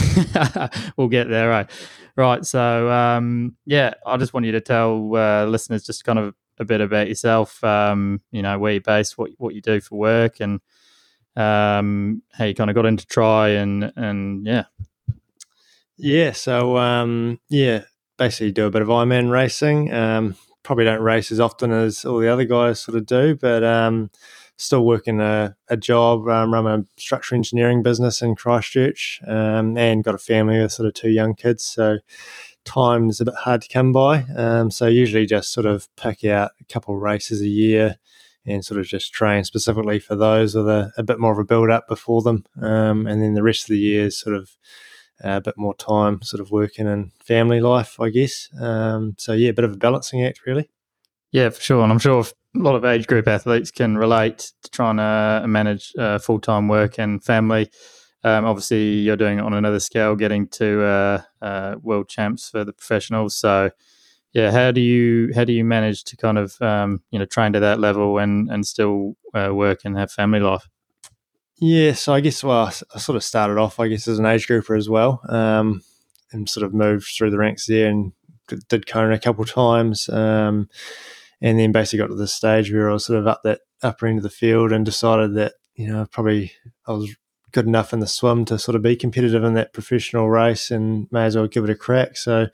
we'll 0.97 1.09
get 1.09 1.29
there, 1.29 1.49
right? 1.49 1.71
Right. 2.17 2.45
So, 2.45 2.91
um, 2.91 3.57
yeah, 3.65 3.95
I 4.05 4.17
just 4.17 4.33
want 4.33 4.47
you 4.47 4.53
to 4.53 4.61
tell 4.61 5.15
uh, 5.17 5.45
listeners 5.47 5.85
just 5.85 6.05
kind 6.05 6.19
of 6.19 6.35
a 6.59 6.65
bit 6.65 6.81
about 6.81 7.09
yourself. 7.09 7.63
Um, 7.63 8.23
you 8.31 8.43
know, 8.43 8.59
where 8.59 8.73
you're 8.73 8.81
based, 8.81 9.19
what 9.19 9.31
what 9.39 9.55
you 9.55 9.61
do 9.61 9.81
for 9.81 9.97
work, 9.97 10.41
and 10.41 10.61
um, 11.37 12.23
how 12.33 12.45
you 12.45 12.55
kind 12.55 12.71
of 12.71 12.75
got 12.75 12.87
into 12.87 13.07
tri, 13.07 13.51
and 13.51 13.93
and 13.97 14.47
yeah, 14.47 14.65
Yeah, 15.97 16.33
so 16.33 16.77
um, 16.77 17.39
yeah, 17.49 17.83
basically 18.17 18.53
do 18.53 18.67
a 18.67 18.71
bit 18.71 18.83
of 18.83 18.89
Ironman 18.89 19.31
racing. 19.31 19.93
Um, 19.93 20.37
probably 20.63 20.85
don't 20.85 21.03
race 21.03 21.31
as 21.31 21.41
often 21.41 21.71
as 21.71 22.05
all 22.05 22.19
the 22.19 22.29
other 22.29 22.45
guys 22.45 22.81
sort 22.81 22.97
of 22.97 23.07
do, 23.07 23.37
but 23.37 23.63
um, 23.63 24.11
still 24.57 24.85
working 24.85 25.21
a, 25.21 25.57
a 25.69 25.77
job, 25.77 26.29
um, 26.29 26.53
run 26.53 26.67
a 26.67 26.85
structural 27.01 27.39
engineering 27.39 27.83
business 27.83 28.23
in 28.23 28.35
Christchurch, 28.35 29.21
um, 29.27 29.77
and 29.77 30.05
got 30.05 30.15
a 30.15 30.19
family 30.19 30.61
with 30.61 30.73
sort 30.73 30.87
of 30.89 30.95
two 30.95 31.11
young 31.11 31.35
kids. 31.35 31.65
So 31.65 31.99
time's 32.65 33.21
a 33.21 33.25
bit 33.25 33.35
hard 33.35 33.63
to 33.63 33.69
come 33.69 33.93
by. 33.93 34.25
Um, 34.37 34.71
so 34.71 34.87
usually 34.87 35.27
just 35.27 35.53
sort 35.53 35.67
of 35.67 35.89
pick 35.97 36.25
out 36.25 36.51
a 36.61 36.65
couple 36.65 36.97
races 36.97 37.41
a 37.41 37.49
year 37.49 37.97
and 38.45 38.65
sort 38.65 38.81
of 38.81 38.87
just 38.87 39.13
train 39.13 39.45
specifically 39.45 39.99
for 39.99 40.15
those 40.17 40.55
with 40.55 40.69
a, 40.69 40.93
a 40.97 41.03
bit 41.03 41.19
more 41.19 41.33
of 41.33 41.39
a 41.39 41.45
build 41.45 41.71
up 41.71 41.89
before 41.89 42.23
them. 42.23 42.45
Um, 42.61 43.07
and 43.07 43.23
then 43.23 43.35
the 43.35 43.43
rest 43.43 43.63
of 43.65 43.69
the 43.69 43.79
year 43.79 44.07
is 44.07 44.19
sort 44.19 44.37
of 44.37 44.57
uh, 45.25 45.37
a 45.37 45.41
bit 45.41 45.55
more 45.57 45.75
time 45.75 46.23
sort 46.23 46.41
of 46.41 46.51
working 46.51 46.87
and 46.87 47.13
family 47.25 47.61
life, 47.61 47.99
I 48.01 48.11
guess. 48.11 48.49
Um, 48.61 49.15
so 49.19 49.33
yeah, 49.33 49.51
a 49.51 49.55
bit 49.55 49.65
of 49.65 49.73
a 49.73 49.77
balancing 49.77 50.25
act, 50.25 50.47
really. 50.47 50.69
yeah, 51.33 51.51
for 51.51 51.61
sure. 51.61 51.83
And 51.83 51.93
I'm 51.93 51.99
sure 51.99 52.25
a 52.57 52.63
lot 52.63 52.75
of 52.75 52.85
age 52.85 53.07
group 53.07 53.29
athletes 53.29 53.71
can 53.71 53.97
relate 53.97 54.53
to 54.63 54.71
trying 54.71 54.97
to 54.97 55.47
manage 55.47 55.93
uh, 55.99 56.19
full 56.19 56.41
time 56.41 56.69
work 56.69 56.99
and 56.99 57.23
family. 57.23 57.71
Um, 58.25 58.45
obviously, 58.45 58.95
you're 58.95 59.17
doing 59.17 59.39
it 59.39 59.43
on 59.43 59.55
another 59.55 59.81
scale, 59.81 60.17
getting 60.17 60.49
to 60.49 60.83
uh, 60.83 61.23
uh, 61.43 61.77
world 61.81 62.09
champs 62.09 62.49
for 62.49 62.65
the 62.65 62.73
professionals. 62.73 63.37
So, 63.37 63.71
yeah, 64.33 64.51
how 64.51 64.73
do 64.73 64.81
you 64.81 65.33
how 65.35 65.45
do 65.45 65.53
you 65.53 65.65
manage 65.65 66.05
to 66.05 66.17
kind 66.17 66.39
of 66.39 66.61
um, 66.61 67.03
you 67.11 67.19
know 67.19 67.25
train 67.25 67.53
to 67.53 67.61
that 67.61 67.79
level 67.79 68.19
and 68.19 68.51
and 68.51 68.67
still 68.67 69.17
uh, 69.35 69.55
work 69.55 69.81
and 69.85 69.97
have 69.97 70.11
family 70.11 70.41
life? 70.41 70.69
Yeah, 71.59 71.93
so 71.93 72.13
I 72.13 72.21
guess 72.21 72.45
well, 72.45 72.71
I 72.95 72.99
sort 72.99 73.17
of 73.17 73.25
started 73.25 73.59
off, 73.59 73.81
I 73.81 73.89
guess, 73.89 74.07
as 74.09 74.19
an 74.19 74.27
age 74.27 74.47
grouper 74.47 74.75
as 74.75 74.91
well, 74.91 75.21
um, 75.29 75.83
and 76.33 76.49
sort 76.49 76.67
of 76.67 76.75
moved 76.75 77.07
through 77.17 77.31
the 77.31 77.39
ranks 77.39 77.67
there 77.67 77.89
and 77.89 78.13
did 78.69 78.87
Kona 78.87 79.15
a 79.15 79.19
couple 79.19 79.45
times, 79.45 80.09
um, 80.09 80.69
and 81.41 81.59
then 81.59 81.72
basically 81.72 81.99
got 81.99 82.09
to 82.09 82.14
the 82.14 82.28
stage 82.28 82.72
where 82.72 82.91
I 82.91 82.95
was 82.95 83.07
sort 83.07 83.18
of 83.18 83.26
up 83.26 83.41
that 83.45 83.61
upper 83.82 84.07
end 84.07 84.18
of 84.18 84.22
the 84.22 84.30
field 84.30 84.72
and 84.72 84.84
decided 84.84 85.34
that 85.34 85.55
you 85.74 85.89
know 85.89 86.07
probably 86.11 86.53
I 86.87 86.93
was 86.93 87.14
good 87.57 87.66
enough 87.66 87.95
in 87.95 88.01
the 88.01 88.07
swim 88.07 88.45
to 88.45 88.59
sort 88.59 88.74
of 88.74 88.82
be 88.82 88.95
competitive 88.95 89.43
in 89.43 89.55
that 89.55 89.72
professional 89.72 90.28
race 90.28 90.70
and 90.70 91.09
may 91.11 91.24
as 91.24 91.37
well 91.37 91.47
give 91.47 91.64
it 91.64 91.70
a 91.70 91.74
crack. 91.74 92.14
So, 92.16 92.49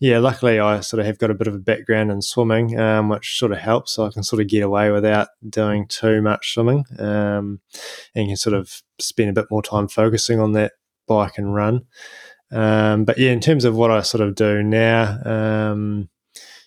yeah, 0.00 0.18
luckily 0.18 0.58
I 0.58 0.80
sort 0.80 1.00
of 1.00 1.04
have 1.04 1.18
got 1.18 1.30
a 1.30 1.34
bit 1.34 1.46
of 1.46 1.54
a 1.54 1.58
background 1.58 2.10
in 2.10 2.22
swimming, 2.22 2.78
um, 2.80 3.10
which 3.10 3.38
sort 3.38 3.52
of 3.52 3.58
helps. 3.58 3.92
So 3.92 4.06
I 4.06 4.10
can 4.10 4.22
sort 4.22 4.40
of 4.40 4.48
get 4.48 4.62
away 4.62 4.90
without 4.90 5.28
doing 5.46 5.86
too 5.88 6.22
much 6.22 6.54
swimming 6.54 6.84
um, 6.98 7.60
and 8.14 8.28
can 8.28 8.36
sort 8.36 8.54
of 8.54 8.82
spend 8.98 9.28
a 9.28 9.34
bit 9.34 9.50
more 9.50 9.62
time 9.62 9.88
focusing 9.88 10.40
on 10.40 10.52
that 10.52 10.72
bike 11.06 11.36
and 11.36 11.54
run. 11.54 11.82
Um, 12.50 13.04
but 13.04 13.18
yeah, 13.18 13.32
in 13.32 13.40
terms 13.40 13.66
of 13.66 13.76
what 13.76 13.90
I 13.90 14.00
sort 14.00 14.26
of 14.26 14.36
do 14.36 14.62
now, 14.62 15.18
um, 15.26 16.08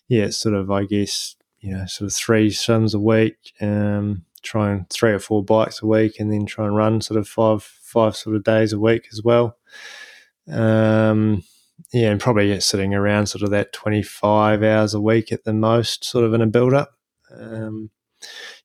yeah, 0.07 0.26
it's 0.26 0.38
sort 0.38 0.53
of, 0.53 0.70
I 0.70 0.86
guess, 0.86 1.36
you 1.60 1.76
know, 1.76 1.86
sort 1.86 2.07
of 2.07 2.16
three 2.16 2.49
swims 2.51 2.93
a 2.93 2.99
week, 2.99 3.53
um, 3.62 4.26
try 4.41 4.72
and 4.72 4.89
three 4.89 5.12
or 5.12 5.20
four 5.20 5.43
bikes 5.43 5.82
a 5.82 5.86
week, 5.86 6.20
and 6.20 6.32
then 6.32 6.45
try 6.45 6.66
and 6.66 6.76
run 6.76 7.01
sort 7.01 7.20
of 7.20 7.28
five 7.28 7.64
five 7.64 8.16
sort 8.16 8.36
of 8.36 8.43
days 8.43 8.74
a 8.74 8.80
week 8.80 9.07
as 9.12 9.22
well. 9.24 9.57
Um, 10.49 11.43
yeah, 11.93 12.10
and 12.10 12.20
probably 12.20 12.60
sitting 12.60 12.93
around 12.93 13.28
sort 13.28 13.43
of 13.43 13.51
that 13.51 13.74
twenty 13.74 14.03
five 14.03 14.64
hours 14.64 14.93
a 14.93 15.01
week 15.01 15.32
at 15.32 15.43
the 15.43 15.53
most, 15.53 16.03
sort 16.03 16.26
of 16.26 16.34
in 16.34 16.41
a 16.41 16.47
build 16.47 16.74
up. 16.74 16.91
Um, 17.36 17.91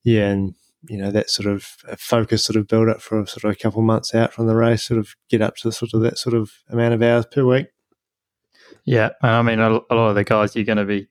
yeah, 0.03 0.28
and 0.28 0.55
you 0.88 0.99
know 0.99 1.11
that 1.11 1.30
sort 1.30 1.49
of 1.49 1.64
focus 1.99 2.45
sort 2.45 2.57
of 2.57 2.68
build 2.68 2.88
up 2.88 3.01
for 3.01 3.26
sort 3.26 3.45
of 3.45 3.51
a 3.51 3.57
couple 3.57 3.82
months 3.82 4.14
out 4.14 4.32
from 4.32 4.47
the 4.47 4.57
race, 4.57 4.84
sort 4.84 5.01
of 5.01 5.14
get 5.28 5.42
up 5.42 5.57
to 5.57 5.72
sort 5.72 5.95
of 5.95 6.01
that 6.03 6.18
sort 6.18 6.34
of 6.34 6.53
amount 6.68 6.95
of 6.95 7.03
hours 7.03 7.26
per 7.26 7.45
week. 7.45 7.66
Yeah, 8.84 9.11
And 9.22 9.30
I 9.30 9.42
mean, 9.42 9.61
a, 9.61 9.70
a 9.70 9.95
lot 9.95 10.11
of 10.11 10.14
the 10.14 10.24
guys 10.24 10.55
you're 10.55 10.64
going 10.64 10.78
to 10.78 10.84
be 10.84 11.09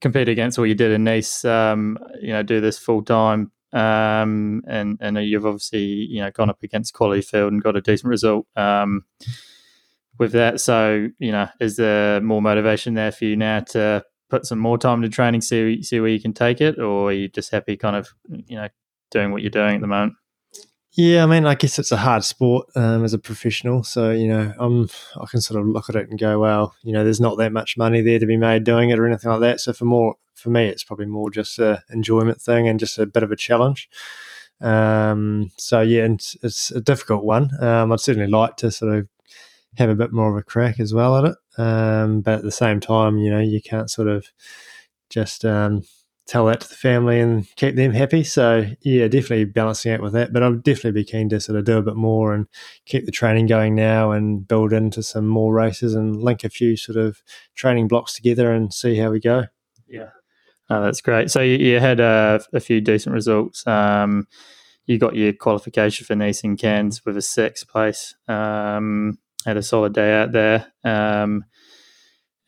compete 0.00 0.28
against 0.28 0.58
what 0.58 0.64
you 0.64 0.74
did 0.74 0.92
in 0.92 1.04
Nice. 1.04 1.44
Um, 1.44 1.98
you 2.20 2.32
know, 2.32 2.42
do 2.42 2.60
this 2.60 2.78
full 2.78 3.02
time, 3.02 3.52
um, 3.72 4.62
and 4.66 4.98
and 5.00 5.18
you've 5.18 5.46
obviously 5.46 5.84
you 5.84 6.20
know 6.20 6.30
gone 6.30 6.50
up 6.50 6.62
against 6.62 6.94
quality 6.94 7.22
field 7.22 7.52
and 7.52 7.62
got 7.62 7.76
a 7.76 7.80
decent 7.80 8.08
result 8.08 8.46
um, 8.56 9.04
with 10.18 10.32
that. 10.32 10.60
So 10.60 11.08
you 11.18 11.32
know, 11.32 11.48
is 11.60 11.76
there 11.76 12.20
more 12.20 12.42
motivation 12.42 12.94
there 12.94 13.12
for 13.12 13.24
you 13.24 13.36
now 13.36 13.60
to 13.70 14.04
put 14.28 14.46
some 14.46 14.58
more 14.58 14.78
time 14.78 15.02
into 15.02 15.14
training, 15.14 15.40
see 15.40 15.82
see 15.82 16.00
where 16.00 16.10
you 16.10 16.20
can 16.20 16.32
take 16.32 16.60
it, 16.60 16.78
or 16.78 17.10
are 17.10 17.12
you 17.12 17.28
just 17.28 17.50
happy 17.50 17.76
kind 17.76 17.96
of 17.96 18.08
you 18.28 18.56
know 18.56 18.68
doing 19.10 19.32
what 19.32 19.42
you're 19.42 19.50
doing 19.50 19.76
at 19.76 19.80
the 19.80 19.86
moment? 19.86 20.14
Yeah, 20.96 21.24
I 21.24 21.26
mean, 21.26 21.44
I 21.44 21.54
guess 21.54 21.78
it's 21.78 21.92
a 21.92 21.98
hard 21.98 22.24
sport 22.24 22.68
um, 22.74 23.04
as 23.04 23.12
a 23.12 23.18
professional. 23.18 23.82
So 23.84 24.12
you 24.12 24.28
know, 24.28 24.54
I'm 24.58 24.88
I 25.20 25.26
can 25.26 25.42
sort 25.42 25.60
of 25.60 25.66
look 25.66 25.90
at 25.90 25.96
it 25.96 26.08
and 26.08 26.18
go, 26.18 26.40
well, 26.40 26.74
you 26.82 26.92
know, 26.92 27.04
there's 27.04 27.20
not 27.20 27.36
that 27.36 27.52
much 27.52 27.76
money 27.76 28.00
there 28.00 28.18
to 28.18 28.24
be 28.24 28.38
made 28.38 28.64
doing 28.64 28.88
it 28.88 28.98
or 28.98 29.06
anything 29.06 29.30
like 29.30 29.40
that. 29.40 29.60
So 29.60 29.74
for 29.74 29.84
more, 29.84 30.16
for 30.34 30.48
me, 30.48 30.66
it's 30.66 30.84
probably 30.84 31.04
more 31.04 31.30
just 31.30 31.58
a 31.58 31.82
enjoyment 31.90 32.40
thing 32.40 32.66
and 32.66 32.80
just 32.80 32.98
a 32.98 33.04
bit 33.04 33.22
of 33.22 33.30
a 33.30 33.36
challenge. 33.36 33.90
Um, 34.62 35.50
so 35.58 35.82
yeah, 35.82 36.06
it's, 36.06 36.34
it's, 36.42 36.70
a 36.70 36.80
difficult 36.80 37.24
one. 37.24 37.50
Um, 37.62 37.92
I'd 37.92 38.00
certainly 38.00 38.30
like 38.30 38.56
to 38.56 38.70
sort 38.70 38.94
of 38.94 39.06
have 39.76 39.90
a 39.90 39.94
bit 39.94 40.14
more 40.14 40.30
of 40.30 40.38
a 40.38 40.42
crack 40.42 40.80
as 40.80 40.94
well 40.94 41.18
at 41.18 41.24
it, 41.24 41.60
um, 41.60 42.22
but 42.22 42.36
at 42.36 42.42
the 42.42 42.50
same 42.50 42.80
time, 42.80 43.18
you 43.18 43.30
know, 43.30 43.40
you 43.40 43.60
can't 43.60 43.90
sort 43.90 44.08
of 44.08 44.32
just 45.10 45.44
um, 45.44 45.82
tell 46.26 46.46
that 46.46 46.60
to 46.60 46.68
the 46.68 46.74
family 46.74 47.20
and 47.20 47.46
keep 47.56 47.76
them 47.76 47.92
happy. 47.92 48.24
So 48.24 48.66
yeah, 48.82 49.06
definitely 49.08 49.44
balancing 49.44 49.92
out 49.92 50.00
with 50.00 50.12
that. 50.14 50.32
But 50.32 50.42
I'll 50.42 50.56
definitely 50.56 51.02
be 51.02 51.04
keen 51.04 51.28
to 51.28 51.40
sort 51.40 51.58
of 51.58 51.64
do 51.64 51.78
a 51.78 51.82
bit 51.82 51.96
more 51.96 52.34
and 52.34 52.46
keep 52.84 53.06
the 53.06 53.12
training 53.12 53.46
going 53.46 53.74
now 53.74 54.10
and 54.10 54.46
build 54.46 54.72
into 54.72 55.02
some 55.02 55.26
more 55.26 55.54
races 55.54 55.94
and 55.94 56.22
link 56.22 56.42
a 56.42 56.48
few 56.48 56.76
sort 56.76 56.98
of 56.98 57.22
training 57.54 57.88
blocks 57.88 58.14
together 58.14 58.52
and 58.52 58.74
see 58.74 58.96
how 58.96 59.10
we 59.10 59.20
go. 59.20 59.44
Yeah, 59.88 60.10
oh, 60.68 60.82
that's 60.82 61.00
great. 61.00 61.30
So 61.30 61.40
you, 61.40 61.56
you 61.56 61.80
had 61.80 62.00
a, 62.00 62.40
a, 62.52 62.58
few 62.58 62.80
decent 62.80 63.14
results. 63.14 63.64
Um, 63.66 64.26
you 64.86 64.98
got 64.98 65.14
your 65.14 65.32
qualification 65.32 66.06
for 66.06 66.16
Nice 66.16 66.42
and 66.42 66.58
Cairns 66.58 67.04
with 67.04 67.16
a 67.16 67.22
sixth 67.22 67.68
place. 67.68 68.14
Um, 68.26 69.18
had 69.44 69.56
a 69.56 69.62
solid 69.62 69.92
day 69.94 70.12
out 70.12 70.32
there. 70.32 70.72
Um, 70.82 71.44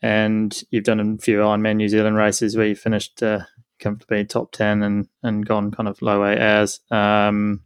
and 0.01 0.63
you've 0.69 0.83
done 0.83 0.99
a 0.99 1.17
few 1.17 1.37
Ironman 1.37 1.77
New 1.77 1.89
Zealand 1.89 2.15
races 2.15 2.55
where 2.55 2.67
you 2.67 2.75
finished 2.75 3.21
uh, 3.21 3.41
comfortably 3.79 4.25
top 4.25 4.51
10 4.51 4.83
and, 4.83 5.07
and 5.23 5.45
gone 5.45 5.71
kind 5.71 5.87
of 5.87 6.01
low 6.01 6.25
eight 6.25 6.39
hours. 6.39 6.79
Um, 6.91 7.61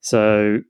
so, 0.00 0.60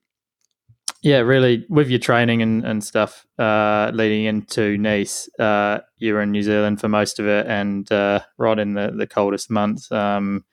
yeah, 1.02 1.18
really, 1.18 1.64
with 1.68 1.88
your 1.88 2.00
training 2.00 2.42
and, 2.42 2.64
and 2.64 2.82
stuff 2.82 3.24
uh, 3.38 3.90
leading 3.94 4.24
into 4.24 4.76
Nice, 4.78 5.28
uh, 5.38 5.78
you 5.96 6.14
were 6.14 6.22
in 6.22 6.32
New 6.32 6.42
Zealand 6.42 6.80
for 6.80 6.88
most 6.88 7.20
of 7.20 7.26
it 7.26 7.46
and 7.46 7.90
uh, 7.92 8.20
right 8.36 8.58
in 8.58 8.74
the, 8.74 8.92
the 8.96 9.06
coldest 9.06 9.50
months. 9.50 9.90
Um, 9.92 10.44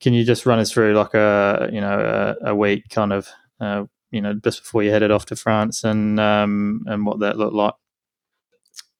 can 0.00 0.12
you 0.12 0.24
just 0.24 0.46
run 0.46 0.58
us 0.58 0.70
through 0.70 0.94
like 0.94 1.14
a 1.14 1.70
you 1.72 1.80
know 1.80 2.36
a, 2.42 2.50
a 2.50 2.54
week 2.54 2.88
kind 2.90 3.12
of 3.12 3.28
uh, 3.60 3.84
you 4.10 4.20
know 4.20 4.34
just 4.34 4.62
before 4.62 4.82
you 4.82 4.90
headed 4.90 5.10
off 5.10 5.24
to 5.26 5.36
France 5.36 5.82
and 5.82 6.20
um, 6.20 6.82
and 6.86 7.06
what 7.06 7.20
that 7.20 7.38
looked 7.38 7.54
like? 7.54 7.74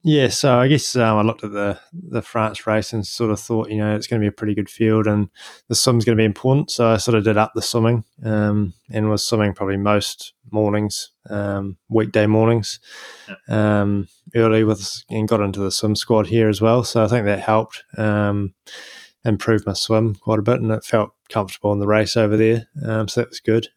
Yeah, 0.06 0.28
so 0.28 0.58
I 0.58 0.68
guess 0.68 0.94
um, 0.96 1.16
I 1.16 1.22
looked 1.22 1.44
at 1.44 1.52
the 1.52 1.80
the 1.94 2.20
France 2.20 2.66
race 2.66 2.92
and 2.92 3.06
sort 3.06 3.30
of 3.30 3.40
thought, 3.40 3.70
you 3.70 3.78
know, 3.78 3.96
it's 3.96 4.06
going 4.06 4.20
to 4.20 4.24
be 4.24 4.28
a 4.28 4.32
pretty 4.32 4.54
good 4.54 4.68
field 4.68 5.06
and 5.06 5.30
the 5.68 5.74
swim's 5.74 6.04
going 6.04 6.14
to 6.14 6.20
be 6.20 6.26
important. 6.26 6.70
So 6.70 6.88
I 6.88 6.98
sort 6.98 7.16
of 7.16 7.24
did 7.24 7.38
up 7.38 7.52
the 7.54 7.62
swimming 7.62 8.04
um, 8.22 8.74
and 8.90 9.08
was 9.08 9.24
swimming 9.24 9.54
probably 9.54 9.78
most 9.78 10.34
mornings, 10.50 11.10
um, 11.30 11.78
weekday 11.88 12.26
mornings, 12.26 12.80
um, 13.48 14.06
early 14.34 14.62
with 14.62 15.04
and 15.08 15.26
got 15.26 15.40
into 15.40 15.60
the 15.60 15.70
swim 15.70 15.96
squad 15.96 16.26
here 16.26 16.50
as 16.50 16.60
well. 16.60 16.84
So 16.84 17.02
I 17.02 17.08
think 17.08 17.24
that 17.24 17.40
helped 17.40 17.82
um, 17.96 18.52
improve 19.24 19.64
my 19.64 19.72
swim 19.72 20.16
quite 20.16 20.38
a 20.38 20.42
bit 20.42 20.60
and 20.60 20.70
it 20.70 20.84
felt 20.84 21.12
comfortable 21.30 21.72
in 21.72 21.78
the 21.78 21.86
race 21.86 22.14
over 22.14 22.36
there. 22.36 22.66
Um, 22.84 23.08
so 23.08 23.22
that 23.22 23.30
was 23.30 23.40
good. 23.40 23.68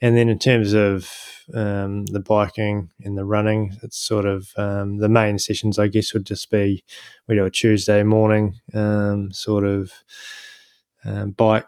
And 0.00 0.16
then 0.16 0.28
in 0.28 0.38
terms 0.38 0.72
of 0.72 1.10
um, 1.54 2.06
the 2.06 2.20
biking 2.20 2.90
and 3.02 3.16
the 3.16 3.24
running. 3.24 3.76
It's 3.82 3.98
sort 3.98 4.26
of 4.26 4.52
um, 4.56 4.98
the 4.98 5.08
main 5.08 5.38
sessions, 5.38 5.78
I 5.78 5.88
guess, 5.88 6.12
would 6.12 6.26
just 6.26 6.50
be 6.50 6.84
we 7.28 7.36
do 7.36 7.44
a 7.44 7.50
Tuesday 7.50 8.02
morning 8.02 8.56
um, 8.74 9.30
sort 9.32 9.64
of 9.64 9.92
um, 11.04 11.30
bike 11.32 11.66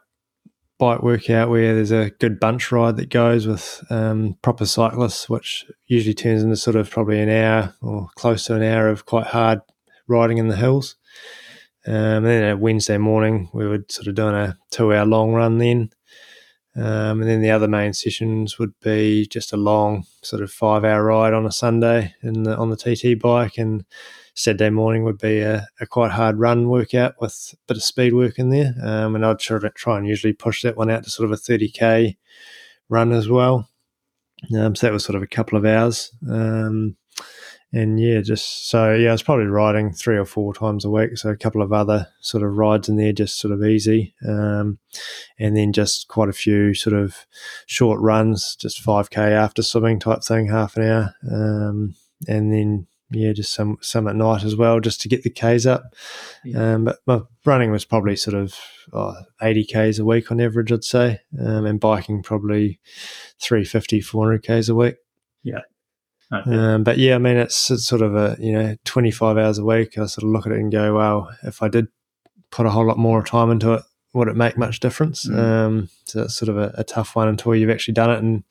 bike 0.78 1.02
workout 1.02 1.50
where 1.50 1.74
there's 1.74 1.90
a 1.90 2.10
good 2.20 2.38
bunch 2.38 2.70
ride 2.70 2.96
that 2.96 3.10
goes 3.10 3.48
with 3.48 3.84
um, 3.90 4.36
proper 4.42 4.64
cyclists, 4.64 5.28
which 5.28 5.66
usually 5.86 6.14
turns 6.14 6.42
into 6.42 6.56
sort 6.56 6.76
of 6.76 6.88
probably 6.88 7.20
an 7.20 7.28
hour 7.28 7.74
or 7.82 8.08
close 8.14 8.44
to 8.44 8.54
an 8.54 8.62
hour 8.62 8.88
of 8.88 9.04
quite 9.04 9.26
hard 9.26 9.60
riding 10.06 10.38
in 10.38 10.48
the 10.48 10.56
hills. 10.56 10.96
Um, 11.86 11.94
and 11.94 12.26
then 12.26 12.50
a 12.50 12.56
Wednesday 12.56 12.98
morning, 12.98 13.48
we 13.52 13.66
would 13.66 13.90
sort 13.90 14.08
of 14.08 14.14
doing 14.14 14.34
a 14.34 14.56
two 14.70 14.94
hour 14.94 15.06
long 15.06 15.32
run 15.32 15.58
then. 15.58 15.90
Um, 16.78 17.20
and 17.20 17.28
then 17.28 17.40
the 17.40 17.50
other 17.50 17.66
main 17.66 17.92
sessions 17.92 18.58
would 18.58 18.78
be 18.80 19.26
just 19.26 19.52
a 19.52 19.56
long 19.56 20.04
sort 20.22 20.42
of 20.42 20.52
five 20.52 20.84
hour 20.84 21.02
ride 21.04 21.32
on 21.32 21.44
a 21.44 21.50
Sunday 21.50 22.14
in 22.22 22.44
the, 22.44 22.56
on 22.56 22.70
the 22.70 22.76
TT 22.76 23.20
bike. 23.20 23.58
And 23.58 23.84
Saturday 24.34 24.70
morning 24.70 25.02
would 25.02 25.18
be 25.18 25.40
a, 25.40 25.66
a, 25.80 25.86
quite 25.86 26.12
hard 26.12 26.38
run 26.38 26.68
workout 26.68 27.14
with 27.20 27.54
a 27.54 27.56
bit 27.66 27.78
of 27.78 27.82
speed 27.82 28.14
work 28.14 28.38
in 28.38 28.50
there. 28.50 28.74
Um, 28.80 29.16
and 29.16 29.26
I'd 29.26 29.40
try, 29.40 29.58
try 29.74 29.98
and 29.98 30.06
usually 30.06 30.32
push 30.32 30.62
that 30.62 30.76
one 30.76 30.90
out 30.90 31.02
to 31.02 31.10
sort 31.10 31.28
of 31.28 31.32
a 31.32 31.40
30k 31.40 32.16
run 32.88 33.10
as 33.10 33.28
well. 33.28 33.68
Um, 34.56 34.76
so 34.76 34.86
that 34.86 34.92
was 34.92 35.04
sort 35.04 35.16
of 35.16 35.22
a 35.22 35.26
couple 35.26 35.58
of 35.58 35.64
hours. 35.64 36.12
Um, 36.30 36.96
and 37.72 38.00
yeah, 38.00 38.20
just 38.20 38.70
so 38.70 38.94
yeah, 38.94 39.10
I 39.10 39.12
was 39.12 39.22
probably 39.22 39.46
riding 39.46 39.92
three 39.92 40.16
or 40.16 40.24
four 40.24 40.54
times 40.54 40.84
a 40.84 40.90
week. 40.90 41.18
So 41.18 41.28
a 41.28 41.36
couple 41.36 41.62
of 41.62 41.72
other 41.72 42.08
sort 42.20 42.42
of 42.42 42.56
rides 42.56 42.88
in 42.88 42.96
there, 42.96 43.12
just 43.12 43.38
sort 43.38 43.52
of 43.52 43.62
easy, 43.62 44.14
um, 44.26 44.78
and 45.38 45.56
then 45.56 45.72
just 45.72 46.08
quite 46.08 46.28
a 46.28 46.34
few 46.34 46.72
sort 46.74 46.96
of 46.96 47.26
short 47.66 48.00
runs, 48.00 48.56
just 48.56 48.80
five 48.80 49.10
k 49.10 49.20
after 49.20 49.62
swimming 49.62 49.98
type 49.98 50.24
thing, 50.24 50.48
half 50.48 50.76
an 50.76 50.82
hour, 50.82 51.14
um, 51.30 51.94
and 52.26 52.52
then 52.52 52.86
yeah, 53.10 53.32
just 53.32 53.52
some 53.52 53.78
some 53.80 54.08
at 54.08 54.16
night 54.16 54.44
as 54.44 54.56
well, 54.56 54.80
just 54.80 55.00
to 55.02 55.08
get 55.08 55.22
the 55.22 55.30
k's 55.30 55.66
up. 55.66 55.94
Yeah. 56.44 56.74
Um, 56.74 56.84
but 56.84 56.98
my 57.06 57.20
running 57.44 57.70
was 57.70 57.84
probably 57.84 58.16
sort 58.16 58.36
of 58.36 58.54
oh, 58.92 59.14
eighty 59.42 59.64
k's 59.64 59.98
a 59.98 60.04
week 60.04 60.30
on 60.30 60.40
average, 60.40 60.72
I'd 60.72 60.84
say, 60.84 61.20
um, 61.38 61.66
and 61.66 61.80
biking 61.80 62.22
probably 62.22 62.80
350, 63.40 64.00
400 64.00 64.42
k's 64.42 64.68
a 64.68 64.74
week. 64.74 64.96
Yeah. 65.42 65.60
Okay. 66.32 66.54
Um, 66.54 66.84
but 66.84 66.98
yeah, 66.98 67.14
I 67.14 67.18
mean, 67.18 67.36
it's, 67.36 67.70
it's 67.70 67.86
sort 67.86 68.02
of 68.02 68.14
a, 68.14 68.36
you 68.38 68.52
know, 68.52 68.76
25 68.84 69.38
hours 69.38 69.58
a 69.58 69.64
week. 69.64 69.96
I 69.96 70.06
sort 70.06 70.24
of 70.24 70.30
look 70.30 70.46
at 70.46 70.52
it 70.52 70.58
and 70.58 70.70
go, 70.70 70.94
wow, 70.94 71.28
if 71.42 71.62
I 71.62 71.68
did 71.68 71.88
put 72.50 72.66
a 72.66 72.70
whole 72.70 72.86
lot 72.86 72.98
more 72.98 73.22
time 73.22 73.50
into 73.50 73.74
it, 73.74 73.82
would 74.14 74.28
it 74.28 74.36
make 74.36 74.58
much 74.58 74.80
difference? 74.80 75.26
Mm. 75.26 75.38
Um, 75.38 75.88
so 76.04 76.22
it's 76.22 76.34
sort 76.34 76.48
of 76.48 76.58
a, 76.58 76.72
a, 76.76 76.84
tough 76.84 77.14
one 77.14 77.28
until 77.28 77.54
you've 77.54 77.70
actually 77.70 77.94
done 77.94 78.10
it 78.10 78.18
and 78.18 78.42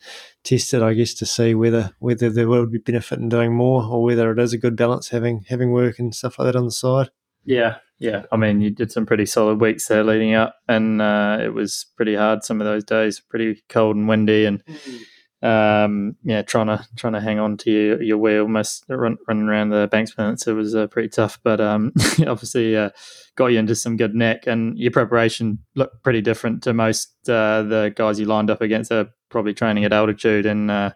tested, 0.43 0.81
I 0.81 0.93
guess, 0.93 1.13
to 1.15 1.25
see 1.25 1.55
whether 1.55 1.91
whether 1.99 2.29
there 2.29 2.47
would 2.47 2.71
be 2.71 2.77
benefit 2.77 3.19
in 3.19 3.27
doing 3.27 3.53
more 3.53 3.83
or 3.83 4.03
whether 4.03 4.31
it 4.31 4.39
is 4.39 4.53
a 4.53 4.57
good 4.57 4.75
balance 4.75 5.09
having 5.09 5.45
having 5.49 5.71
work 5.71 5.97
and 5.97 6.13
stuff 6.13 6.37
like 6.37 6.45
that 6.45 6.55
on 6.55 6.65
the 6.65 6.71
side. 6.71 7.09
Yeah, 7.43 7.77
yeah. 7.97 8.25
I 8.31 8.37
mean, 8.37 8.61
you 8.61 8.69
did 8.69 8.91
some 8.91 9.05
pretty 9.05 9.25
solid 9.25 9.59
weeks 9.59 9.87
there 9.87 10.03
leading 10.03 10.35
up, 10.35 10.55
and 10.67 11.01
uh, 11.01 11.39
it 11.41 11.53
was 11.53 11.87
pretty 11.95 12.15
hard. 12.15 12.43
Some 12.43 12.61
of 12.61 12.65
those 12.65 12.83
days, 12.83 13.19
pretty 13.19 13.63
cold 13.67 13.95
and 13.95 14.07
windy, 14.07 14.45
and. 14.45 14.63
Mm 14.65 14.99
um, 15.43 16.15
yeah, 16.23 16.41
trying 16.41 16.67
to 16.67 16.83
trying 16.95 17.13
to 17.13 17.21
hang 17.21 17.39
on 17.39 17.57
to 17.57 17.71
your, 17.71 18.01
your 18.01 18.17
wheel, 18.17 18.41
almost 18.43 18.85
run, 18.89 19.17
running 19.27 19.47
around 19.47 19.69
the 19.69 19.87
Banks 19.91 20.13
it 20.17 20.53
was 20.53 20.75
uh, 20.75 20.87
pretty 20.87 21.09
tough. 21.09 21.39
But 21.43 21.61
um, 21.61 21.91
obviously, 22.27 22.75
uh, 22.75 22.89
got 23.35 23.47
you 23.47 23.59
into 23.59 23.75
some 23.75 23.97
good 23.97 24.15
neck, 24.15 24.47
and 24.47 24.77
your 24.77 24.91
preparation 24.91 25.59
looked 25.75 26.03
pretty 26.03 26.21
different 26.21 26.63
to 26.63 26.73
most 26.73 27.13
uh, 27.29 27.61
the 27.63 27.93
guys 27.95 28.19
you 28.19 28.25
lined 28.25 28.49
up 28.49 28.61
against. 28.61 28.91
Are 28.91 29.09
probably 29.29 29.53
training 29.53 29.85
at 29.85 29.93
altitude 29.93 30.45
in 30.45 30.69
uh, 30.69 30.91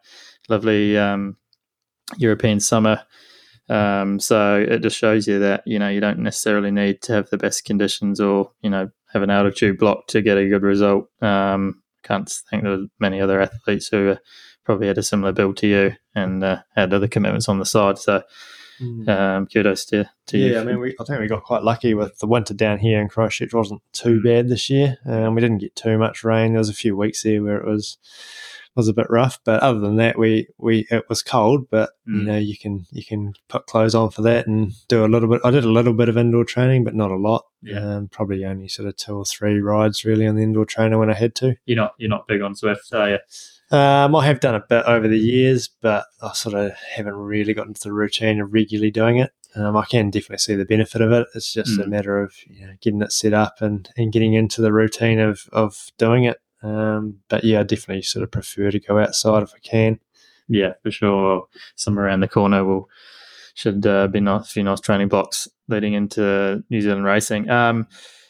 lovely 0.49 0.97
um, 0.97 1.37
European 2.17 2.59
summer. 2.59 3.03
Um, 3.69 4.19
so 4.19 4.55
it 4.55 4.79
just 4.79 4.97
shows 4.97 5.27
you 5.27 5.39
that 5.39 5.63
you 5.67 5.77
know 5.77 5.87
you 5.87 5.99
don't 5.99 6.19
necessarily 6.19 6.71
need 6.71 7.01
to 7.03 7.13
have 7.13 7.29
the 7.29 7.37
best 7.37 7.63
conditions 7.63 8.19
or 8.19 8.51
you 8.61 8.71
know 8.71 8.89
have 9.13 9.21
an 9.21 9.29
altitude 9.29 9.77
block 9.77 10.07
to 10.07 10.21
get 10.21 10.37
a 10.37 10.47
good 10.47 10.63
result. 10.63 11.09
Um, 11.21 11.81
can't 12.03 12.29
think 12.49 12.63
there 12.63 12.77
were 12.77 12.85
many 12.99 13.21
other 13.21 13.41
athletes 13.41 13.87
who 13.87 14.11
uh, 14.11 14.15
probably 14.63 14.87
had 14.87 14.97
a 14.97 15.03
similar 15.03 15.31
build 15.31 15.57
to 15.57 15.67
you 15.67 15.93
and 16.15 16.43
uh, 16.43 16.61
had 16.75 16.93
other 16.93 17.07
commitments 17.07 17.49
on 17.49 17.59
the 17.59 17.65
side. 17.65 17.97
So 17.97 18.23
mm. 18.81 19.07
um, 19.07 19.47
kudos 19.47 19.85
to, 19.85 20.09
to 20.27 20.37
yeah, 20.37 20.45
you. 20.45 20.53
Yeah, 20.53 20.61
I 20.61 20.63
mean, 20.63 20.79
we, 20.79 20.95
I 20.99 21.03
think 21.03 21.19
we 21.19 21.27
got 21.27 21.43
quite 21.43 21.63
lucky 21.63 21.93
with 21.93 22.17
the 22.19 22.27
winter 22.27 22.53
down 22.53 22.79
here 22.79 23.01
in 23.01 23.09
Christchurch. 23.09 23.53
wasn't 23.53 23.81
too 23.93 24.21
bad 24.21 24.49
this 24.49 24.69
year. 24.69 24.97
Um, 25.05 25.35
we 25.35 25.41
didn't 25.41 25.59
get 25.59 25.75
too 25.75 25.97
much 25.97 26.23
rain. 26.23 26.51
There 26.53 26.59
was 26.59 26.69
a 26.69 26.73
few 26.73 26.95
weeks 26.95 27.23
there 27.23 27.43
where 27.43 27.57
it 27.57 27.67
was 27.67 27.97
was 28.75 28.87
a 28.87 28.93
bit 28.93 29.07
rough. 29.09 29.39
But 29.43 29.61
other 29.61 29.79
than 29.79 29.97
that, 29.97 30.17
we 30.17 30.47
we 30.57 30.87
it 30.89 31.05
was 31.09 31.21
cold, 31.21 31.67
but 31.69 31.91
mm. 32.07 32.19
you 32.19 32.23
know 32.23 32.37
you 32.37 32.57
can 32.57 32.85
you 32.91 33.03
can 33.05 33.33
put 33.47 33.67
clothes 33.67 33.95
on 33.95 34.09
for 34.11 34.21
that 34.23 34.47
and 34.47 34.73
do 34.87 35.05
a 35.05 35.07
little 35.07 35.29
bit. 35.29 35.41
I 35.43 35.51
did 35.51 35.65
a 35.65 35.71
little 35.71 35.93
bit 35.93 36.09
of 36.09 36.17
indoor 36.17 36.45
training, 36.45 36.83
but 36.83 36.95
not 36.95 37.11
a 37.11 37.15
lot. 37.15 37.45
Yeah. 37.61 37.79
Um, 37.79 38.07
probably 38.07 38.45
only 38.45 38.67
sort 38.67 38.87
of 38.87 38.97
two 38.97 39.17
or 39.17 39.25
three 39.25 39.59
rides 39.59 40.03
really 40.03 40.25
on 40.25 40.35
the 40.35 40.43
indoor 40.43 40.65
trainer 40.65 40.97
when 40.97 41.09
I 41.09 41.15
had 41.15 41.35
to. 41.35 41.55
You're 41.65 41.77
not 41.77 41.93
you're 41.97 42.09
not 42.09 42.27
big 42.27 42.41
on 42.41 42.55
Zwift, 42.55 42.93
are 42.93 43.09
you? 43.09 43.17
Um, 43.71 44.15
I 44.15 44.25
have 44.25 44.41
done 44.41 44.55
a 44.55 44.65
bit 44.67 44.83
over 44.85 45.07
the 45.07 45.17
years, 45.17 45.69
but 45.81 46.05
I 46.21 46.33
sort 46.33 46.55
of 46.55 46.73
haven't 46.73 47.13
really 47.13 47.53
gotten 47.53 47.71
into 47.71 47.83
the 47.83 47.93
routine 47.93 48.41
of 48.41 48.53
regularly 48.53 48.91
doing 48.91 49.17
it. 49.17 49.31
Um, 49.55 49.75
I 49.77 49.85
can 49.85 50.09
definitely 50.09 50.39
see 50.39 50.55
the 50.55 50.65
benefit 50.65 51.01
of 51.01 51.11
it. 51.11 51.27
It's 51.35 51.53
just 51.53 51.77
mm. 51.77 51.83
a 51.83 51.87
matter 51.87 52.21
of 52.21 52.33
you 52.47 52.67
know, 52.67 52.73
getting 52.81 53.01
it 53.01 53.11
set 53.11 53.33
up 53.33 53.55
and, 53.61 53.89
and 53.97 54.11
getting 54.11 54.33
into 54.33 54.61
the 54.61 54.73
routine 54.73 55.19
of, 55.19 55.49
of 55.51 55.87
doing 55.97 56.25
it. 56.25 56.37
Um, 56.63 57.19
but 57.29 57.43
yeah, 57.43 57.61
I 57.61 57.63
definitely 57.63 58.03
sort 58.03 58.23
of 58.23 58.31
prefer 58.31 58.71
to 58.71 58.79
go 58.79 58.99
outside 58.99 59.43
if 59.43 59.53
I 59.55 59.59
can. 59.59 59.99
Yeah, 60.47 60.73
for 60.83 60.91
sure. 60.91 61.47
Somewhere 61.75 62.05
around 62.05 62.19
the 62.19 62.27
corner 62.27 62.63
will 62.65 62.89
should 63.53 63.85
uh, 63.85 64.07
be 64.07 64.19
nice, 64.19 64.51
few 64.51 64.63
nice 64.63 64.79
training 64.79 65.07
blocks 65.09 65.47
leading 65.67 65.93
into 65.93 66.63
New 66.69 66.81
Zealand 66.81 67.05
racing. 67.05 67.49
Um, 67.49 67.87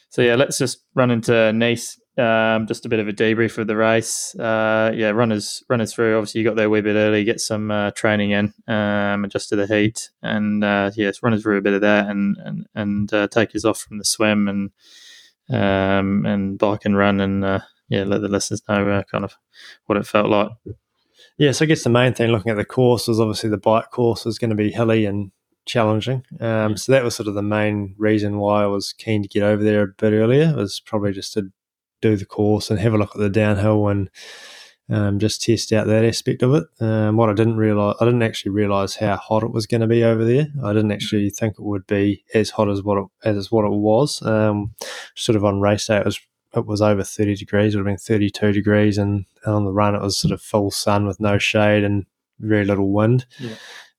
so 0.08 0.22
yeah, 0.22 0.34
let's 0.34 0.58
just 0.58 0.84
run 0.94 1.10
into 1.10 1.52
Nice. 1.52 1.98
Um, 2.18 2.66
just 2.66 2.84
a 2.84 2.90
bit 2.90 3.00
of 3.00 3.08
a 3.08 3.12
debrief 3.12 3.56
of 3.56 3.66
the 3.66 3.76
race. 3.76 4.34
Uh, 4.34 4.92
yeah, 4.94 5.10
runners 5.10 5.64
runners 5.70 5.94
through. 5.94 6.18
Obviously, 6.18 6.42
you 6.42 6.46
got 6.46 6.56
there 6.56 6.66
a 6.66 6.68
wee 6.68 6.82
bit 6.82 6.94
early, 6.94 7.24
get 7.24 7.40
some 7.40 7.70
uh, 7.70 7.90
training 7.92 8.32
in, 8.32 8.52
um, 8.68 9.24
adjust 9.24 9.48
to 9.48 9.56
the 9.56 9.66
heat, 9.66 10.10
and 10.22 10.62
uh, 10.62 10.90
yes, 10.94 11.22
runners 11.22 11.42
through 11.42 11.56
a 11.56 11.62
bit 11.62 11.72
of 11.72 11.80
that, 11.80 12.08
and 12.08 12.36
and 12.44 12.66
and 12.74 13.14
uh, 13.14 13.28
take 13.28 13.56
us 13.56 13.64
off 13.64 13.80
from 13.80 13.96
the 13.96 14.04
swim 14.04 14.46
and 14.46 14.70
um, 15.48 16.26
and 16.26 16.58
bike 16.58 16.84
and 16.84 16.98
run, 16.98 17.18
and 17.18 17.42
uh, 17.42 17.60
yeah, 17.92 18.04
let 18.04 18.22
the 18.22 18.28
listeners 18.28 18.62
know 18.68 18.88
uh, 18.88 19.02
kind 19.02 19.22
of 19.22 19.36
what 19.84 19.98
it 19.98 20.06
felt 20.06 20.30
like. 20.30 20.48
Yeah, 21.36 21.52
so 21.52 21.64
I 21.64 21.68
guess 21.68 21.84
the 21.84 21.90
main 21.90 22.14
thing 22.14 22.30
looking 22.30 22.50
at 22.50 22.56
the 22.56 22.64
course 22.64 23.06
was 23.06 23.20
obviously 23.20 23.50
the 23.50 23.58
bike 23.58 23.90
course 23.90 24.24
was 24.24 24.38
going 24.38 24.50
to 24.50 24.56
be 24.56 24.70
hilly 24.70 25.04
and 25.04 25.30
challenging. 25.66 26.24
Um, 26.40 26.76
so 26.76 26.90
that 26.90 27.04
was 27.04 27.14
sort 27.14 27.28
of 27.28 27.34
the 27.34 27.42
main 27.42 27.94
reason 27.98 28.38
why 28.38 28.62
I 28.62 28.66
was 28.66 28.94
keen 28.94 29.22
to 29.22 29.28
get 29.28 29.42
over 29.42 29.62
there 29.62 29.82
a 29.82 29.88
bit 29.88 30.12
earlier. 30.12 30.54
Was 30.56 30.80
probably 30.80 31.12
just 31.12 31.34
to 31.34 31.50
do 32.00 32.16
the 32.16 32.24
course 32.24 32.70
and 32.70 32.80
have 32.80 32.94
a 32.94 32.98
look 32.98 33.14
at 33.14 33.20
the 33.20 33.28
downhill 33.28 33.88
and 33.88 34.08
um, 34.88 35.18
just 35.18 35.42
test 35.42 35.70
out 35.72 35.86
that 35.86 36.04
aspect 36.04 36.42
of 36.42 36.54
it. 36.54 36.64
Um, 36.80 37.16
what 37.16 37.28
I 37.28 37.34
didn't 37.34 37.58
realize, 37.58 37.96
I 38.00 38.06
didn't 38.06 38.22
actually 38.22 38.52
realize 38.52 38.96
how 38.96 39.16
hot 39.16 39.42
it 39.42 39.52
was 39.52 39.66
going 39.66 39.82
to 39.82 39.86
be 39.86 40.02
over 40.02 40.24
there. 40.24 40.46
I 40.64 40.72
didn't 40.72 40.92
actually 40.92 41.28
think 41.28 41.54
it 41.54 41.62
would 41.62 41.86
be 41.86 42.24
as 42.32 42.50
hot 42.50 42.70
as 42.70 42.82
what 42.82 42.98
it, 42.98 43.06
as 43.24 43.52
what 43.52 43.66
it 43.66 43.72
was. 43.72 44.22
Um, 44.22 44.74
sort 45.14 45.36
of 45.36 45.44
on 45.44 45.60
race 45.60 45.86
day, 45.86 45.98
it 45.98 46.06
was 46.06 46.20
it 46.54 46.66
was 46.66 46.82
over 46.82 47.02
30 47.02 47.36
degrees. 47.36 47.74
It 47.74 47.78
would 47.78 47.86
have 47.86 47.92
been 47.92 47.98
32 47.98 48.52
degrees, 48.52 48.98
and, 48.98 49.24
and 49.44 49.54
on 49.54 49.64
the 49.64 49.72
run 49.72 49.94
it 49.94 50.02
was 50.02 50.16
sort 50.16 50.32
of 50.32 50.42
full 50.42 50.70
sun 50.70 51.06
with 51.06 51.20
no 51.20 51.38
shade 51.38 51.84
and 51.84 52.06
very 52.38 52.64
little 52.64 52.90
wind. 52.90 53.26
Yeah. 53.38 53.54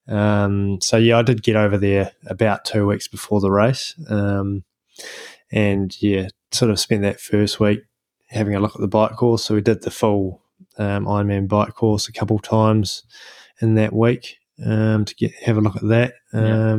Um, 0.07 0.81
so 0.81 0.97
yeah, 0.97 1.19
I 1.19 1.21
did 1.21 1.43
get 1.43 1.55
over 1.55 1.77
there 1.77 2.11
about 2.27 2.65
two 2.65 2.85
weeks 2.85 3.07
before 3.07 3.39
the 3.39 3.51
race, 3.51 3.95
um, 4.09 4.63
and 5.51 5.95
yeah, 6.01 6.27
sort 6.51 6.71
of 6.71 6.79
spent 6.79 7.03
that 7.03 7.21
first 7.21 7.59
week 7.59 7.81
having 8.27 8.55
a 8.55 8.59
look 8.59 8.75
at 8.75 8.81
the 8.81 8.87
bike 8.87 9.15
course. 9.15 9.45
So 9.45 9.55
we 9.55 9.61
did 9.61 9.83
the 9.83 9.91
full 9.91 10.41
um, 10.77 11.05
Ironman 11.05 11.47
bike 11.47 11.73
course 11.75 12.07
a 12.07 12.13
couple 12.13 12.35
of 12.35 12.41
times 12.41 13.03
in 13.61 13.75
that 13.75 13.93
week 13.93 14.37
um, 14.65 15.05
to 15.05 15.15
get 15.15 15.33
have 15.35 15.57
a 15.57 15.61
look 15.61 15.75
at 15.75 15.87
that. 15.87 16.13
Yeah. 16.33 16.73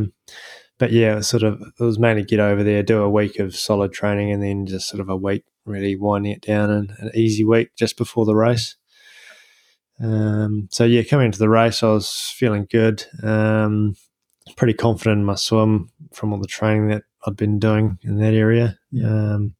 But 0.79 0.93
yeah, 0.93 1.13
it 1.13 1.17
was 1.17 1.29
sort 1.29 1.43
of 1.43 1.61
it 1.61 1.83
was 1.83 1.99
mainly 1.99 2.25
get 2.25 2.41
over 2.41 2.63
there, 2.63 2.83
do 2.83 3.03
a 3.03 3.11
week 3.11 3.39
of 3.39 3.55
solid 3.55 3.93
training, 3.93 4.33
and 4.33 4.43
then 4.43 4.67
just 4.67 4.89
sort 4.89 5.01
of 5.01 5.09
a 5.09 5.17
week 5.17 5.45
really 5.65 5.97
winding 5.97 6.33
it 6.33 6.43
down 6.43 6.71
and 6.71 6.93
an 6.99 7.11
easy 7.15 7.45
week 7.45 7.71
just 7.77 7.97
before 7.97 8.25
the 8.25 8.35
race. 8.35 8.77
Um, 10.01 10.69
so 10.71 10.85
yeah, 10.85 11.03
coming 11.03 11.27
into 11.27 11.39
the 11.39 11.49
race, 11.49 11.83
I 11.83 11.89
was 11.89 12.33
feeling 12.37 12.67
good. 12.71 13.05
Um, 13.23 13.95
pretty 14.57 14.75
confident 14.75 15.21
in 15.21 15.25
my 15.25 15.37
swim 15.37 15.91
from 16.13 16.33
all 16.33 16.41
the 16.41 16.47
training 16.47 16.89
that 16.89 17.05
I'd 17.27 17.37
been 17.37 17.59
doing 17.59 17.99
in 18.03 18.19
that 18.19 18.35
area. 18.35 18.79
Yeah. 18.91 19.07
Um, 19.07 19.55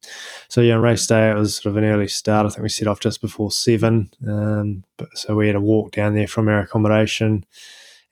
so 0.47 0.61
yeah, 0.61 0.75
on 0.75 0.81
race 0.81 1.07
day 1.07 1.31
it 1.31 1.35
was 1.35 1.55
sort 1.55 1.71
of 1.71 1.77
an 1.77 1.89
early 1.89 2.07
start. 2.07 2.45
I 2.45 2.49
think 2.49 2.61
we 2.61 2.69
set 2.69 2.87
off 2.87 2.99
just 2.99 3.21
before 3.21 3.51
seven. 3.51 4.11
Um, 4.27 4.83
but, 4.97 5.09
so 5.15 5.35
we 5.35 5.47
had 5.47 5.55
a 5.55 5.61
walk 5.61 5.91
down 5.91 6.13
there 6.13 6.27
from 6.27 6.47
our 6.47 6.59
accommodation. 6.59 7.45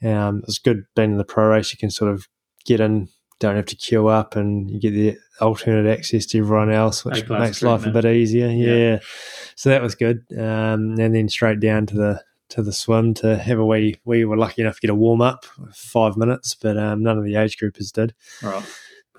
Um, 0.03 0.39
it 0.39 0.47
was 0.47 0.59
good 0.59 0.85
being 0.95 1.11
in 1.11 1.17
the 1.17 1.23
pro 1.23 1.47
race. 1.47 1.71
You 1.71 1.77
can 1.77 1.91
sort 1.91 2.11
of 2.11 2.27
get 2.65 2.79
in 2.79 3.09
don't 3.39 3.55
have 3.57 3.65
to 3.65 3.75
queue 3.75 4.07
up 4.07 4.37
and 4.37 4.71
you 4.71 4.79
get 4.79 4.91
the 4.91 5.17
alternate 5.41 5.91
access 5.91 6.25
to 6.25 6.39
everyone 6.39 6.71
else, 6.71 7.03
which 7.03 7.27
makes 7.27 7.61
life 7.61 7.85
a 7.85 7.91
bit 7.91 8.05
easier. 8.05 8.47
Yeah. 8.47 8.75
yeah. 8.75 8.99
So 9.55 9.69
that 9.69 9.81
was 9.81 9.95
good. 9.95 10.23
Um, 10.31 10.95
and 10.97 11.13
then 11.13 11.27
straight 11.27 11.59
down 11.59 11.85
to 11.87 11.95
the 11.95 12.23
to 12.49 12.61
the 12.61 12.71
swim 12.71 13.13
to 13.15 13.37
have 13.37 13.59
a 13.59 13.65
wee. 13.65 13.99
We 14.05 14.25
were 14.25 14.37
lucky 14.37 14.61
enough 14.61 14.75
to 14.75 14.81
get 14.81 14.89
a 14.89 14.95
warm 14.95 15.21
up, 15.21 15.45
five 15.73 16.15
minutes, 16.15 16.55
but 16.55 16.77
um, 16.77 17.03
none 17.03 17.17
of 17.17 17.25
the 17.25 17.35
age 17.35 17.57
groupers 17.57 17.91
did. 17.91 18.13
Right. 18.41 18.63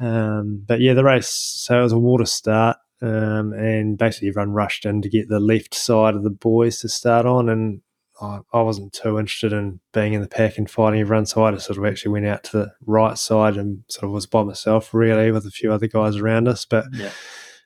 Um, 0.01 0.63
but 0.67 0.81
yeah, 0.81 0.95
the 0.95 1.05
race. 1.05 1.29
So 1.29 1.81
it 1.81 1.83
was 1.83 1.93
a 1.93 1.99
water 1.99 2.27
start, 2.27 2.79
um, 3.03 3.53
and 3.53 3.99
basically 3.99 4.29
everyone 4.29 4.53
rushed 4.53 4.87
in 4.87 5.03
to 5.03 5.09
get 5.09 5.29
the 5.29 5.41
left 5.41 5.75
side 5.75 6.15
of 6.15 6.23
the 6.23 6.31
buoys 6.31 6.81
to 6.81 6.89
start 6.89 7.27
on, 7.27 7.49
and 7.49 7.83
I, 8.21 8.41
I 8.53 8.63
wasn't 8.63 8.93
too 8.93 9.19
interested 9.19 9.53
in 9.53 9.81
being 9.93 10.13
in 10.13 10.21
the 10.21 10.29
pack 10.29 10.59
and 10.59 10.71
fighting 10.71 11.01
everyone, 11.01 11.27
so 11.27 11.45
I 11.45 11.53
just 11.53 11.67
sort 11.67 11.79
of 11.79 11.85
actually 11.85 12.13
went 12.13 12.27
out 12.27 12.45
to 12.45 12.59
the 12.59 12.73
right 12.87 13.19
side 13.19 13.57
and 13.57 13.85
sort 13.89 14.05
of 14.05 14.11
was 14.13 14.27
by 14.27 14.43
myself, 14.43 14.95
really, 14.95 15.31
with 15.31 15.47
a 15.47 15.51
few 15.51 15.73
other 15.73 15.89
guys 15.89 16.17
around 16.17 16.49
us. 16.49 16.65
But 16.65 16.87
yeah. 16.93 17.11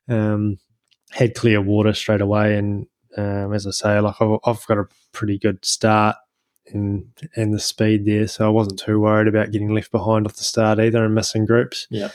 um, 0.09 0.59
had 1.11 1.35
clear 1.35 1.61
water 1.61 1.93
straight 1.93 2.21
away, 2.21 2.57
and 2.57 2.87
um, 3.17 3.53
as 3.53 3.67
I 3.67 3.71
say, 3.71 4.01
like 4.01 4.17
I've, 4.21 4.39
I've, 4.45 4.67
got 4.67 4.79
a 4.79 4.89
pretty 5.13 5.39
good 5.39 5.65
start 5.65 6.17
and 6.67 7.07
in 7.37 7.51
the 7.51 7.61
speed 7.61 8.07
there, 8.07 8.27
so 8.27 8.47
I 8.47 8.51
wasn't 8.51 8.79
too 8.79 9.01
worried 9.01 9.29
about 9.29 9.51
getting 9.51 9.75
left 9.75 9.91
behind 9.91 10.27
off 10.27 10.37
the 10.37 10.45
start 10.45 10.79
either 10.79 11.05
and 11.05 11.15
missing 11.15 11.45
groups. 11.45 11.87
Yeah. 11.91 12.11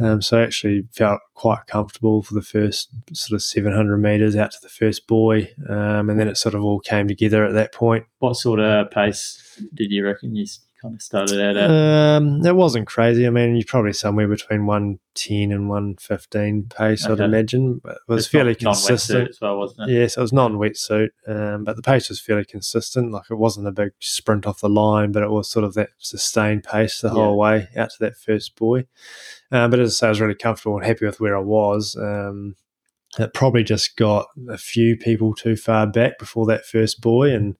Um, 0.00 0.20
so 0.20 0.38
I 0.38 0.42
actually 0.42 0.84
felt 0.92 1.20
quite 1.34 1.66
comfortable 1.66 2.22
for 2.22 2.34
the 2.34 2.42
first 2.42 2.88
sort 3.12 3.36
of 3.36 3.42
700 3.42 3.96
meters 3.98 4.34
out 4.34 4.50
to 4.50 4.58
the 4.60 4.68
first 4.68 5.06
buoy. 5.06 5.54
Um, 5.68 6.10
and 6.10 6.18
then 6.18 6.28
it 6.28 6.36
sort 6.36 6.54
of 6.54 6.64
all 6.64 6.80
came 6.80 7.06
together 7.06 7.44
at 7.44 7.52
that 7.54 7.72
point. 7.72 8.04
What 8.18 8.34
sort 8.34 8.60
of 8.60 8.90
pace 8.90 9.60
did 9.72 9.90
you 9.90 10.04
reckon 10.04 10.34
you 10.34 10.46
kind 10.84 10.94
of 10.94 11.02
started 11.02 11.40
out 11.40 11.56
at? 11.56 11.70
Um, 11.70 12.44
it 12.44 12.54
wasn't 12.54 12.86
crazy. 12.86 13.26
I 13.26 13.30
mean, 13.30 13.56
you're 13.56 13.64
probably 13.66 13.94
somewhere 13.94 14.28
between 14.28 14.66
110 14.66 15.50
and 15.50 15.68
115 15.68 16.64
pace, 16.68 17.04
okay. 17.04 17.12
I'd 17.12 17.24
imagine. 17.24 17.80
But 17.82 17.92
it 17.92 17.98
was 18.06 18.24
it's 18.24 18.32
fairly 18.32 18.56
not, 18.60 18.74
consistent. 18.74 19.30
as 19.30 19.40
well, 19.40 19.58
wasn't 19.58 19.88
it? 19.88 19.94
Yes, 19.94 20.16
it 20.16 20.20
was 20.20 20.32
non 20.32 20.54
wetsuit. 20.54 21.08
Um, 21.26 21.64
but 21.64 21.76
the 21.76 21.82
pace 21.82 22.08
was 22.08 22.20
fairly 22.20 22.44
consistent. 22.44 23.12
Like 23.12 23.30
it 23.30 23.36
wasn't 23.36 23.66
a 23.66 23.72
big 23.72 23.92
sprint 24.00 24.46
off 24.46 24.60
the 24.60 24.68
line, 24.68 25.12
but 25.12 25.22
it 25.22 25.30
was 25.30 25.50
sort 25.50 25.64
of 25.64 25.74
that 25.74 25.90
sustained 25.98 26.64
pace 26.64 27.00
the 27.00 27.10
whole 27.10 27.32
yeah. 27.32 27.40
way 27.40 27.68
out 27.76 27.90
to 27.90 27.96
that 28.00 28.16
first 28.16 28.54
buoy. 28.56 28.86
Um, 29.50 29.70
but 29.70 29.80
as 29.80 29.94
I 29.94 29.94
say, 29.94 30.06
I 30.06 30.10
was 30.10 30.20
really 30.20 30.34
comfortable 30.34 30.76
and 30.76 30.86
happy 30.86 31.06
with 31.06 31.20
where 31.20 31.36
I 31.36 31.40
was. 31.40 31.96
Um, 31.96 32.56
it 33.18 33.32
probably 33.32 33.62
just 33.62 33.96
got 33.96 34.26
a 34.48 34.58
few 34.58 34.96
people 34.96 35.34
too 35.34 35.56
far 35.56 35.86
back 35.86 36.18
before 36.18 36.46
that 36.46 36.66
first 36.66 37.00
buoy, 37.00 37.32
and 37.32 37.56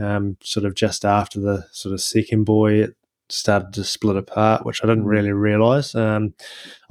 um, 0.00 0.36
sort 0.42 0.66
of 0.66 0.74
just 0.74 1.04
after 1.04 1.40
the 1.40 1.66
sort 1.72 1.92
of 1.92 2.00
second 2.00 2.44
buoy, 2.44 2.80
it 2.80 2.96
started 3.30 3.72
to 3.74 3.84
split 3.84 4.16
apart, 4.16 4.64
which 4.64 4.82
I 4.82 4.86
didn't 4.86 5.04
mm. 5.04 5.08
really 5.08 5.32
realize. 5.32 5.94
Um, 5.94 6.34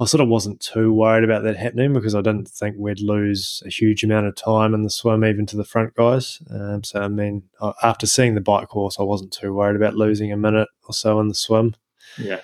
I 0.00 0.04
sort 0.04 0.20
of 0.20 0.28
wasn't 0.28 0.60
too 0.60 0.92
worried 0.92 1.24
about 1.24 1.42
that 1.44 1.56
happening 1.56 1.92
because 1.92 2.14
I 2.14 2.20
didn't 2.20 2.48
think 2.48 2.76
we'd 2.78 3.00
lose 3.00 3.62
a 3.66 3.70
huge 3.70 4.04
amount 4.04 4.26
of 4.26 4.36
time 4.36 4.74
in 4.74 4.84
the 4.84 4.90
swim, 4.90 5.24
even 5.24 5.46
to 5.46 5.56
the 5.56 5.64
front 5.64 5.94
guys. 5.94 6.40
Um, 6.50 6.84
so, 6.84 7.00
I 7.00 7.08
mean, 7.08 7.42
after 7.82 8.06
seeing 8.06 8.34
the 8.34 8.40
bike 8.40 8.68
course, 8.68 8.98
I 9.00 9.02
wasn't 9.02 9.32
too 9.32 9.52
worried 9.52 9.76
about 9.76 9.96
losing 9.96 10.32
a 10.32 10.36
minute 10.36 10.68
or 10.86 10.94
so 10.94 11.18
in 11.20 11.28
the 11.28 11.34
swim. 11.34 11.74
Yeah. 12.18 12.40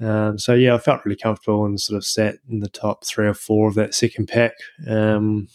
Um, 0.00 0.38
so 0.38 0.54
yeah, 0.54 0.74
I 0.74 0.78
felt 0.78 1.04
really 1.04 1.16
comfortable 1.16 1.64
and 1.64 1.80
sort 1.80 1.96
of 1.96 2.04
sat 2.04 2.36
in 2.48 2.60
the 2.60 2.68
top 2.68 3.04
three 3.04 3.26
or 3.26 3.34
four 3.34 3.68
of 3.68 3.74
that 3.74 3.94
second 3.94 4.26
pack 4.26 4.52
um, 4.88 5.48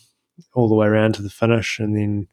all 0.54 0.70
the 0.70 0.76
way 0.76 0.88
around 0.88 1.16
to 1.16 1.22
the 1.22 1.30
finish, 1.30 1.80
and 1.80 1.96
then 1.96 2.28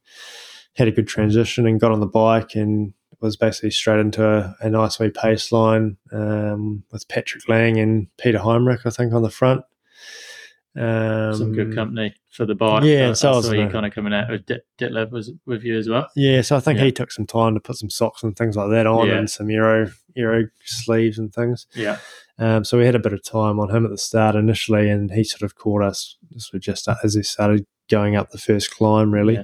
had 0.75 0.89
a 0.89 0.93
good 0.93 1.09
transition 1.09 1.67
and 1.67 1.81
got 1.81 1.93
on 1.93 2.01
the 2.01 2.07
bike 2.07 2.55
and 2.55 2.93
was 3.21 3.37
basically 3.37 3.71
straight 3.71 4.01
into 4.01 4.27
a, 4.27 4.55
a 4.61 4.69
nice 4.69 4.99
wee 4.99 5.09
pace 5.11 5.51
line 5.53 5.97
um, 6.13 6.83
with 6.91 7.09
Patrick 7.09 7.49
Lange 7.49 7.79
and 7.79 8.07
Peter 8.19 8.39
Heinrich, 8.39 8.81
I 8.85 8.91
think, 8.91 9.13
on 9.15 9.23
the 9.23 9.31
front. 9.31 9.63
Um, 10.77 11.35
Some 11.37 11.53
good 11.53 11.73
company 11.75 12.15
for 12.31 12.45
the 12.47 12.57
bike. 12.57 12.83
Yeah, 12.83 13.11
I, 13.11 13.13
so 13.13 13.31
I 13.33 13.37
was 13.37 13.47
saw 13.47 13.53
you 13.53 13.69
kind 13.69 13.87
of 13.87 13.93
coming 13.95 14.13
out 14.13 14.29
with 14.29 14.45
Det- 14.47 14.67
Ditlev 14.81 15.13
was 15.13 15.31
with 15.47 15.63
you 15.63 15.79
as 15.79 15.89
well. 15.89 16.09
Yeah, 16.17 16.41
so 16.43 16.57
I 16.57 16.61
think 16.61 16.81
Yeah. 16.81 16.87
he 16.87 16.93
took 16.93 17.13
some 17.13 17.27
time 17.27 17.55
to 17.55 17.61
put 17.61 17.77
some 17.77 17.91
socks 17.91 18.25
and 18.25 18.37
things 18.37 18.57
like 18.57 18.71
that 18.71 18.85
on 18.87 19.07
Yeah. 19.07 19.19
and 19.19 19.31
some 19.31 19.51
Euro 19.51 19.89
Euro 20.17 20.49
sleeves 20.65 21.17
and 21.19 21.33
things. 21.33 21.67
Yeah, 21.75 21.99
Um, 22.39 22.65
so 22.65 22.77
we 22.77 22.87
had 22.87 22.97
a 22.97 23.01
bit 23.01 23.13
of 23.13 23.23
time 23.23 23.61
on 23.61 23.71
him 23.75 23.85
at 23.85 23.91
the 23.93 23.99
start 23.99 24.35
initially, 24.35 24.91
and 24.91 25.13
he 25.13 25.23
sort 25.23 25.43
of 25.43 25.55
caught 25.55 25.83
us 25.83 26.17
sort 26.39 26.55
of 26.55 26.61
just 26.61 26.89
as 27.05 27.15
he 27.15 27.23
started 27.23 27.67
going 27.89 28.17
up 28.17 28.31
the 28.31 28.39
first 28.39 28.73
climb, 28.73 29.13
really. 29.15 29.39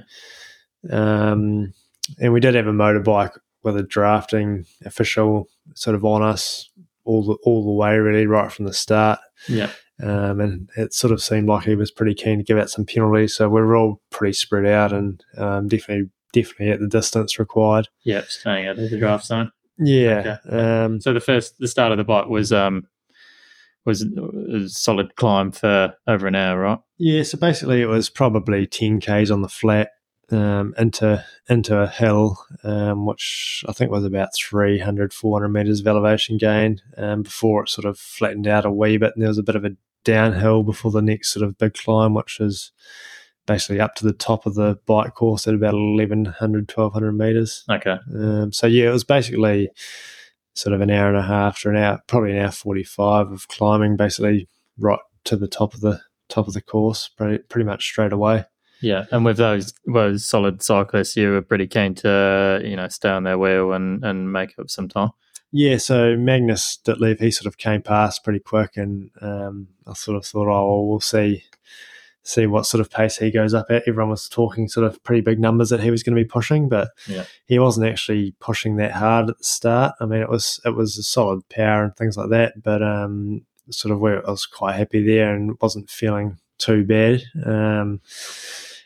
Um, 0.89 1.73
and 2.19 2.33
we 2.33 2.39
did 2.39 2.55
have 2.55 2.67
a 2.67 2.71
motorbike 2.71 3.37
with 3.63 3.77
a 3.77 3.83
drafting 3.83 4.65
official 4.85 5.47
sort 5.75 5.95
of 5.95 6.03
on 6.03 6.21
us 6.23 6.69
all 7.03 7.23
the 7.23 7.35
all 7.43 7.63
the 7.65 7.71
way, 7.71 7.97
really, 7.97 8.25
right 8.27 8.51
from 8.51 8.65
the 8.65 8.73
start. 8.73 9.19
yeah, 9.47 9.69
Um, 10.01 10.39
and 10.39 10.69
it 10.77 10.93
sort 10.93 11.13
of 11.13 11.21
seemed 11.21 11.47
like 11.47 11.65
he 11.65 11.75
was 11.75 11.91
pretty 11.91 12.13
keen 12.15 12.37
to 12.39 12.43
give 12.43 12.57
out 12.57 12.69
some 12.69 12.85
penalties. 12.85 13.35
So 13.35 13.49
we 13.49 13.61
were 13.61 13.75
all 13.75 14.01
pretty 14.09 14.33
spread 14.33 14.65
out 14.65 14.93
and 14.93 15.23
um, 15.37 15.67
definitely 15.67 16.09
definitely 16.33 16.69
at 16.71 16.79
the 16.79 16.87
distance 16.87 17.37
required. 17.39 17.89
yeah. 18.03 18.21
Staying 18.27 18.67
out 18.67 18.79
of 18.79 18.89
the 18.89 18.97
draft 18.97 19.25
zone. 19.25 19.51
Yeah. 19.77 20.37
Um, 20.49 21.01
So 21.01 21.11
the 21.13 21.19
first, 21.19 21.57
the 21.59 21.67
start 21.67 21.91
of 21.91 21.97
the 21.97 22.03
bike 22.03 22.27
was 22.27 22.51
um 22.53 22.87
was 23.83 24.03
a 24.03 24.69
solid 24.69 25.15
climb 25.15 25.51
for 25.51 25.93
over 26.07 26.27
an 26.27 26.35
hour, 26.35 26.59
right? 26.59 26.79
Yeah, 26.99 27.23
so 27.23 27.37
basically 27.39 27.81
it 27.81 27.87
was 27.87 28.09
probably 28.11 28.67
10 28.67 28.99
k's 28.99 29.31
on 29.31 29.41
the 29.41 29.49
flat 29.49 29.89
um, 30.31 30.73
into 30.77 31.23
into 31.49 31.77
a 31.79 31.87
hill, 31.87 32.37
um, 32.63 33.05
which 33.05 33.63
I 33.67 33.73
think 33.73 33.91
was 33.91 34.05
about 34.05 34.35
300, 34.35 35.13
400 35.13 35.49
meters 35.49 35.79
of 35.81 35.87
elevation 35.87 36.37
gain 36.37 36.81
um, 36.97 37.23
before 37.23 37.63
it 37.63 37.69
sort 37.69 37.85
of 37.85 37.97
flattened 37.97 38.47
out 38.47 38.65
a 38.65 38.71
wee 38.71 38.97
bit. 38.97 39.13
And 39.15 39.21
there 39.21 39.29
was 39.29 39.37
a 39.37 39.43
bit 39.43 39.55
of 39.55 39.65
a 39.65 39.75
downhill 40.03 40.63
before 40.63 40.91
the 40.91 41.01
next 41.01 41.33
sort 41.33 41.45
of 41.45 41.57
big 41.57 41.73
climb, 41.73 42.13
which 42.13 42.39
was 42.39 42.71
basically 43.45 43.79
up 43.79 43.95
to 43.95 44.05
the 44.05 44.13
top 44.13 44.45
of 44.45 44.55
the 44.55 44.77
bike 44.85 45.15
course 45.15 45.47
at 45.47 45.53
about 45.53 45.73
1100, 45.73 46.71
1200 46.71 47.11
meters. 47.11 47.63
Okay. 47.69 47.97
Um, 48.13 48.51
so 48.53 48.67
yeah, 48.67 48.89
it 48.89 48.93
was 48.93 49.03
basically 49.03 49.69
sort 50.53 50.73
of 50.73 50.81
an 50.81 50.91
hour 50.91 51.07
and 51.07 51.17
a 51.17 51.23
half 51.23 51.59
to 51.61 51.69
an 51.69 51.77
hour, 51.77 52.01
probably 52.07 52.31
an 52.31 52.43
hour 52.43 52.51
forty-five 52.51 53.31
of 53.31 53.47
climbing, 53.47 53.97
basically 53.97 54.47
right 54.77 54.99
to 55.25 55.35
the 55.35 55.47
top 55.47 55.73
of 55.73 55.81
the 55.81 56.01
top 56.29 56.47
of 56.47 56.53
the 56.53 56.61
course, 56.61 57.09
pretty 57.09 57.39
pretty 57.43 57.65
much 57.65 57.85
straight 57.85 58.13
away. 58.13 58.45
Yeah, 58.81 59.05
and 59.11 59.23
with 59.25 59.37
those 59.37 59.73
those 59.85 60.25
solid 60.25 60.61
cyclists, 60.63 61.15
you 61.15 61.31
were 61.31 61.41
pretty 61.41 61.67
keen 61.67 61.95
to 61.95 62.61
you 62.63 62.75
know 62.75 62.87
stay 62.87 63.09
on 63.09 63.23
their 63.23 63.37
wheel 63.37 63.73
and 63.73 64.03
and 64.03 64.31
make 64.31 64.57
up 64.59 64.69
some 64.69 64.89
time. 64.89 65.09
Yeah, 65.53 65.77
so 65.77 66.15
Magnus 66.15 66.79
Ditlev, 66.85 67.19
he 67.19 67.29
sort 67.29 67.45
of 67.45 67.57
came 67.57 67.81
past 67.81 68.23
pretty 68.23 68.39
quick, 68.39 68.77
and 68.77 69.11
um, 69.21 69.67
I 69.85 69.93
sort 69.93 70.15
of 70.17 70.25
thought, 70.25 70.47
oh, 70.47 70.65
well, 70.65 70.87
we'll 70.87 70.99
see 71.01 71.43
see 72.23 72.45
what 72.45 72.67
sort 72.67 72.79
of 72.79 72.89
pace 72.91 73.17
he 73.17 73.31
goes 73.31 73.53
up 73.53 73.65
at. 73.71 73.83
Everyone 73.87 74.11
was 74.11 74.29
talking 74.29 74.67
sort 74.67 74.85
of 74.85 75.03
pretty 75.03 75.21
big 75.21 75.39
numbers 75.39 75.69
that 75.71 75.81
he 75.81 75.89
was 75.89 76.03
going 76.03 76.15
to 76.15 76.21
be 76.23 76.27
pushing, 76.27 76.69
but 76.69 76.89
Yeah. 77.07 77.25
he 77.47 77.57
wasn't 77.57 77.87
actually 77.87 78.35
pushing 78.39 78.75
that 78.75 78.91
hard 78.91 79.29
at 79.31 79.39
the 79.39 79.43
start. 79.43 79.95
I 79.99 80.05
mean, 80.05 80.21
it 80.21 80.29
was 80.29 80.59
it 80.63 80.75
was 80.75 80.97
a 80.97 81.03
solid 81.03 81.47
power 81.49 81.83
and 81.83 81.95
things 81.97 82.17
like 82.17 82.29
that, 82.29 82.61
but 82.61 82.81
um, 82.83 83.43
sort 83.71 83.91
of 83.91 83.99
where 83.99 84.25
I 84.25 84.31
was 84.31 84.45
quite 84.45 84.75
happy 84.75 85.03
there 85.03 85.33
and 85.35 85.57
wasn't 85.61 85.89
feeling 85.89 86.37
too 86.59 86.83
bad. 86.85 87.23
Um, 87.43 88.01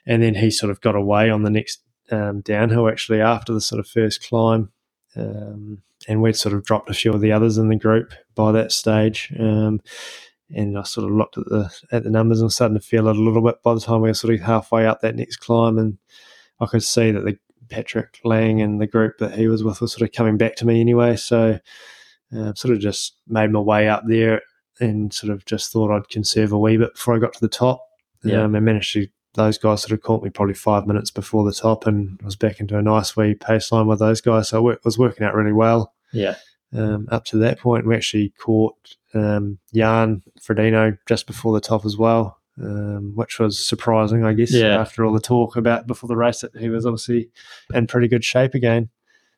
and 0.06 0.24
then 0.24 0.36
he 0.36 0.51
sort 0.51 0.72
of 0.72 0.82
got 0.82 0.95
away 0.95 1.30
on 1.30 1.43
the 1.43 1.49
next 1.49 1.82
um, 2.12 2.41
downhill 2.41 2.88
actually 2.88 3.22
after 3.22 3.53
the 3.53 3.62
sort 3.62 3.80
of 3.80 3.88
first 3.88 4.28
climb. 4.28 4.72
Um, 5.16 5.82
and 6.08 6.22
we'd 6.22 6.36
sort 6.36 6.53
of 6.53 6.64
dropped 6.64 6.89
a 6.89 6.93
few 6.93 7.14
of 7.14 7.22
the 7.22 7.32
others 7.32 7.58
in 7.58 7.70
the 7.70 7.76
group 7.76 8.14
by 8.36 8.51
that 8.51 8.72
stage. 8.72 9.34
Um, 9.39 9.82
and 10.53 10.78
I 10.78 10.84
sort 10.84 11.10
of 11.10 11.16
looked 11.16 11.38
at 11.38 11.45
the 11.45 11.74
at 11.91 12.03
the 12.03 12.10
numbers 12.10 12.39
and 12.39 12.45
was 12.45 12.56
starting 12.56 12.78
to 12.78 12.86
feel 12.86 13.08
it 13.08 13.16
a 13.16 13.20
little 13.20 13.41
bit 13.41 13.64
by 13.64 13.74
the 13.74 13.80
time 13.80 14.01
we 14.01 14.10
were 14.10 14.14
sort 14.14 14.34
of 14.34 14.41
halfway 14.41 14.86
up 14.86 15.01
that 15.01 15.16
next 15.16 15.38
climb, 15.38 15.78
and 15.78 15.97
I 16.60 16.68
could 16.68 16.84
see 16.84 17.12
that 17.12 17.26
the 17.26 17.38
Patrick 17.70 18.20
Lange 18.24 18.62
and 18.62 18.80
the 18.80 18.88
group 18.88 19.18
that 19.18 19.34
he 19.34 19.47
was 19.47 19.64
with 19.64 19.82
were 19.82 19.88
sort 19.88 20.08
of 20.08 20.14
coming 20.14 20.38
back 20.38 20.56
to 20.58 20.66
me 20.66 20.80
anyway. 20.82 21.16
So, 21.16 21.60
uh, 22.36 22.53
sort 22.53 22.74
of 22.74 22.80
just 22.80 23.18
made 23.28 23.51
my 23.51 23.60
way 23.60 23.89
up 23.89 24.03
there 24.08 24.41
and 24.80 25.12
sort 25.12 25.32
of 25.34 25.45
just 25.45 25.72
thought 25.72 25.91
I'd 25.91 26.10
conserve 26.10 26.51
a 26.51 26.60
wee 26.60 26.78
bit 26.78 26.93
before 26.93 27.16
I 27.16 27.20
got 27.20 27.34
to 27.34 27.41
the 27.41 27.47
top. 27.47 27.82
Yeah. 28.24 28.43
Um, 28.43 28.56
and 28.56 28.66
managed 28.66 28.93
to. 28.93 29.08
Those 29.36 29.57
guys 29.57 29.81
sort 29.81 29.91
of 29.91 30.01
caught 30.01 30.23
me 30.23 30.29
probably 30.29 30.53
five 30.55 30.88
minutes 30.88 31.11
before 31.11 31.43
the 31.45 31.53
top, 31.53 31.86
and 31.88 32.17
I 32.21 32.25
was 32.25 32.36
back 32.36 32.59
into 32.59 32.77
a 32.77 32.81
nice 32.81 33.15
wee 33.15 33.36
pace 33.36 33.71
line 33.71 33.88
with 33.88 33.99
those 33.99 34.21
guys. 34.21 34.49
So 34.49 34.69
it 34.69 34.79
was 34.83 34.97
working 34.97 35.25
out 35.25 35.36
really 35.36 35.53
well 35.53 35.93
Yeah, 36.11 36.36
um, 36.73 37.07
up 37.11 37.25
to 37.25 37.38
that 37.38 37.59
point. 37.59 37.86
We 37.86 37.95
actually 37.95 38.33
caught 38.39 38.75
um, 39.13 39.59
Jan 39.73 40.23
Frodeno 40.41 40.97
just 41.07 41.27
before 41.27 41.53
the 41.53 41.61
top 41.61 41.86
as 41.86 41.95
well, 41.97 42.38
um, 42.61 43.13
which 43.15 43.39
was 43.39 43.65
surprising, 43.65 44.23
I 44.25 44.33
guess, 44.33 44.51
Yeah. 44.53 44.79
after 44.79 45.05
all 45.05 45.13
the 45.13 45.19
talk 45.19 45.55
about 45.55 45.88
before 45.88 46.07
the 46.07 46.17
race 46.17 46.41
that 46.41 46.55
he 46.57 46.69
was 46.69 46.86
obviously 46.86 47.29
in 47.73 47.88
pretty 47.88 48.07
good 48.07 48.23
shape 48.23 48.53
again. 48.53 48.89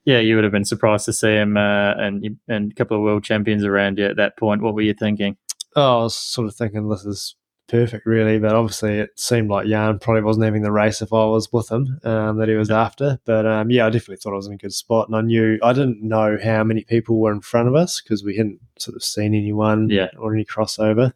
yeah. 0.05 0.19
You 0.19 0.35
would 0.35 0.43
have 0.45 0.53
been 0.53 0.65
surprised 0.65 1.05
to 1.05 1.13
see 1.13 1.33
him 1.33 1.57
uh, 1.57 1.93
and 1.97 2.37
and 2.47 2.71
a 2.71 2.75
couple 2.75 2.97
of 2.97 3.03
world 3.03 3.23
champions 3.23 3.63
around 3.63 3.97
you 3.97 4.05
at 4.05 4.15
that 4.17 4.37
point. 4.37 4.61
What 4.61 4.73
were 4.73 4.81
you 4.81 4.93
thinking? 4.93 5.37
Oh, 5.75 5.99
I 5.99 6.03
was 6.03 6.15
sort 6.15 6.47
of 6.47 6.55
thinking 6.55 6.87
this 6.89 7.05
is 7.05 7.35
perfect, 7.67 8.05
really, 8.05 8.39
but 8.39 8.55
obviously 8.55 8.99
it 8.99 9.19
seemed 9.19 9.49
like 9.49 9.67
Jan 9.67 9.99
probably 9.99 10.23
wasn't 10.23 10.45
having 10.45 10.61
the 10.61 10.71
race 10.71 11.01
if 11.01 11.11
I 11.13 11.25
was 11.25 11.51
with 11.51 11.69
him 11.71 11.99
um, 12.03 12.37
that 12.37 12.49
he 12.49 12.55
was 12.55 12.71
after. 12.71 13.19
But 13.25 13.45
um, 13.45 13.69
yeah, 13.69 13.85
I 13.85 13.89
definitely 13.89 14.17
thought 14.17 14.33
I 14.33 14.37
was 14.37 14.47
in 14.47 14.53
a 14.53 14.57
good 14.57 14.73
spot, 14.73 15.07
and 15.07 15.15
I 15.15 15.21
knew 15.21 15.59
I 15.61 15.73
didn't 15.73 16.01
know 16.01 16.37
how 16.43 16.63
many 16.63 16.83
people 16.83 17.19
were 17.19 17.31
in 17.31 17.41
front 17.41 17.67
of 17.67 17.75
us 17.75 18.01
because 18.01 18.23
we 18.23 18.37
hadn't 18.37 18.59
sort 18.79 18.95
of 18.95 19.03
seen 19.03 19.33
anyone 19.35 19.89
Yeah. 19.89 20.09
or 20.17 20.33
any 20.33 20.45
crossover. 20.45 21.13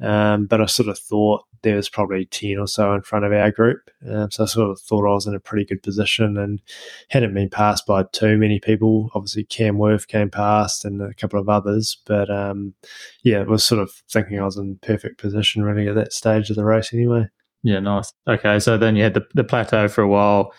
Um, 0.00 0.46
but 0.46 0.60
I 0.60 0.66
sort 0.66 0.88
of 0.88 0.98
thought 0.98 1.44
there 1.62 1.76
was 1.76 1.88
probably 1.88 2.26
10 2.26 2.58
or 2.58 2.66
so 2.66 2.92
in 2.94 3.02
front 3.02 3.24
of 3.24 3.32
our 3.32 3.50
group. 3.50 3.90
Um, 4.08 4.30
so 4.30 4.44
I 4.44 4.46
sort 4.46 4.70
of 4.70 4.78
thought 4.80 5.08
I 5.08 5.14
was 5.14 5.26
in 5.26 5.34
a 5.34 5.40
pretty 5.40 5.64
good 5.64 5.82
position 5.82 6.36
and 6.36 6.60
hadn't 7.08 7.34
been 7.34 7.48
passed 7.48 7.86
by 7.86 8.04
too 8.12 8.36
many 8.36 8.60
people. 8.60 9.10
Obviously, 9.14 9.44
Cam 9.44 9.76
Wurf 9.76 10.06
came 10.06 10.30
past 10.30 10.84
and 10.84 11.00
a 11.00 11.14
couple 11.14 11.40
of 11.40 11.48
others. 11.48 11.98
But 12.06 12.30
um, 12.30 12.74
yeah, 13.22 13.40
it 13.40 13.48
was 13.48 13.64
sort 13.64 13.80
of 13.80 13.90
thinking 14.10 14.38
I 14.38 14.44
was 14.44 14.58
in 14.58 14.78
perfect 14.82 15.18
position 15.18 15.62
really 15.62 15.88
at 15.88 15.94
that 15.94 16.12
stage 16.12 16.50
of 16.50 16.56
the 16.56 16.64
race 16.64 16.92
anyway. 16.92 17.28
Yeah, 17.62 17.80
nice. 17.80 18.12
Okay, 18.28 18.60
so 18.60 18.78
then 18.78 18.94
you 18.94 19.02
had 19.02 19.14
the, 19.14 19.26
the 19.34 19.42
plateau 19.42 19.88
for 19.88 20.02
a 20.02 20.08
while, 20.08 20.52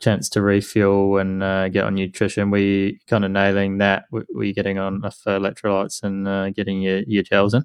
chance 0.00 0.28
to 0.30 0.40
refuel 0.40 1.18
and 1.18 1.42
uh, 1.42 1.68
get 1.68 1.84
on 1.84 1.94
nutrition. 1.94 2.50
Were 2.50 2.58
you 2.58 2.96
kind 3.06 3.24
of 3.24 3.32
nailing 3.32 3.78
that? 3.78 4.04
Were, 4.10 4.24
you 4.42 4.54
getting 4.54 4.78
on 4.78 4.94
enough 4.94 5.20
electrolytes 5.26 6.02
and 6.02 6.26
uh, 6.26 6.50
getting 6.50 6.80
your, 6.80 7.00
your 7.00 7.22
gels 7.22 7.52
in? 7.52 7.64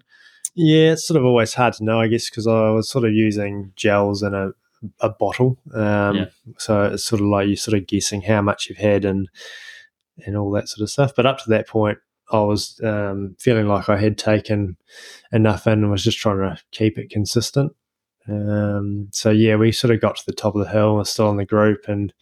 Yeah, 0.56 0.93
it's 0.93 1.08
sort 1.08 1.18
of 1.20 1.26
always 1.26 1.54
hard 1.54 1.74
to 1.76 1.84
know, 1.84 2.00
I 2.00 2.08
guess, 2.08 2.30
because 2.30 2.47
I 2.47 2.70
was 2.70 2.89
sort 2.89 3.06
of 3.06 3.14
using 3.14 3.72
gels 3.76 4.24
in 4.24 4.34
a, 4.34 4.52
a 5.00 5.10
bottle. 5.10 5.58
Um, 5.74 6.16
Yeah. 6.16 6.26
So 6.58 6.84
it's 6.84 7.06
sort 7.06 7.22
of 7.22 7.28
like 7.28 7.47
you're 7.47 7.56
sort 7.56 7.78
of 7.78 7.88
guessing 7.88 8.22
how 8.22 8.41
much 8.41 8.68
you've 8.68 8.78
had 8.78 9.06
and 9.06 9.30
and 10.26 10.36
all 10.36 10.52
that 10.52 10.68
sort 10.68 10.84
of 10.84 10.89
stuff. 10.89 11.14
But 11.16 11.26
up 11.26 11.38
to 11.39 11.50
that 11.50 11.68
point, 11.68 11.97
I 12.32 12.41
was 12.41 12.80
um, 12.84 13.36
feeling 13.39 13.68
like 13.68 13.89
I 13.89 13.97
had 13.97 14.18
taken 14.18 14.78
enough 15.32 15.66
in 15.66 15.74
and 15.74 15.91
was 15.91 16.04
just 16.04 16.18
trying 16.20 16.39
to 16.39 16.62
keep 16.72 16.97
it 16.97 17.10
consistent. 17.10 17.74
Um, 18.28 19.08
so 19.12 19.32
yeah, 19.32 19.56
we 19.56 19.72
sort 19.72 19.93
of 19.93 20.02
got 20.02 20.18
to 20.18 20.26
the 20.26 20.34
top 20.34 20.56
of 20.56 20.64
the 20.64 20.70
hill. 20.70 20.95
We're 20.95 21.06
still 21.06 21.32
in 21.32 21.38
the 21.38 21.45
group 21.45 21.88
and 21.88 22.14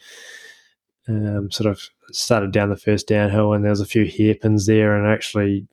um, 1.07 1.51
sort 1.51 1.69
of 1.69 1.81
started 2.11 2.51
down 2.51 2.69
the 2.69 2.77
first 2.77 3.07
downhill, 3.07 3.53
and 3.53 3.63
there 3.63 3.71
was 3.71 3.81
a 3.81 3.85
few 3.85 4.05
hairpins 4.05 4.65
there, 4.65 4.95
and 4.95 5.11
actually 5.11 5.67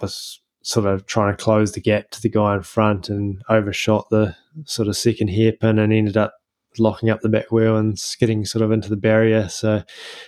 was 0.00 0.40
sort 0.68 0.84
of 0.84 1.06
trying 1.06 1.34
to 1.34 1.42
close 1.42 1.72
the 1.72 1.80
gap 1.80 2.10
to 2.10 2.20
the 2.20 2.28
guy 2.28 2.54
in 2.54 2.62
front 2.62 3.08
and 3.08 3.42
overshot 3.48 4.06
the 4.10 4.36
sort 4.66 4.86
of 4.86 4.94
second 4.98 5.28
hairpin 5.28 5.78
and 5.78 5.94
ended 5.94 6.18
up 6.18 6.34
locking 6.78 7.08
up 7.08 7.22
the 7.22 7.28
back 7.30 7.50
wheel 7.50 7.78
and 7.78 7.98
skidding 7.98 8.44
sort 8.44 8.60
of 8.60 8.70
into 8.70 8.90
the 8.90 8.96
barrier. 8.96 9.48
So 9.48 9.82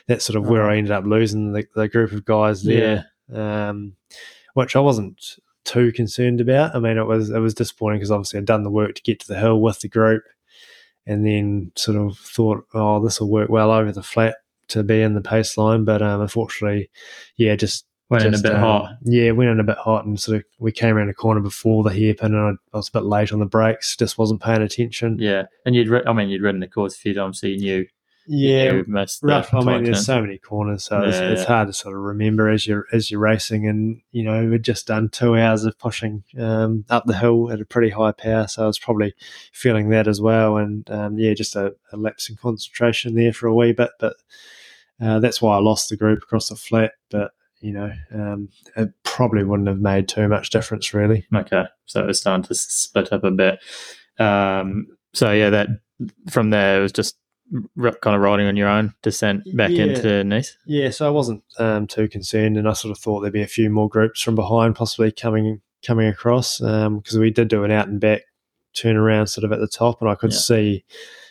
that's 0.07 0.25
sort 0.25 0.39
of 0.39 0.49
where 0.49 0.67
I 0.67 0.79
ended 0.79 0.93
up 0.93 1.05
losing 1.05 1.53
the, 1.53 1.67
the 1.75 1.89
group 1.89 2.13
of 2.13 2.25
guys 2.25 2.63
there, 2.63 3.05
um, 3.31 3.97
which 4.55 4.77
I 4.77 4.81
wasn't 4.81 5.37
too 5.67 5.93
concerned 5.93 6.41
about. 6.41 6.75
I 6.75 6.79
mean, 6.79 6.97
it 6.97 7.07
was 7.07 7.29
it 7.29 7.39
was 7.39 7.53
disappointing 7.53 7.99
because 7.99 8.11
obviously 8.11 8.39
I'd 8.39 8.47
done 8.47 8.63
the 8.63 8.71
work 8.71 8.95
to 8.95 9.03
get 9.03 9.21
to 9.21 9.29
the 9.29 9.39
hill 9.39 9.61
with 9.61 9.81
the 9.81 9.89
group, 9.89 10.23
and 11.05 11.27
then 11.27 11.71
sort 11.77 11.99
of 11.99 12.17
thought, 12.17 12.65
oh, 12.73 13.05
this 13.05 13.21
will 13.21 13.29
work 13.29 13.51
well 13.51 13.71
over 13.71 13.93
the 13.93 14.03
flat 14.03 14.37
to 14.69 14.83
be 14.83 15.03
in 15.03 15.13
the 15.13 15.21
pace 15.21 15.59
line. 15.59 15.85
But 15.85 16.01
um, 16.01 16.23
unfortunately, 16.23 16.89
yeah, 17.37 17.57
just 17.57 17.85
Went 18.11 18.25
in 18.25 18.35
a 18.35 18.39
bit 18.43 18.55
um, 18.55 18.61
hot. 18.61 18.97
Yeah, 19.05 19.31
went 19.31 19.51
in 19.51 19.61
a 19.61 19.65
bit 19.65 19.79
hot, 19.79 20.05
and 20.05 20.19
sort 20.21 20.39
of 20.39 20.45
we 20.59 20.73
came 20.73 20.97
around 20.97 21.07
the 21.07 21.15
corner 21.15 21.41
before 21.41 21.85
the 21.85 21.95
hairpin, 21.95 22.35
and 22.35 22.59
I, 22.73 22.77
I 22.77 22.79
was 22.79 22.89
a 22.89 22.93
bit 22.93 23.05
late 23.05 23.33
on 23.33 23.39
the 23.39 23.47
brakes. 23.47 23.97
Just 23.97 24.19
wasn't 24.19 24.43
paying 24.43 24.63
attention. 24.63 25.17
Yeah, 25.21 25.45
and 25.65 25.75
you'd, 25.75 25.89
ri- 25.89 26.03
I 26.07 26.13
mean, 26.13 26.29
you'd 26.29 26.43
ridden 26.43 26.61
the 26.61 26.67
course 26.69 26.97
a 26.97 26.99
few 26.99 27.15
times, 27.15 27.41
so 27.41 27.47
you 27.47 27.57
knew 27.59 27.87
Yeah, 28.27 28.83
most 28.89 29.23
of 29.23 29.29
rough. 29.29 29.55
I 29.55 29.61
mean, 29.61 29.85
there's 29.85 30.05
so 30.05 30.21
many 30.21 30.39
corners, 30.39 30.85
so 30.85 31.03
it's, 31.03 31.19
Yeah, 31.19 31.31
it's 31.31 31.45
hard 31.45 31.69
to 31.69 31.73
sort 31.73 31.95
of 31.95 32.03
remember 32.03 32.49
as 32.49 32.67
you're 32.67 32.87
as 32.93 33.13
you're 33.13 33.21
racing. 33.21 33.69
And 33.69 34.01
you 34.11 34.25
know, 34.25 34.45
we'd 34.49 34.65
just 34.65 34.89
done 34.89 35.09
two 35.09 35.37
hours 35.37 35.65
of 35.65 35.79
pushing 35.79 36.25
um, 36.37 36.85
up 36.91 37.05
the 37.07 37.17
hill 37.17 37.53
at 37.53 37.61
a 37.61 37.65
pretty 37.65 37.91
high 37.91 38.13
power, 38.13 38.49
so 38.49 38.65
I 38.65 38.67
was 38.67 38.79
probably 38.79 39.15
feeling 39.53 39.89
that 39.91 40.09
as 40.09 40.21
well. 40.21 40.57
And 40.57 40.91
um, 40.91 41.17
yeah, 41.17 41.33
just 41.35 41.55
a, 41.55 41.77
a 41.93 41.97
lapse 41.97 42.29
in 42.29 42.35
concentration 42.35 43.15
there 43.15 43.33
for 43.33 43.47
a 43.47 43.55
wee 43.55 43.73
bit, 43.73 43.91
but 44.01 44.17
uh, 45.01 45.21
that's 45.21 45.41
why 45.41 45.57
I 45.57 45.61
lost 45.61 45.89
the 45.89 45.97
group 45.97 46.25
across 46.25 46.49
the 46.49 46.57
flat. 46.57 46.93
But 47.09 47.31
you 47.61 47.73
know, 47.73 47.93
um, 48.15 48.49
it 48.77 48.91
probably 49.03 49.45
wouldn't 49.45 49.69
have 49.69 49.81
made 49.81 50.09
too 50.09 50.29
much 50.29 50.51
difference, 50.51 50.93
really. 50.95 51.27
Okay, 51.35 51.65
so 51.87 52.03
it 52.03 52.07
was 52.07 52.21
starting 52.21 52.45
to 52.45 52.55
split 52.55 53.13
up 53.13 53.25
a 53.25 53.31
bit. 53.31 53.59
Um, 54.19 54.87
so 55.13 55.33
yeah, 55.33 55.51
that 55.51 55.69
from 56.31 56.51
there 56.51 56.79
it 56.79 56.83
was 56.83 56.93
just 56.93 57.17
kind 57.77 58.15
of 58.17 58.21
riding 58.21 58.47
on 58.47 58.57
your 58.57 58.69
own 58.69 58.95
descent 59.03 59.43
back 59.57 59.71
Yeah. 59.71 59.85
into 59.87 60.23
Nice. 60.25 60.57
Yeah, 60.67 60.91
so 60.91 61.07
I 61.07 61.11
wasn't 61.11 61.43
um, 61.59 61.87
too 61.87 62.09
concerned, 62.09 62.57
and 62.57 62.69
I 62.69 62.73
sort 62.75 62.93
of 62.93 62.99
thought 62.99 63.21
there'd 63.21 63.33
be 63.33 63.43
a 63.43 63.47
few 63.49 63.71
more 63.71 63.89
groups 63.89 64.21
from 64.23 64.35
behind, 64.37 64.77
possibly 64.77 65.11
coming 65.13 65.61
coming 65.87 66.07
across, 66.09 66.59
because 66.61 67.19
we 67.19 67.31
did 67.31 67.49
do 67.49 67.65
an 67.65 67.71
out 67.71 67.89
and 67.89 68.01
back 68.01 68.23
turn 68.75 68.97
around 68.97 69.27
sort 69.29 69.45
of 69.45 69.53
at 69.53 69.59
the 69.61 69.67
top, 69.69 70.01
and 70.01 70.11
I 70.11 70.15
could 70.15 70.33
Yeah. 70.33 70.39
see 70.39 70.85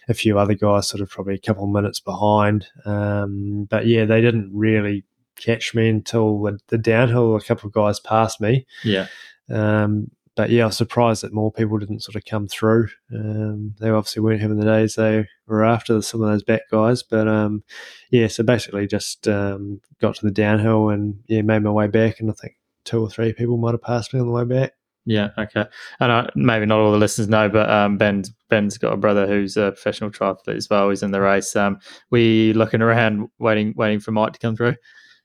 a 0.10 0.14
few 0.14 0.40
other 0.40 0.56
guys 0.56 0.88
sort 0.88 1.02
of 1.02 1.10
probably 1.10 1.36
a 1.36 1.40
couple 1.40 1.64
of 1.66 1.70
minutes 1.70 2.00
behind. 2.00 2.66
Um, 2.84 3.66
but 3.70 3.86
yeah, 3.86 4.06
they 4.06 4.22
didn't 4.22 4.50
really 4.54 5.04
catch 5.40 5.74
me 5.74 5.90
until 5.90 6.42
the, 6.42 6.60
the 6.68 6.78
downhill. 6.78 7.36
A 7.36 7.42
couple 7.42 7.68
of 7.68 7.74
guys 7.74 8.00
passed 8.00 8.40
me. 8.42 8.66
Yeah, 8.84 9.08
Um, 9.50 10.12
but 10.36 10.50
yeah, 10.52 10.64
I 10.64 10.68
was 10.68 10.78
surprised 10.78 11.24
that 11.24 11.34
more 11.34 11.52
people 11.52 11.78
didn't 11.80 12.02
sort 12.02 12.16
of 12.16 12.24
come 12.24 12.48
through. 12.48 12.88
Um, 13.14 13.76
they 13.80 13.90
obviously 13.90 14.22
weren't 14.22 14.40
having 14.42 14.58
the 14.58 14.66
days 14.66 14.96
they 14.96 15.28
were 15.48 15.66
after 15.66 16.02
some 16.02 16.22
of 16.22 16.30
those 16.30 16.44
back 16.44 16.62
guys. 16.72 17.04
But 17.04 17.28
um, 17.28 17.62
yeah, 18.10 18.28
so 18.28 18.44
basically 18.44 18.88
just 18.88 19.28
um, 19.28 19.82
got 20.00 20.16
to 20.16 20.26
the 20.26 20.32
downhill 20.32 20.90
and 20.90 21.20
yeah, 21.28 21.42
made 21.42 21.64
my 21.64 21.72
way 21.72 21.88
back. 21.88 22.22
And 22.22 22.30
I 22.30 22.34
think 22.34 22.56
two 22.86 23.02
or 23.02 23.10
three 23.10 23.34
people 23.34 23.58
might 23.58 23.74
have 23.74 23.82
passed 23.82 24.14
me 24.14 24.22
on 24.22 24.28
the 24.28 24.32
way 24.32 24.46
back. 24.46 24.74
yeah, 25.06 25.32
okay. 25.38 25.66
And 26.00 26.12
I, 26.12 26.30
maybe 26.36 26.66
not 26.66 26.80
all 26.80 26.92
the 26.94 26.98
listeners 26.98 27.28
know, 27.28 27.50
but 27.50 27.70
um, 27.70 27.98
Ben's 27.98 28.32
Ben's 28.50 28.78
got 28.78 28.94
a 28.94 28.98
brother 28.98 29.28
who's 29.28 29.58
a 29.58 29.72
professional 29.72 30.10
triathlete 30.10 30.56
as 30.56 30.70
well. 30.70 30.90
He's 30.90 31.04
in 31.04 31.12
the 31.12 31.20
race. 31.20 31.54
Um, 31.56 31.80
we 32.12 32.54
looking 32.54 32.82
around, 32.82 33.28
waiting 33.40 33.74
waiting 33.76 34.00
for 34.00 34.12
Mike 34.12 34.34
to 34.34 34.40
come 34.40 34.56
through. 34.56 34.76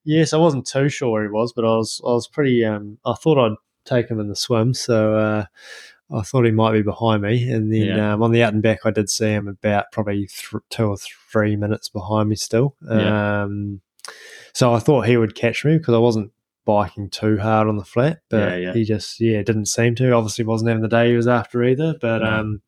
Yes, 0.05 0.33
I 0.33 0.37
wasn't 0.37 0.67
too 0.67 0.89
sure 0.89 1.11
where 1.11 1.23
he 1.25 1.31
was, 1.31 1.53
but 1.53 1.65
I 1.65 1.77
was 1.77 2.01
I 2.05 2.11
was 2.11 2.29
pretty. 2.29 2.65
Um, 2.65 2.99
I 3.05 3.15
thought 3.15 3.39
I'd 3.39 3.57
take 3.85 4.09
him 4.09 4.21
in 4.21 4.29
the 4.29 4.37
swim, 4.37 4.75
so 4.75 5.17
uh, 5.17 5.45
I 6.15 6.23
thought 6.23 6.45
he 6.45 6.51
might 6.51 6.73
be 6.73 6.83
behind 6.83 7.23
me. 7.23 7.51
And 7.51 7.73
then 7.73 7.87
Yeah. 7.97 8.13
um, 8.15 8.23
on 8.23 8.33
the 8.33 8.43
out 8.43 8.53
and 8.53 8.63
back, 8.63 8.81
I 8.85 8.91
did 8.91 9.09
see 9.11 9.27
him 9.33 9.49
about 9.49 9.87
probably 9.93 10.27
th- 10.27 10.63
two 10.71 10.85
or 10.87 10.97
three 11.33 11.57
minutes 11.57 11.89
behind 11.89 12.29
me 12.29 12.37
still. 12.37 12.77
Yeah. 12.89 13.43
Um, 13.45 13.81
so 14.53 14.73
I 14.75 14.79
thought 14.79 15.07
he 15.07 15.17
would 15.17 15.35
catch 15.35 15.65
me 15.65 15.79
because 15.79 15.95
I 15.95 15.99
wasn't 15.99 16.31
biking 16.67 17.11
too 17.11 17.37
hard 17.39 17.69
on 17.69 17.77
the 17.77 17.85
flat, 17.85 18.21
but 18.31 18.61
Yeah, 18.61 18.73
he 18.73 18.85
just 18.85 19.21
yeah 19.21 19.43
didn't 19.43 19.67
seem 19.67 19.95
to. 19.97 20.13
Obviously, 20.13 20.45
wasn't 20.45 20.69
having 20.69 20.83
the 20.83 20.89
day 20.89 21.11
he 21.11 21.17
was 21.17 21.29
after 21.29 21.65
either, 21.65 21.95
but. 22.01 22.19
No. 22.19 22.29
Um, 22.31 22.63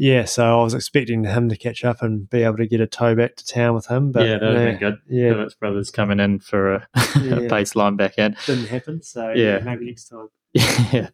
yeah, 0.00 0.24
so 0.24 0.60
I 0.60 0.62
was 0.62 0.74
expecting 0.74 1.24
him 1.24 1.48
to 1.48 1.56
catch 1.56 1.84
up 1.84 2.02
and 2.02 2.30
be 2.30 2.44
able 2.44 2.58
to 2.58 2.66
get 2.68 2.80
a 2.80 2.86
tow 2.86 3.16
back 3.16 3.34
to 3.36 3.44
town 3.44 3.74
with 3.74 3.86
him, 3.88 4.12
but 4.12 4.24
yeah, 4.26 4.38
that'd 4.38 4.54
no, 4.54 4.64
been 4.64 4.78
good. 4.78 4.98
yeah, 5.08 5.32
Phillips 5.32 5.54
brothers 5.56 5.90
coming 5.90 6.20
in 6.20 6.38
for 6.38 6.74
a, 6.74 6.88
Yeah. 6.96 7.48
baseline 7.50 7.96
back 7.96 8.14
end. 8.16 8.36
didn't 8.46 8.66
happen. 8.68 9.02
So 9.02 9.30
Yeah. 9.32 9.58
yeah, 9.58 9.64
maybe 9.64 9.86
next 9.86 10.04
time. 10.08 10.28
yeah, 10.54 11.08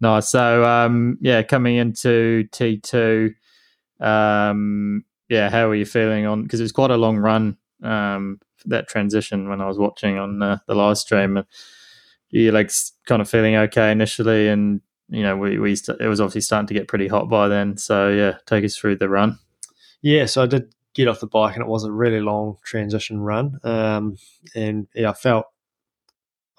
nice. 0.00 0.28
So, 0.28 0.64
um, 0.64 1.18
yeah, 1.20 1.42
coming 1.42 1.74
into 1.76 2.44
T 2.52 2.78
two, 2.78 3.34
um, 4.00 5.04
yeah, 5.28 5.50
how 5.50 5.68
are 5.68 5.74
you 5.74 5.84
feeling 5.86 6.26
on? 6.26 6.42
Because 6.44 6.60
it 6.60 6.64
was 6.64 6.72
quite 6.72 6.90
a 6.90 6.96
long 6.96 7.16
run. 7.18 7.56
Um, 7.82 8.40
that 8.66 8.88
transition 8.88 9.48
when 9.48 9.60
I 9.60 9.66
was 9.66 9.78
watching 9.78 10.18
on 10.18 10.42
uh, 10.42 10.58
the 10.66 10.74
live 10.74 10.96
stream, 10.98 11.36
and 11.36 11.46
you 12.30 12.52
like 12.52 12.70
kind 13.06 13.20
of 13.20 13.28
feeling 13.28 13.56
okay 13.56 13.90
initially, 13.92 14.48
and 14.48 14.80
you 15.08 15.22
know 15.22 15.36
we 15.36 15.58
we 15.58 15.76
st- 15.76 16.00
it 16.00 16.08
was 16.08 16.20
obviously 16.20 16.40
starting 16.42 16.66
to 16.68 16.74
get 16.74 16.88
pretty 16.88 17.08
hot 17.08 17.28
by 17.28 17.48
then. 17.48 17.76
So 17.76 18.08
yeah, 18.08 18.36
take 18.46 18.64
us 18.64 18.76
through 18.76 18.96
the 18.96 19.08
run. 19.08 19.38
Yeah, 20.02 20.26
so 20.26 20.42
I 20.42 20.46
did 20.46 20.74
get 20.94 21.08
off 21.08 21.20
the 21.20 21.26
bike, 21.26 21.54
and 21.56 21.62
it 21.62 21.68
was 21.68 21.84
a 21.84 21.92
really 21.92 22.20
long 22.20 22.56
transition 22.64 23.20
run. 23.20 23.58
Um, 23.64 24.16
and 24.54 24.86
yeah, 24.94 25.10
I 25.10 25.14
felt 25.14 25.46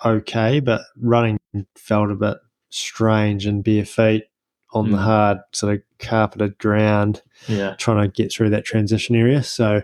okay, 0.05 0.59
but 0.59 0.81
running 0.97 1.37
felt 1.75 2.11
a 2.11 2.15
bit 2.15 2.37
strange 2.69 3.45
and 3.45 3.63
bare 3.63 3.85
feet 3.85 4.25
on 4.73 4.91
the 4.91 4.97
Mm. 4.97 5.03
hard 5.03 5.37
sort 5.53 5.75
of 5.75 5.81
carpeted 5.99 6.57
ground, 6.57 7.21
Yeah, 7.47 7.75
trying 7.77 8.03
to 8.03 8.11
get 8.13 8.31
through 8.33 8.49
that 8.49 8.65
transition 8.65 9.15
area. 9.15 9.41
So 9.43 9.81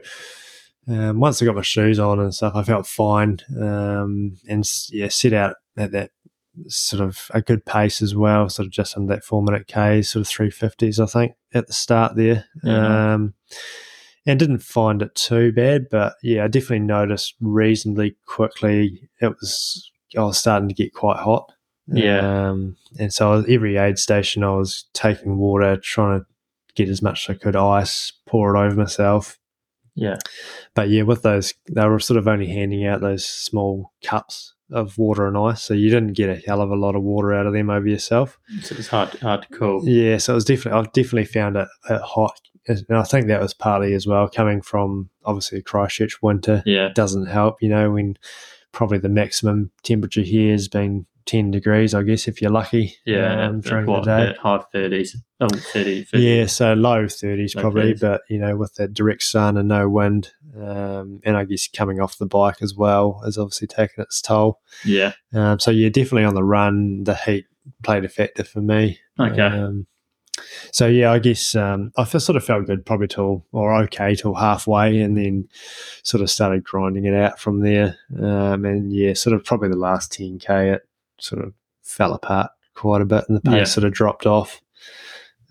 um, 0.87 1.19
once 1.19 1.41
I 1.41 1.45
got 1.45 1.55
my 1.55 1.61
shoes 1.61 1.99
on 1.99 2.19
and 2.19 2.33
stuff, 2.35 2.55
I 2.55 2.63
felt 2.63 2.87
fine. 2.87 3.39
Um, 3.57 4.37
and 4.49 4.69
yeah, 4.89 5.07
set 5.07 5.31
out 5.33 5.55
at 5.77 5.91
that 5.93 6.11
sort 6.67 7.01
of 7.01 7.27
a 7.33 7.41
good 7.41 7.65
pace 7.65 8.01
as 8.01 8.15
well, 8.15 8.49
sort 8.49 8.65
of 8.65 8.71
just 8.71 8.97
under 8.97 9.13
that 9.13 9.23
four 9.23 9.41
minute 9.41 9.67
K, 9.67 10.01
sort 10.01 10.25
of 10.25 10.31
350s, 10.31 11.01
I 11.01 11.05
think, 11.05 11.33
at 11.53 11.67
the 11.67 11.73
start 11.73 12.15
there. 12.15 12.45
Yeah. 12.63 13.13
Um, 13.13 13.33
and 14.25 14.39
didn't 14.39 14.59
find 14.59 15.01
it 15.01 15.15
too 15.15 15.51
bad, 15.51 15.87
but 15.89 16.13
yeah, 16.21 16.43
I 16.43 16.47
definitely 16.47 16.79
noticed 16.79 17.35
reasonably 17.41 18.15
quickly 18.27 19.09
it 19.19 19.29
was, 19.29 19.89
I 20.15 20.21
was 20.21 20.37
starting 20.37 20.69
to 20.69 20.75
get 20.75 20.93
quite 20.93 21.17
hot. 21.17 21.51
Yeah. 21.87 22.49
Um, 22.49 22.77
and 22.99 23.11
so 23.11 23.43
every 23.49 23.77
aid 23.77 23.97
station, 23.97 24.43
I 24.43 24.51
was 24.51 24.85
taking 24.93 25.37
water, 25.37 25.75
trying 25.77 26.19
to 26.19 26.25
get 26.75 26.89
as 26.89 27.01
much 27.01 27.29
as 27.29 27.35
I 27.35 27.39
could 27.39 27.55
ice, 27.55 28.13
pour 28.27 28.55
it 28.55 28.59
over 28.59 28.75
myself. 28.75 29.39
yeah, 29.95 30.17
But 30.75 30.89
yeah, 30.89 31.01
with 31.01 31.23
those, 31.23 31.53
they 31.69 31.85
were 31.87 31.99
sort 31.99 32.17
of 32.17 32.27
only 32.27 32.47
handing 32.47 32.85
out 32.85 33.01
those 33.01 33.25
small 33.25 33.91
cups 34.03 34.53
of 34.71 34.97
water 34.97 35.27
and 35.27 35.37
ice, 35.37 35.61
so 35.61 35.73
you 35.73 35.89
didn't 35.89 36.13
get 36.13 36.29
a 36.29 36.41
hell 36.45 36.61
of 36.61 36.71
a 36.71 36.75
lot 36.75 36.95
of 36.95 37.03
water 37.03 37.33
out 37.33 37.45
of 37.45 37.53
them 37.53 37.69
over 37.69 37.87
yourself. 37.87 38.39
so 38.61 38.73
it 38.73 38.77
was 38.77 38.87
hard 38.87 39.09
hard 39.19 39.43
to 39.43 39.47
cool. 39.49 39.87
Yeah, 39.87 40.17
so 40.17 40.33
it 40.33 40.35
was 40.35 40.45
definitely 40.45 40.79
I've 40.79 40.93
definitely 40.93 41.25
found 41.25 41.57
it, 41.57 41.67
it 41.89 42.01
hot, 42.01 42.39
and 42.67 42.85
I 42.89 43.03
think 43.03 43.27
that 43.27 43.41
was 43.41 43.53
partly 43.53 43.93
as 43.93 44.07
well 44.07 44.29
coming 44.29 44.61
from 44.61 45.09
obviously 45.25 45.61
Christchurch 45.61 46.21
winter 46.21 46.63
Yeah, 46.65 46.89
doesn't 46.93 47.27
help. 47.27 47.61
You 47.61 47.69
know, 47.69 47.91
when 47.91 48.17
probably 48.71 48.99
the 48.99 49.09
maximum 49.09 49.71
temperature 49.83 50.21
here 50.21 50.53
has 50.53 50.67
been 50.67 51.05
ten 51.25 51.51
degrees, 51.51 51.93
I 51.93 52.03
guess 52.03 52.27
if 52.27 52.41
you're 52.41 52.51
lucky. 52.51 52.95
yeah, 53.05 53.47
um, 53.47 53.61
during 53.61 53.85
what, 53.85 54.05
the 54.05 54.31
day. 54.31 54.35
high 54.39 54.63
thirties, 54.71 55.15
oh, 55.39 55.47
30, 55.49 56.03
50. 56.03 56.19
Yeah, 56.19 56.45
so 56.45 56.73
low 56.73 57.07
thirties 57.07 57.55
Low 57.55 57.61
probably, 57.61 57.93
30s. 57.93 57.99
but 58.01 58.21
you 58.29 58.37
know, 58.39 58.55
with 58.55 58.75
that 58.75 58.93
direct 58.93 59.23
sun 59.23 59.57
and 59.57 59.67
no 59.69 59.87
wind, 59.89 60.31
um, 60.57 61.21
and 61.23 61.37
I 61.37 61.45
guess 61.45 61.67
coming 61.67 61.99
off 61.99 62.17
the 62.17 62.25
bike 62.25 62.61
as 62.61 62.75
well 62.75 63.21
is 63.25 63.37
obviously 63.37 63.67
taking 63.67 64.01
its 64.03 64.21
toll. 64.21 64.59
yeah, 64.85 65.13
Um, 65.33 65.59
so 65.59 65.71
yeah, 65.71 65.89
definitely 65.89 66.25
on 66.25 66.35
the 66.35 66.43
run, 66.43 67.03
the 67.03 67.15
heat 67.15 67.45
played 67.83 68.05
a 68.05 68.09
factor 68.09 68.43
for 68.43 68.61
me. 68.61 68.99
okay, 69.19 69.41
Um, 69.41 69.87
so 70.71 70.87
yeah, 70.87 71.11
I 71.11 71.19
guess 71.19 71.53
um, 71.55 71.91
I 71.97 72.03
sort 72.05 72.35
of 72.35 72.43
felt 72.43 72.65
good 72.65 72.85
probably 72.85 73.07
till 73.07 73.45
or 73.51 73.75
okay 73.83 74.15
till 74.15 74.33
halfway, 74.33 74.99
and 75.01 75.15
then 75.17 75.47
sort 76.03 76.21
of 76.23 76.29
started 76.31 76.63
grinding 76.63 77.05
it 77.05 77.13
out 77.13 77.39
from 77.39 77.59
there. 77.59 77.97
Um, 78.17 78.65
and 78.65 78.91
yeah, 78.93 79.13
sort 79.13 79.35
of 79.35 79.43
probably 79.43 79.69
the 79.69 79.75
last 79.77 80.11
ten 80.13 80.39
k, 80.39 80.69
it 80.71 80.81
sort 81.21 81.43
of 81.43 81.53
fell 81.83 82.13
apart 82.13 82.51
quite 82.75 83.01
a 83.01 83.05
bit, 83.05 83.23
and 83.27 83.37
the 83.37 83.41
pace 83.41 83.53
Yeah. 83.57 83.63
sort 83.65 83.83
of 83.85 83.93
dropped 83.93 84.25
off. 84.25 84.61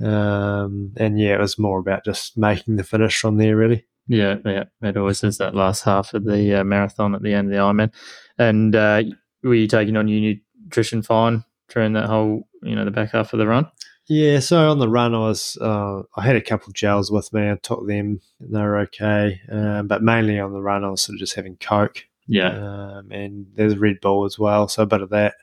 Um, 0.02 0.92
and 0.96 1.18
yeah, 1.20 1.34
it 1.34 1.40
was 1.40 1.58
more 1.58 1.78
about 1.78 2.04
just 2.04 2.38
making 2.38 2.76
the 2.76 2.84
finish 2.84 3.18
from 3.20 3.36
there, 3.36 3.56
really. 3.56 3.86
Yeah, 4.06 4.36
yeah, 4.44 4.64
it 4.82 4.96
always 4.96 5.22
is 5.22 5.38
that 5.38 5.54
last 5.54 5.84
half 5.84 6.14
of 6.14 6.24
the 6.24 6.60
uh, 6.60 6.64
marathon 6.64 7.14
at 7.14 7.22
the 7.22 7.32
end 7.34 7.48
of 7.48 7.52
the 7.52 7.58
Ironman. 7.58 7.92
And 8.38 8.74
uh, 8.74 9.02
were 9.42 9.54
you 9.54 9.68
taking 9.68 9.96
on 9.96 10.08
your 10.08 10.36
nutrition 10.64 11.02
fine 11.02 11.44
during 11.68 11.92
that 11.92 12.06
whole, 12.06 12.48
you 12.62 12.74
know, 12.74 12.84
the 12.84 12.90
back 12.90 13.10
half 13.12 13.32
of 13.32 13.38
the 13.38 13.46
run? 13.46 13.70
Yeah, 14.08 14.40
so 14.40 14.70
on 14.70 14.80
the 14.80 14.88
run, 14.88 15.14
I 15.14 15.18
was 15.18 15.56
uh, 15.60 16.02
I 16.16 16.22
had 16.22 16.34
a 16.34 16.40
couple 16.40 16.68
of 16.70 16.74
gels 16.74 17.12
with 17.12 17.32
me. 17.32 17.48
I 17.48 17.54
took 17.62 17.86
them; 17.86 18.20
and 18.40 18.52
they 18.54 18.60
were 18.60 18.78
okay. 18.78 19.40
Um, 19.52 19.86
but 19.86 20.02
mainly 20.02 20.40
on 20.40 20.52
the 20.52 20.62
run, 20.62 20.82
I 20.82 20.88
was 20.90 21.02
sort 21.02 21.14
of 21.14 21.20
just 21.20 21.36
having 21.36 21.56
Coke. 21.58 22.06
Yeah, 22.30 22.50
um, 22.98 23.10
and 23.10 23.46
there's 23.54 23.76
Red 23.76 24.00
Bull 24.00 24.24
as 24.24 24.38
well, 24.38 24.68
so 24.68 24.82
a 24.84 24.86
bit 24.86 25.02
of 25.02 25.10
that. 25.10 25.34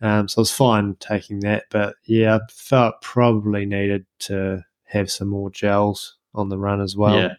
Um, 0.00 0.28
so 0.28 0.38
I 0.38 0.42
was 0.42 0.50
fine 0.52 0.96
taking 1.00 1.40
that, 1.40 1.64
but 1.70 1.96
yeah, 2.04 2.36
I 2.36 2.40
felt 2.52 3.00
probably 3.00 3.64
needed 3.64 4.04
to 4.20 4.64
have 4.84 5.10
some 5.10 5.28
more 5.28 5.50
gels 5.50 6.16
on 6.34 6.48
the 6.50 6.58
run 6.58 6.80
as 6.82 6.96
well. 6.96 7.16
yeah, 7.16 7.34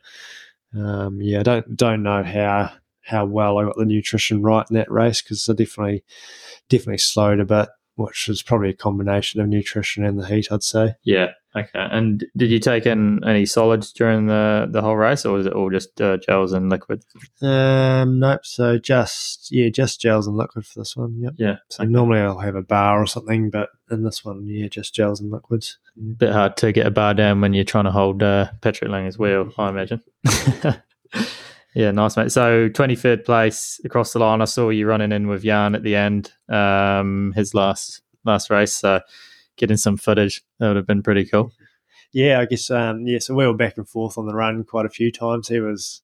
Um, 0.76 1.22
yeah, 1.22 1.40
I 1.40 1.44
don't 1.44 1.78
don't 1.78 2.04
know 2.04 2.24
how 2.24 2.72
how 3.02 3.26
well 3.26 3.58
I 3.58 3.64
got 3.64 3.78
the 3.78 3.86
nutrition 3.86 4.42
right 4.42 4.66
in 4.70 4.76
that 4.76 4.92
race 4.92 5.22
because 5.22 5.48
I 5.48 5.54
definitely 5.54 6.04
definitely 6.68 6.98
slowed 6.98 7.40
a 7.40 7.46
bit 7.46 7.70
which 7.98 8.30
is 8.30 8.42
probably 8.42 8.70
a 8.70 8.74
combination 8.74 9.42
of 9.42 9.48
nutrition 9.48 10.06
and 10.06 10.20
the 10.20 10.26
heat, 10.26 10.52
I'd 10.52 10.64
say. 10.64 10.96
Yeah. 11.04 11.32
Okay. 11.56 11.70
And 11.74 12.24
did 12.36 12.52
you 12.52 12.60
take 12.60 12.86
in 12.86 13.24
any 13.28 13.48
solids 13.48 13.92
during 13.92 14.28
the, 14.28 14.68
the 14.70 14.82
whole 14.82 14.96
race, 14.96 15.26
or 15.26 15.34
was 15.34 15.48
it 15.48 15.54
all 15.54 15.72
just 15.72 16.00
uh, 16.00 16.18
gels 16.18 16.54
and 16.54 16.70
liquid? 16.70 17.04
Um, 17.42 18.20
nope. 18.20 18.46
So 18.46 18.78
just 18.78 19.52
yeah, 19.52 19.70
just 19.70 20.00
gels 20.00 20.28
and 20.28 20.38
liquid 20.38 20.68
for 20.68 20.80
this 20.80 20.96
one. 20.96 21.20
Yep. 21.20 21.34
Yeah. 21.38 21.56
So 21.70 21.84
normally 21.86 22.20
I'll 22.20 22.38
have 22.38 22.56
a 22.56 22.62
bar 22.62 23.02
or 23.02 23.08
something, 23.08 23.50
but 23.50 23.70
in 23.90 24.04
this 24.04 24.24
one, 24.24 24.46
yeah, 24.46 24.68
just 24.68 24.94
gels 24.94 25.20
and 25.20 25.32
liquids. 25.32 25.80
Bit 26.18 26.32
hard 26.32 26.58
to 26.58 26.72
get 26.72 26.86
a 26.86 26.92
bar 26.92 27.16
down 27.16 27.42
when 27.42 27.56
you're 27.56 27.64
trying 27.64 27.86
to 27.86 27.92
hold 27.92 28.22
uh, 28.22 28.52
Patrick 28.62 28.92
Lange's 28.92 29.18
wheel, 29.18 29.52
I 29.58 29.70
imagine. 29.70 30.02
yeah, 31.78 31.92
nice 31.92 32.18
mate. 32.18 32.32
So 32.32 32.70
twenty 32.70 32.96
third 32.96 33.24
place 33.24 33.80
across 33.86 34.12
the 34.12 34.18
line. 34.18 34.42
I 34.42 34.46
saw 34.46 34.70
you 34.70 34.88
running 34.88 35.12
in 35.12 35.28
with 35.28 35.44
Jan 35.44 35.76
at 35.76 35.84
the 35.84 35.96
end, 35.96 36.32
um, 36.50 37.34
his 37.36 37.54
last 37.54 38.02
last 38.26 38.50
race. 38.50 38.74
So 38.74 39.02
getting 39.58 39.78
some 39.78 39.96
footage 39.96 40.42
that 40.58 40.70
would 40.70 40.76
have 40.76 40.88
been 40.88 41.04
pretty 41.04 41.24
cool. 41.24 41.52
Yeah, 42.12 42.40
I 42.40 42.46
guess. 42.46 42.72
Um, 42.72 43.06
yeah, 43.06 43.20
so 43.20 43.36
we 43.36 43.46
were 43.46 43.54
back 43.54 43.78
and 43.78 43.88
forth 43.88 44.18
on 44.18 44.26
the 44.26 44.34
run 44.34 44.64
quite 44.64 44.88
a 44.88 44.90
few 44.90 45.12
times. 45.12 45.50
He 45.50 45.60
was 45.60 46.02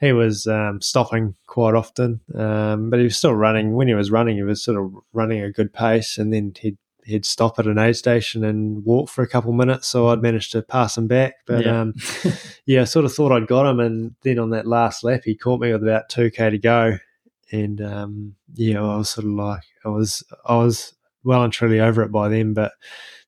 he 0.00 0.12
was 0.12 0.48
um, 0.48 0.80
stopping 0.80 1.36
quite 1.46 1.76
often, 1.76 2.20
um, 2.34 2.90
but 2.90 2.98
he 2.98 3.04
was 3.04 3.16
still 3.16 3.36
running. 3.36 3.74
When 3.74 3.86
he 3.86 3.94
was 3.94 4.10
running, 4.10 4.34
he 4.34 4.42
was 4.42 4.64
sort 4.64 4.78
of 4.78 4.92
running 5.12 5.42
a 5.42 5.52
good 5.52 5.72
pace, 5.72 6.18
and 6.18 6.32
then 6.32 6.54
he'd 6.58 6.76
he'd 7.04 7.24
stop 7.24 7.58
at 7.58 7.66
an 7.66 7.78
aid 7.78 7.96
station 7.96 8.44
and 8.44 8.84
walk 8.84 9.08
for 9.10 9.22
a 9.22 9.28
couple 9.28 9.52
minutes. 9.52 9.88
So 9.88 10.08
I'd 10.08 10.22
managed 10.22 10.52
to 10.52 10.62
pass 10.62 10.96
him 10.96 11.06
back, 11.06 11.34
but 11.46 11.64
Yeah. 11.64 11.80
um, 11.82 11.94
yeah, 12.66 12.82
I 12.82 12.84
sort 12.84 13.04
of 13.04 13.12
thought 13.14 13.32
I'd 13.32 13.46
got 13.46 13.66
him, 13.66 13.80
and 13.80 14.14
then 14.22 14.38
on 14.38 14.50
that 14.50 14.66
last 14.66 15.04
lap, 15.04 15.22
he 15.24 15.34
caught 15.34 15.60
me 15.60 15.72
with 15.72 15.82
about 15.82 16.08
two 16.08 16.30
k 16.30 16.50
to 16.50 16.58
go, 16.58 16.96
and 17.52 17.80
um, 17.80 18.34
yeah, 18.54 18.82
I 18.82 18.96
was 18.96 19.10
sort 19.10 19.26
of 19.26 19.32
like 19.32 19.62
I 19.84 19.88
was 19.88 20.22
I 20.46 20.56
was 20.56 20.94
well 21.24 21.42
and 21.42 21.52
truly 21.52 21.80
over 21.80 22.02
it 22.02 22.12
by 22.12 22.28
then, 22.28 22.52
but 22.54 22.72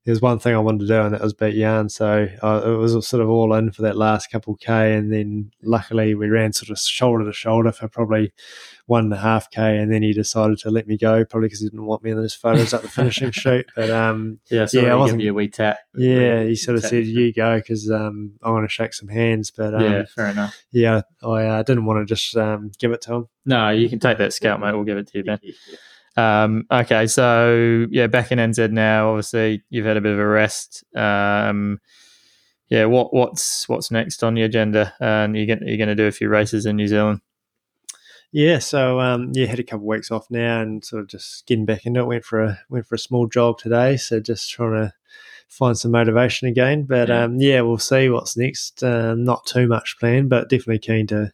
there's 0.05 0.21
one 0.23 0.39
thing 0.39 0.55
I 0.55 0.59
wanted 0.59 0.81
to 0.81 0.87
do, 0.87 1.01
and 1.03 1.15
that 1.15 1.21
was 1.21 1.33
beat 1.35 1.57
Jan. 1.57 1.89
So 1.89 2.29
it 2.43 2.43
was 2.79 3.07
sort 3.09 3.23
of 3.23 3.29
all 3.29 3.53
in 3.55 3.73
for 3.73 3.83
that 3.83 3.97
last 3.97 4.31
couple 4.31 4.55
k, 4.57 4.95
and 4.95 5.13
then 5.13 5.51
luckily 5.63 6.15
we 6.15 6.29
ran 6.29 6.53
sort 6.53 6.71
of 6.71 6.79
shoulder 6.79 7.25
to 7.25 7.33
shoulder 7.33 7.73
for 7.73 7.89
probably 7.89 8.33
one 8.87 9.05
and 9.05 9.13
a 9.13 9.17
half 9.17 9.51
k, 9.51 9.79
and 9.79 9.93
then 9.93 10.03
he 10.03 10.13
decided 10.13 10.59
to 10.59 10.71
let 10.71 10.87
me 10.87 10.97
go, 10.97 11.25
probably 11.25 11.47
because 11.49 11.61
he 11.61 11.67
didn't 11.67 11.85
want 11.87 12.03
me 12.05 12.13
in 12.13 12.17
those 12.17 12.35
photos 12.35 12.73
at 12.73 12.83
the 12.83 12.89
finishing 12.89 13.31
shoot. 13.33 13.67
But 13.75 13.91
um, 13.91 14.39
Yeah, 14.51 14.67
Yeah, 14.73 14.93
I 14.93 14.95
wasn't- 14.95 15.23
you 15.23 15.33
a 15.33 15.35
wee 15.35 15.49
tap. 15.49 15.79
yeah, 15.97 16.45
he 16.45 16.55
sort 16.55 16.77
of 16.77 16.83
Tap. 16.83 16.91
said, 16.91 17.07
"You 17.07 17.33
go," 17.33 17.57
because 17.57 17.91
um, 17.91 18.33
I 18.43 18.51
want 18.51 18.65
to 18.65 18.73
shake 18.73 18.95
some 18.95 19.09
hands. 19.09 19.51
But 19.51 19.75
um, 19.75 19.83
yeah, 19.83 20.05
fair 20.15 20.29
enough. 20.29 20.57
Yeah, 20.71 21.03
I 21.23 21.45
uh, 21.47 21.63
didn't 21.65 21.85
want 21.85 22.07
to 22.07 22.15
just 22.15 22.37
um, 22.37 22.71
give 22.79 22.93
it 22.93 23.01
to 23.03 23.15
him. 23.15 23.29
No, 23.45 23.71
you 23.71 23.89
can 23.89 23.99
take 23.99 24.19
that 24.19 24.33
scout, 24.33 24.61
mate. 24.61 24.73
We'll 24.73 24.85
give 24.85 24.99
it 24.99 25.09
to 25.09 25.19
you, 25.19 25.25
Ben. 25.25 25.39
Um, 26.19 26.65
okay, 26.71 27.07
so 27.09 27.87
yeah, 27.91 28.07
back 28.07 28.33
in 28.33 28.39
NZ 28.39 28.71
now. 28.73 29.11
Obviously, 29.11 29.63
you've 29.69 29.85
had 29.85 29.99
a 29.99 30.01
bit 30.01 30.13
of 30.13 30.19
a 30.19 30.27
rest. 30.27 30.83
Um, 30.97 31.79
yeah, 32.71 32.87
what 32.87 33.13
what's 33.13 33.69
what's 33.69 33.91
next 33.91 34.25
on 34.25 34.33
the 34.33 34.41
agenda? 34.43 34.95
And 34.99 35.37
you're 35.37 35.45
going 35.45 35.69
you're 35.69 35.77
going 35.77 35.91
to 35.91 35.95
do 35.95 36.07
a 36.07 36.13
few 36.13 36.31
races 36.31 36.65
in 36.65 36.77
New 36.77 36.89
Zealand. 36.89 37.21
Yeah, 38.33 38.59
so 38.59 39.01
um, 39.01 39.31
yeah, 39.35 39.47
had 39.47 39.59
a 39.61 39.63
couple 39.65 39.85
of 39.85 39.97
weeks 39.97 40.11
off 40.11 40.31
now, 40.31 40.61
and 40.61 40.85
sort 40.85 41.03
of 41.03 41.09
just 41.09 41.47
getting 41.47 41.65
back 41.65 41.87
into 41.87 42.01
it. 42.01 42.07
Went 42.07 42.25
for 42.25 42.43
a 42.43 42.59
went 42.69 42.87
for 42.87 42.95
a 42.97 42.99
small 42.99 43.27
jog 43.27 43.59
today, 43.59 43.97
so 43.97 44.21
just 44.21 44.51
trying 44.51 44.73
to 44.73 44.93
find 45.49 45.79
some 45.79 45.93
motivation 45.93 46.49
again. 46.49 46.83
But 46.85 47.09
Yeah. 47.09 47.25
um, 47.25 47.41
yeah, 47.41 47.61
we'll 47.63 47.79
see 47.79 48.09
what's 48.11 48.37
next. 48.37 48.83
Um, 48.83 49.25
not 49.25 49.47
too 49.47 49.67
much 49.69 49.97
planned, 49.99 50.29
but 50.29 50.49
definitely 50.51 50.81
keen 50.81 51.07
to 51.09 51.33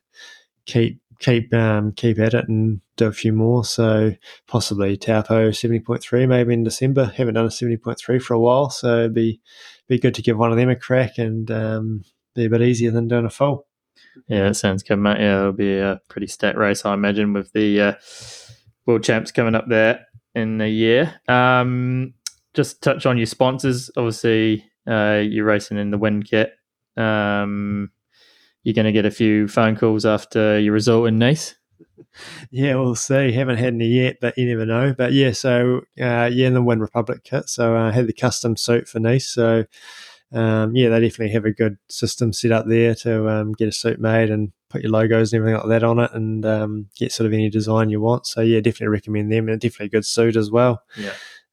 keep 0.66 1.00
keep 1.18 1.52
um, 1.54 1.92
keep 1.92 2.18
at 2.18 2.34
it 2.34 2.48
and 2.48 2.80
do 2.96 3.06
a 3.06 3.12
few 3.12 3.32
more. 3.32 3.64
So 3.64 4.12
possibly 4.46 4.96
Taupo 4.96 5.50
seventy 5.50 5.80
point 5.80 6.02
three, 6.02 6.26
maybe 6.26 6.52
in 6.52 6.62
December. 6.62 7.06
Haven't 7.06 7.34
done 7.34 7.46
a 7.46 7.50
seventy 7.50 7.78
point 7.78 7.98
three 7.98 8.18
for 8.18 8.34
a 8.34 8.40
while, 8.40 8.70
so 8.70 8.98
it'd 9.00 9.14
be 9.14 9.40
be 9.88 9.98
good 9.98 10.14
to 10.14 10.22
give 10.22 10.38
one 10.38 10.52
of 10.52 10.56
them 10.58 10.68
a 10.68 10.76
crack 10.76 11.18
and 11.18 11.50
um, 11.50 12.04
be 12.34 12.44
a 12.44 12.50
bit 12.50 12.62
easier 12.62 12.90
than 12.90 13.08
doing 13.08 13.24
a 13.24 13.30
full. 13.30 13.66
Yeah, 14.28 14.48
it 14.48 14.54
sounds 14.54 14.82
good, 14.82 14.96
mate. 14.96 15.20
Yeah, 15.20 15.40
it'll 15.40 15.52
be 15.52 15.78
a 15.78 16.00
pretty 16.08 16.26
stat 16.26 16.56
race, 16.56 16.84
I 16.84 16.94
imagine, 16.94 17.32
with 17.32 17.52
the 17.52 17.80
uh, 17.80 17.92
world 18.86 19.04
champs 19.04 19.32
coming 19.32 19.54
up 19.54 19.68
there 19.68 20.06
in 20.34 20.60
a 20.60 20.68
year. 20.68 21.20
Um, 21.28 22.14
just 22.54 22.82
touch 22.82 23.06
on 23.06 23.16
your 23.16 23.26
sponsors. 23.26 23.90
Obviously, 23.96 24.64
uh, 24.88 25.20
you're 25.24 25.44
racing 25.44 25.78
in 25.78 25.90
the 25.90 25.98
Win 25.98 26.22
kit. 26.22 26.52
Um, 26.96 27.90
you're 28.62 28.74
going 28.74 28.86
to 28.86 28.92
get 28.92 29.06
a 29.06 29.10
few 29.10 29.48
phone 29.48 29.76
calls 29.76 30.06
after 30.06 30.58
your 30.58 30.72
result 30.72 31.08
in 31.08 31.18
Nice. 31.18 31.56
Yeah, 32.50 32.74
we'll 32.74 32.94
see. 32.94 33.32
Haven't 33.32 33.56
had 33.56 33.72
any 33.74 33.86
yet, 33.86 34.16
but 34.20 34.36
you 34.36 34.46
never 34.46 34.66
know. 34.66 34.94
But 34.96 35.12
yeah, 35.12 35.32
so 35.32 35.78
uh, 35.98 36.28
yeah, 36.30 36.48
in 36.48 36.52
the 36.52 36.62
Win 36.62 36.80
Republic 36.80 37.24
kit. 37.24 37.48
So 37.48 37.74
uh, 37.74 37.88
I 37.88 37.92
had 37.92 38.06
the 38.06 38.12
custom 38.12 38.56
suit 38.56 38.86
for 38.86 38.98
Nice. 38.98 39.28
So 39.28 39.64
um, 40.32 40.74
yeah, 40.74 40.88
they 40.88 41.00
definitely 41.00 41.32
have 41.32 41.44
a 41.44 41.52
good 41.52 41.78
system 41.88 42.32
set 42.32 42.52
up 42.52 42.66
there 42.66 42.94
to 42.96 43.28
um, 43.28 43.52
get 43.52 43.68
a 43.68 43.72
suit 43.72 44.00
made 44.00 44.30
and 44.30 44.52
put 44.68 44.82
your 44.82 44.90
logos 44.90 45.32
and 45.32 45.40
everything 45.40 45.60
like 45.60 45.68
that 45.68 45.84
on 45.84 45.98
it, 45.98 46.10
and 46.12 46.44
um, 46.46 46.86
get 46.96 47.12
sort 47.12 47.26
of 47.26 47.32
any 47.32 47.50
design 47.50 47.90
you 47.90 48.00
want. 48.00 48.26
So 48.26 48.40
yeah, 48.40 48.60
definitely 48.60 48.88
recommend 48.88 49.30
them, 49.30 49.48
and 49.48 49.60
definitely 49.60 49.86
a 49.86 49.90
good 49.90 50.06
suit 50.06 50.36
as 50.36 50.50
well. 50.50 50.82
Yeah. 50.96 51.12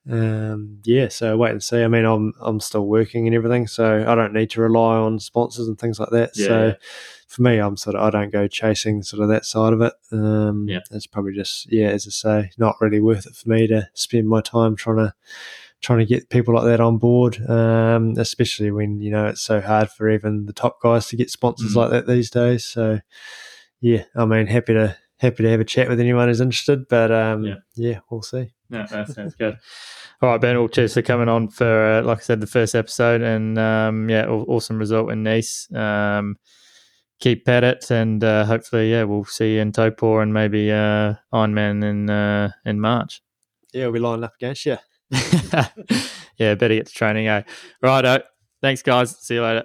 Um, 0.09 0.79
yeah, 0.85 1.09
so 1.09 1.37
wait 1.37 1.51
and 1.51 1.61
see. 1.63 1.83
I 1.83 1.87
mean, 1.87 2.05
I'm 2.05 2.33
I'm 2.39 2.59
still 2.59 2.85
working 2.87 3.27
and 3.27 3.35
everything, 3.35 3.67
so 3.67 4.05
I 4.07 4.15
don't 4.15 4.33
need 4.33 4.49
to 4.51 4.61
rely 4.61 4.95
on 4.97 5.19
sponsors 5.19 5.67
and 5.67 5.77
things 5.77 5.99
like 5.99 6.09
that. 6.09 6.31
Yeah, 6.35 6.47
so 6.47 6.75
for 7.27 7.41
me, 7.43 7.57
I'm 7.59 7.77
sort 7.77 7.95
of 7.95 8.01
I 8.01 8.09
don't 8.09 8.31
go 8.31 8.47
chasing 8.47 9.03
sort 9.03 9.21
of 9.21 9.29
that 9.29 9.45
side 9.45 9.73
of 9.73 9.81
it. 9.81 9.93
Um, 10.11 10.67
Yeah. 10.67 10.79
it's 10.89 11.05
probably 11.05 11.33
just 11.35 11.71
yeah, 11.71 11.89
as 11.89 12.07
I 12.07 12.11
say, 12.11 12.51
not 12.57 12.77
really 12.81 13.01
worth 13.01 13.27
it 13.27 13.35
for 13.35 13.49
me 13.49 13.67
to 13.67 13.87
spend 13.93 14.27
my 14.27 14.41
time 14.41 14.75
trying 14.75 14.97
to 14.97 15.13
trying 15.81 15.99
to 15.99 16.05
get 16.05 16.29
people 16.29 16.53
like 16.55 16.65
that 16.65 16.79
on 16.81 16.97
board. 16.97 17.37
Um, 17.49 18.13
especially 18.17 18.71
when 18.71 18.99
you 19.01 19.11
know 19.11 19.25
it's 19.27 19.41
so 19.41 19.61
hard 19.61 19.89
for 19.89 20.09
even 20.09 20.45
the 20.45 20.53
top 20.53 20.81
guys 20.81 21.07
to 21.07 21.15
get 21.17 21.29
sponsors 21.29 21.73
Mm. 21.73 21.75
like 21.77 21.91
that 21.91 22.07
these 22.07 22.29
days. 22.29 22.65
So 22.65 22.99
yeah, 23.81 24.03
I 24.15 24.25
mean, 24.25 24.47
happy 24.47 24.73
to 24.73 24.97
happy 25.17 25.43
to 25.43 25.49
have 25.49 25.59
a 25.59 25.65
chat 25.65 25.89
with 25.89 25.99
anyone 25.99 26.27
who's 26.27 26.41
interested, 26.41 26.87
but 26.89 27.11
um, 27.11 27.43
Yeah. 27.45 27.55
yeah, 27.75 27.99
we'll 28.09 28.21
see. 28.21 28.51
No, 28.69 28.85
that 28.89 29.09
sounds 29.09 29.35
good. 29.35 29.57
All 30.21 30.29
right, 30.29 30.41
Ben. 30.41 30.57
Well, 30.57 30.67
cheers 30.67 30.93
for 30.93 31.01
coming 31.01 31.29
on 31.29 31.47
for, 31.47 31.65
uh, 31.65 32.01
like 32.03 32.17
I 32.17 32.21
said, 32.21 32.41
the 32.41 32.47
first 32.47 32.75
episode, 32.75 33.21
and 33.21 33.57
um, 33.57 34.09
yeah, 34.09 34.27
awesome 34.27 34.77
result 34.77 35.11
in 35.11 35.23
Nice. 35.23 35.67
Um, 35.73 36.35
keep 37.19 37.47
at 37.47 37.63
it, 37.63 37.89
and 37.89 38.21
uh, 38.23 38.43
hopefully, 38.45 38.91
yeah, 38.91 39.03
we'll 39.03 39.23
see 39.25 39.55
you 39.55 39.61
in 39.61 39.71
Taupo 39.71 40.19
and 40.19 40.33
maybe 40.33 40.71
uh, 40.71 41.13
Ironman 41.33 41.83
in 41.83 42.09
uh, 42.09 42.51
in 42.65 42.79
March. 42.81 43.21
Yeah, 43.73 43.85
we'll 43.85 43.93
be 43.93 43.99
lining 43.99 44.23
up 44.25 44.35
against 44.35 44.65
you. 44.65 44.77
yeah, 46.37 46.55
better 46.55 46.75
get 46.75 46.87
to 46.87 46.93
training. 46.93 47.27
Eh? 47.27 47.43
Righto. 47.81 48.21
Thanks, 48.61 48.81
guys. 48.81 49.17
See 49.19 49.35
you 49.35 49.43
later. 49.43 49.63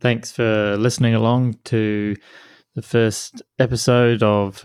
Thanks 0.00 0.30
for 0.30 0.76
listening 0.76 1.14
along 1.14 1.54
to 1.64 2.14
the 2.74 2.82
first 2.82 3.42
episode 3.58 4.22
of 4.22 4.64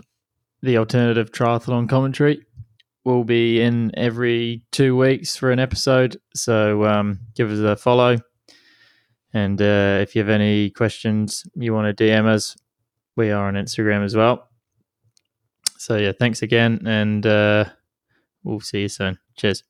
the 0.62 0.78
Alternative 0.78 1.30
Triathlon 1.30 1.88
Commentary. 1.88 2.46
We'll 3.04 3.24
be 3.24 3.60
in 3.60 3.90
every 3.98 4.62
two 4.72 4.96
weeks 4.96 5.36
for 5.36 5.50
an 5.50 5.58
episode, 5.58 6.16
so 6.34 6.84
um, 6.84 7.20
give 7.34 7.50
us 7.50 7.58
a 7.58 7.76
follow. 7.76 8.18
And 9.32 9.60
uh, 9.60 9.98
if 10.00 10.14
you 10.14 10.20
have 10.20 10.30
any 10.30 10.70
questions, 10.70 11.42
you 11.54 11.74
want 11.74 11.94
to 11.94 12.04
DM 12.04 12.26
us, 12.26 12.56
we 13.16 13.30
are 13.30 13.48
on 13.48 13.54
Instagram 13.54 14.04
as 14.04 14.14
well. 14.14 14.48
So, 15.76 15.96
yeah, 15.96 16.12
thanks 16.18 16.40
again, 16.40 16.86
and 16.86 17.26
uh, 17.26 17.64
we'll 18.44 18.60
see 18.60 18.82
you 18.82 18.88
soon. 18.88 19.18
Cheers. 19.36 19.64